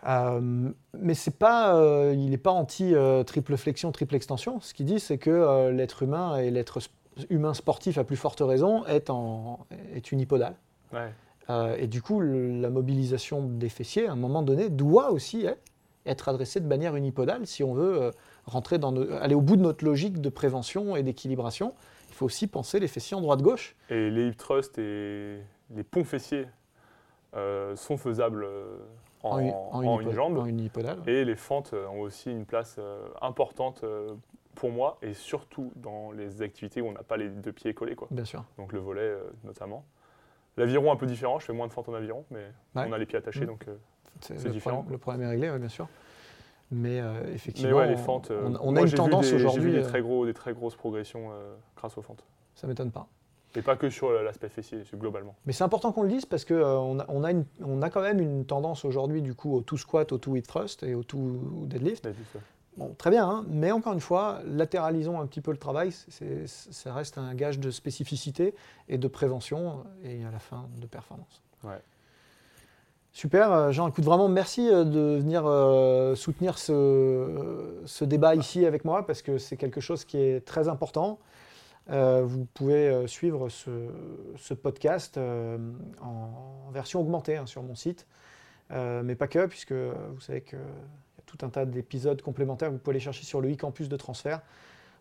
Euh, 0.06 0.70
mais 0.96 1.14
c'est 1.14 1.36
pas, 1.36 1.76
euh, 1.76 2.14
il 2.14 2.30
n'est 2.30 2.38
pas 2.38 2.50
anti 2.50 2.94
euh, 2.94 3.24
triple 3.24 3.56
flexion, 3.56 3.90
triple 3.92 4.14
extension. 4.14 4.60
Ce 4.60 4.74
qu'il 4.74 4.86
dit, 4.86 5.00
c'est 5.00 5.18
que 5.18 5.70
l'être 5.70 6.02
humain 6.02 6.36
et 6.38 6.50
l'être 6.50 6.78
humain 7.30 7.54
sportif, 7.54 7.98
à 7.98 8.04
plus 8.04 8.16
forte 8.16 8.40
raison, 8.40 8.84
est, 8.86 9.10
en, 9.10 9.66
est 9.94 10.12
unipodal. 10.12 10.54
et 11.78 11.86
du 11.86 12.02
coup, 12.02 12.20
la 12.20 12.70
mobilisation 12.70 13.42
des 13.42 13.68
fessiers, 13.68 14.06
à 14.06 14.12
un 14.12 14.16
moment 14.16 14.42
donné, 14.42 14.68
doit 14.68 15.10
aussi 15.10 15.46
être 16.06 16.28
adressée 16.28 16.60
de 16.60 16.66
manière 16.66 16.96
unipodale 16.96 17.46
si 17.46 17.64
on 17.64 17.74
veut 17.74 18.12
rentrer 18.46 18.78
dans 18.78 18.94
aller 19.20 19.34
au 19.34 19.40
bout 19.40 19.56
de 19.56 19.62
notre 19.62 19.84
logique 19.84 20.20
de 20.20 20.28
prévention 20.28 20.96
et 20.96 21.02
d'équilibration. 21.02 21.74
Il 22.08 22.14
faut 22.14 22.26
aussi 22.26 22.46
penser 22.46 22.80
les 22.80 22.88
fessiers 22.88 23.16
en 23.16 23.20
droite-gauche. 23.20 23.76
Et 23.90 24.10
les 24.10 24.28
hip 24.28 24.36
thrusts 24.36 24.78
et 24.78 25.38
les 25.74 25.82
ponts 25.82 26.04
fessiers 26.04 26.46
sont 27.74 27.96
faisables 27.96 28.46
en, 29.22 30.00
une 30.00 30.12
jambe. 30.12 30.46
Et 31.06 31.24
les 31.24 31.36
fentes 31.36 31.72
euh, 31.74 31.88
ont 31.88 32.00
aussi 32.00 32.30
une 32.30 32.44
place 32.44 32.76
euh, 32.78 33.08
importante 33.20 33.82
euh, 33.84 34.14
pour 34.54 34.70
moi 34.70 34.98
et 35.02 35.14
surtout 35.14 35.72
dans 35.76 36.12
les 36.12 36.42
activités 36.42 36.80
où 36.80 36.86
on 36.86 36.92
n'a 36.92 37.02
pas 37.02 37.16
les 37.16 37.28
deux 37.28 37.52
pieds 37.52 37.74
collés. 37.74 37.94
Quoi. 37.94 38.08
Bien 38.10 38.24
sûr. 38.24 38.44
Donc 38.56 38.72
le 38.72 38.78
volet 38.78 39.14
notamment. 39.44 39.84
L'aviron 40.56 40.90
un 40.90 40.96
peu 40.96 41.06
différent, 41.06 41.38
je 41.38 41.46
fais 41.46 41.52
moins 41.52 41.68
de 41.68 41.72
fentes 41.72 41.88
en 41.88 41.94
aviron, 41.94 42.24
mais 42.30 42.52
on 42.74 42.92
a 42.92 42.98
les 42.98 43.06
pieds 43.06 43.18
attachés, 43.18 43.42
mmh. 43.42 43.46
donc 43.46 43.66
c'est 44.20 44.50
différent. 44.50 44.84
le 44.90 44.98
problème 44.98 45.22
est 45.22 45.30
réglé, 45.30 45.56
bien 45.56 45.68
sûr. 45.68 45.88
Mais 46.72 47.00
effectivement, 47.32 47.80
les 47.82 47.96
fentes, 47.96 48.32
on, 48.60 48.74
a 48.74 48.80
une 48.80 48.90
tendance 48.90 49.32
aujourd'hui. 49.32 49.62
J'ai 49.62 49.68
vu 49.68 49.82
des 49.82 49.86
très, 49.86 50.00
gros, 50.00 50.26
des 50.26 50.34
très 50.34 50.52
grosses 50.52 50.74
progressions 50.74 51.30
grâce 51.76 51.96
aux 51.96 52.02
fentes. 52.02 52.24
Ça 52.56 52.66
m'étonne 52.66 52.90
pas. 52.90 53.06
Et 53.58 53.62
pas 53.62 53.74
que 53.74 53.90
sur 53.90 54.12
l'aspect 54.12 54.48
fessier, 54.48 54.84
globalement. 54.94 55.34
Mais 55.44 55.52
c'est 55.52 55.64
important 55.64 55.90
qu'on 55.90 56.02
le 56.02 56.08
dise 56.08 56.24
parce 56.24 56.44
qu'on 56.44 56.54
euh, 56.54 57.02
a, 57.02 57.06
on 57.08 57.24
a, 57.24 57.32
on 57.64 57.82
a 57.82 57.90
quand 57.90 58.02
même 58.02 58.20
une 58.20 58.44
tendance 58.44 58.84
aujourd'hui 58.84 59.20
du 59.20 59.34
coup 59.34 59.52
au 59.52 59.62
tout 59.62 59.76
squat, 59.76 60.12
au 60.12 60.18
tout 60.18 60.36
hip 60.36 60.42
thrust 60.42 60.84
et 60.84 60.94
au 60.94 61.02
tout 61.02 61.40
deadlift. 61.66 62.08
Bon, 62.76 62.94
très 62.96 63.10
bien, 63.10 63.28
hein, 63.28 63.44
mais 63.48 63.72
encore 63.72 63.94
une 63.94 64.00
fois, 64.00 64.38
latéralisons 64.46 65.20
un 65.20 65.26
petit 65.26 65.40
peu 65.40 65.50
le 65.50 65.56
travail, 65.56 65.90
ça 65.92 66.94
reste 66.94 67.18
un 67.18 67.34
gage 67.34 67.58
de 67.58 67.72
spécificité 67.72 68.54
et 68.88 68.98
de 68.98 69.08
prévention 69.08 69.82
et 70.04 70.24
à 70.24 70.30
la 70.30 70.38
fin 70.38 70.68
de 70.80 70.86
performance. 70.86 71.42
Ouais. 71.64 71.82
Super, 73.10 73.50
euh, 73.50 73.72
Jean, 73.72 73.88
écoute, 73.88 74.04
vraiment 74.04 74.28
merci 74.28 74.68
euh, 74.68 74.84
de 74.84 75.18
venir 75.18 75.42
soutenir 76.16 76.58
ce, 76.58 77.82
ce, 77.84 78.04
débat 78.04 78.36
ici 78.36 78.64
avec 78.64 78.84
moi 78.84 79.04
parce 79.04 79.22
que 79.22 79.38
c'est 79.38 79.56
quelque 79.56 79.80
chose 79.80 80.04
qui 80.04 80.18
est 80.18 80.44
très 80.44 80.68
important. 80.68 81.18
Euh, 81.90 82.22
vous 82.24 82.44
pouvez 82.44 82.88
euh, 82.88 83.06
suivre 83.06 83.48
ce, 83.48 84.54
podcast 84.54 85.16
euh, 85.16 85.56
en, 86.02 86.70
version 86.70 87.00
augmentée 87.00 87.36
hein, 87.36 87.46
sur 87.46 87.62
mon 87.62 87.74
site, 87.74 88.06
mais 88.70 89.14
pas 89.14 89.28
que, 89.28 89.46
puisque 89.46 89.72
vous 89.72 90.20
savez 90.20 90.42
qu'il 90.42 90.58
y 90.58 90.62
a 90.62 91.22
tout 91.24 91.38
un 91.42 91.48
tas 91.48 91.64
d'épisodes 91.64 92.20
complémentaires. 92.20 92.70
Vous 92.70 92.78
pouvez 92.78 92.94
les 92.94 93.00
chercher 93.00 93.24
sur 93.24 93.40
le 93.40 93.50
e-campus 93.50 93.88
de 93.88 93.96
transfert, 93.96 94.42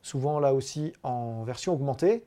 souvent 0.02 0.40
là 0.40 0.54
aussi 0.54 0.94
en 1.04 1.44
version 1.44 1.74
augmentée. 1.74 2.26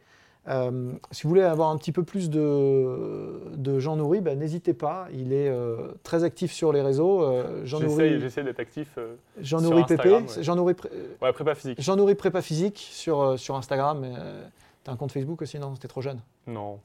Euh, 0.49 0.93
si 1.11 1.25
vous 1.25 1.29
voulez 1.29 1.43
avoir 1.43 1.71
un 1.71 1.77
petit 1.77 1.93
peu 1.93 2.03
plus 2.03 2.31
de, 2.31 3.79
Jean 3.79 3.97
Nourri, 3.97 4.21
ben, 4.21 4.39
n'hésitez 4.39 4.75
pas. 4.75 5.07
Il 5.13 5.33
est 5.33 5.49
euh, 5.49 5.93
très 6.03 6.25
actif 6.25 6.53
sur 6.53 6.73
les 6.73 6.81
réseaux. 6.81 7.23
Euh, 7.23 7.65
Jean 7.65 7.79
J'essaie 7.81 8.43
d'être 8.43 8.61
actif. 8.61 8.99
Jean 9.41 9.61
Nourri 9.61 9.85
PP. 9.85 10.41
Jean 10.41 10.57
Nourri 10.57 10.75
ouais, 11.21 11.33
prépa 11.33 11.55
physique. 11.55 11.81
Jean 11.81 11.97
Nourri 11.97 12.15
prépa 12.15 12.43
physique 12.43 12.79
sur, 12.91 13.39
sur 13.39 13.57
Instagram. 13.57 14.07
T'as 14.83 14.93
un 14.93 14.97
compte 14.97 15.13
Facebook 15.13 15.43
aussi 15.43 15.59
Non, 15.59 15.75
c'était 15.75 15.89
trop 15.89 16.01
jeune. 16.01 16.21
Non. 16.47 16.81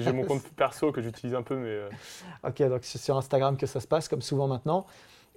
J'ai 0.00 0.12
mon 0.12 0.24
compte 0.24 0.42
perso 0.56 0.90
que 0.90 1.00
j'utilise 1.00 1.34
un 1.34 1.42
peu, 1.42 1.56
mais. 1.56 1.78
Ok, 2.46 2.68
donc 2.68 2.80
c'est 2.82 2.98
sur 2.98 3.16
Instagram 3.16 3.56
que 3.56 3.66
ça 3.66 3.80
se 3.80 3.86
passe, 3.86 4.08
comme 4.08 4.22
souvent 4.22 4.48
maintenant. 4.48 4.84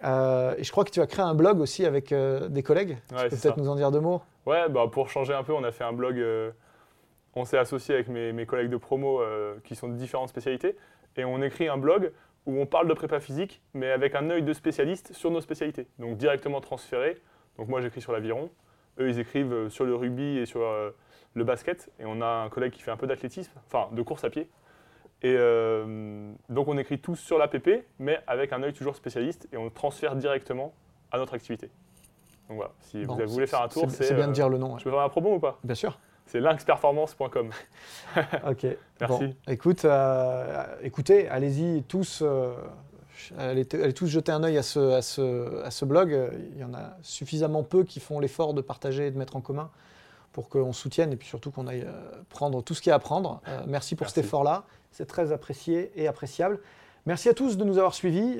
et 0.02 0.64
je 0.64 0.72
crois 0.72 0.86
que 0.86 0.92
tu 0.92 1.02
as 1.02 1.08
créé 1.08 1.24
un 1.24 1.36
blog 1.36 1.60
aussi 1.60 1.86
avec 1.86 2.12
des 2.14 2.64
collègues. 2.64 2.98
tu 3.10 3.16
peux 3.16 3.38
peut-être 3.38 3.58
nous 3.58 3.70
en 3.70 3.76
dire 3.76 3.92
deux 3.92 4.02
mots? 4.02 4.22
Ouais, 4.48 4.68
bah, 4.70 4.88
pour 4.92 5.10
changer 5.10 5.34
un 5.34 5.44
peu, 5.44 5.54
on 5.54 5.64
a 5.64 5.72
fait 5.72 5.84
un 5.84 5.94
blog 5.94 6.16
on 7.36 7.46
s'est 7.46 7.58
associé 7.58 7.96
avec 7.96 8.08
mes, 8.08 8.46
collègues 8.46 8.70
de 8.70 8.78
promo 8.78 9.22
euh, 9.22 9.56
qui 9.64 9.76
sont 9.76 9.88
de 9.88 9.96
différentes 9.96 10.30
spécialités 10.30 10.76
et 11.16 11.26
on 11.26 11.42
écrit 11.42 11.68
un 11.68 11.78
blog 11.78 12.12
où 12.46 12.60
on 12.60 12.66
parle 12.66 12.88
de 12.88 12.94
prépa 12.94 13.20
physique, 13.20 13.62
mais 13.74 13.90
avec 13.92 14.16
un 14.16 14.30
œil 14.30 14.44
de 14.44 14.54
spécialiste 14.54 15.14
sur 15.14 15.32
nos 15.32 15.42
spécialités. 15.42 15.88
Donc 16.00 16.18
directement 16.18 16.60
transféré. 16.62 17.22
Donc 17.58 17.68
moi 17.68 17.82
j'écris 17.82 18.02
sur 18.02 18.12
l'aviron, 18.12 18.50
eux 19.00 19.10
ils 19.10 19.20
écrivent 19.20 19.54
euh, 19.54 19.70
sur 19.70 19.86
le 19.86 19.96
rugby 19.96 20.38
et 20.38 20.46
sur 20.46 20.62
euh, 20.62 20.92
le 21.34 21.44
basket, 21.44 21.92
et 22.00 22.06
on 22.06 22.22
a 22.22 22.28
un 22.28 22.50
collègue 22.50 22.72
qui 22.72 22.82
fait 22.82 22.92
un 22.92 22.98
peu 22.98 23.08
d'athlétisme, 23.08 23.52
enfin 23.68 23.94
de 23.94 24.02
course 24.02 24.24
à 24.24 24.30
pied. 24.30 24.50
Et 25.26 25.38
donc 26.50 26.68
on 26.68 26.78
écrit 26.78 27.00
tous 27.00 27.16
sur 27.16 27.38
l'APP, 27.38 27.86
mais 27.98 28.20
avec 28.28 28.52
un 28.52 28.62
œil 28.62 28.74
toujours 28.74 28.98
spécialiste, 28.98 29.48
et 29.54 29.58
on 29.58 29.70
transfère 29.70 30.18
directement 30.18 30.74
à 31.14 31.18
notre 31.18 31.34
activité. 31.34 31.70
Donc 32.50 32.58
voilà, 32.58 32.72
si 32.82 33.06
vous 33.06 33.16
voulez 33.28 33.48
faire 33.48 33.62
un 33.62 33.70
tour, 33.70 33.90
c'est 33.90 34.14
bien 34.14 34.28
de 34.28 34.34
dire 34.34 34.50
le 34.50 34.58
nom. 34.58 34.78
Je 34.78 34.84
peux 34.84 34.90
faire 34.90 35.00
un 35.00 35.08
promo 35.08 35.36
ou 35.36 35.40
pas? 35.40 35.60
Bien 35.64 35.76
sûr. 35.76 35.98
C'est 36.26 36.40
lynxperformance.com. 36.40 37.52
ok. 38.48 38.68
Merci. 39.02 39.36
écoute, 39.48 39.86
euh, 39.86 40.66
écoutez, 40.82 41.28
allez-y 41.28 41.84
tous, 41.84 42.22
euh, 42.22 42.54
allez, 43.38 43.66
tous 43.66 44.08
jeter 44.08 44.32
un 44.32 44.44
œil 44.44 44.58
à 44.58 44.64
ce, 44.64 44.94
à, 44.94 45.02
ce, 45.02 45.64
à 45.64 45.72
ce, 45.72 45.86
blog. 45.86 46.32
Il 46.54 46.60
y 46.60 46.64
en 46.64 46.74
a 46.74 46.98
suffisamment 47.02 47.64
peu 47.64 47.84
qui 47.84 48.00
font 48.00 48.20
l'effort 48.20 48.54
de 48.54 48.62
partager 48.62 49.08
et 49.08 49.12
de 49.12 49.18
mettre 49.18 49.36
en 49.36 49.42
commun 49.42 49.70
pour 50.32 50.50
qu'on 50.50 50.74
soutienne 50.74 51.14
et 51.14 51.16
puis 51.16 51.28
surtout 51.28 51.52
qu'on 51.52 51.68
aille 51.68 51.86
euh, 51.86 52.22
prendre 52.30 52.64
tout 52.64 52.74
ce 52.74 52.82
qu'il 52.82 52.90
y 52.90 52.94
a 52.94 52.96
à 52.96 53.00
prendre. 53.00 53.42
merci 53.68 53.96
pour 53.96 54.08
cet 54.08 54.20
effort-là. 54.26 54.64
C'est 54.92 55.06
très 55.06 55.32
apprécié 55.32 55.92
et 55.96 56.08
appréciable. 56.08 56.60
Merci 57.06 57.30
à 57.30 57.34
tous 57.34 57.58
de 57.58 57.64
nous 57.64 57.78
avoir 57.78 57.94
suivis 57.94 58.40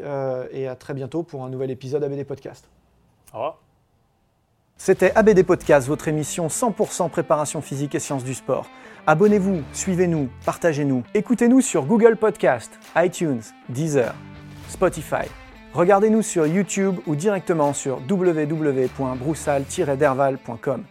et 0.52 0.68
à 0.68 0.76
très 0.76 0.94
bientôt 0.94 1.24
pour 1.24 1.44
un 1.44 1.50
nouvel 1.50 1.70
épisode 1.70 2.04
ABD 2.04 2.24
Podcast. 2.24 2.70
Au 3.34 3.38
revoir. 3.38 3.73
C'était 4.78 5.12
ABD 5.16 5.44
Podcast, 5.44 5.88
votre 5.88 6.08
émission 6.08 6.48
100% 6.48 7.10
préparation 7.10 7.62
physique 7.62 7.94
et 7.96 8.00
sciences 8.00 8.24
du 8.24 8.34
sport. 8.34 8.68
Abonnez-vous, 9.08 9.62
suivez-nous, 9.74 10.30
partagez-nous. 10.46 11.04
Écoutez-nous 11.14 11.62
sur 11.62 11.86
Google 11.86 12.16
Podcast, 12.18 12.72
iTunes, 12.96 13.42
Deezer, 13.70 14.16
Spotify. 14.70 15.28
Regardez-nous 15.74 16.22
sur 16.22 16.48
YouTube 16.48 16.98
ou 17.08 17.16
directement 17.16 17.74
sur 17.74 18.00
www.broussal-derval.com. 18.10 20.84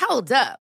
Hold 0.00 0.32
up. 0.32 0.63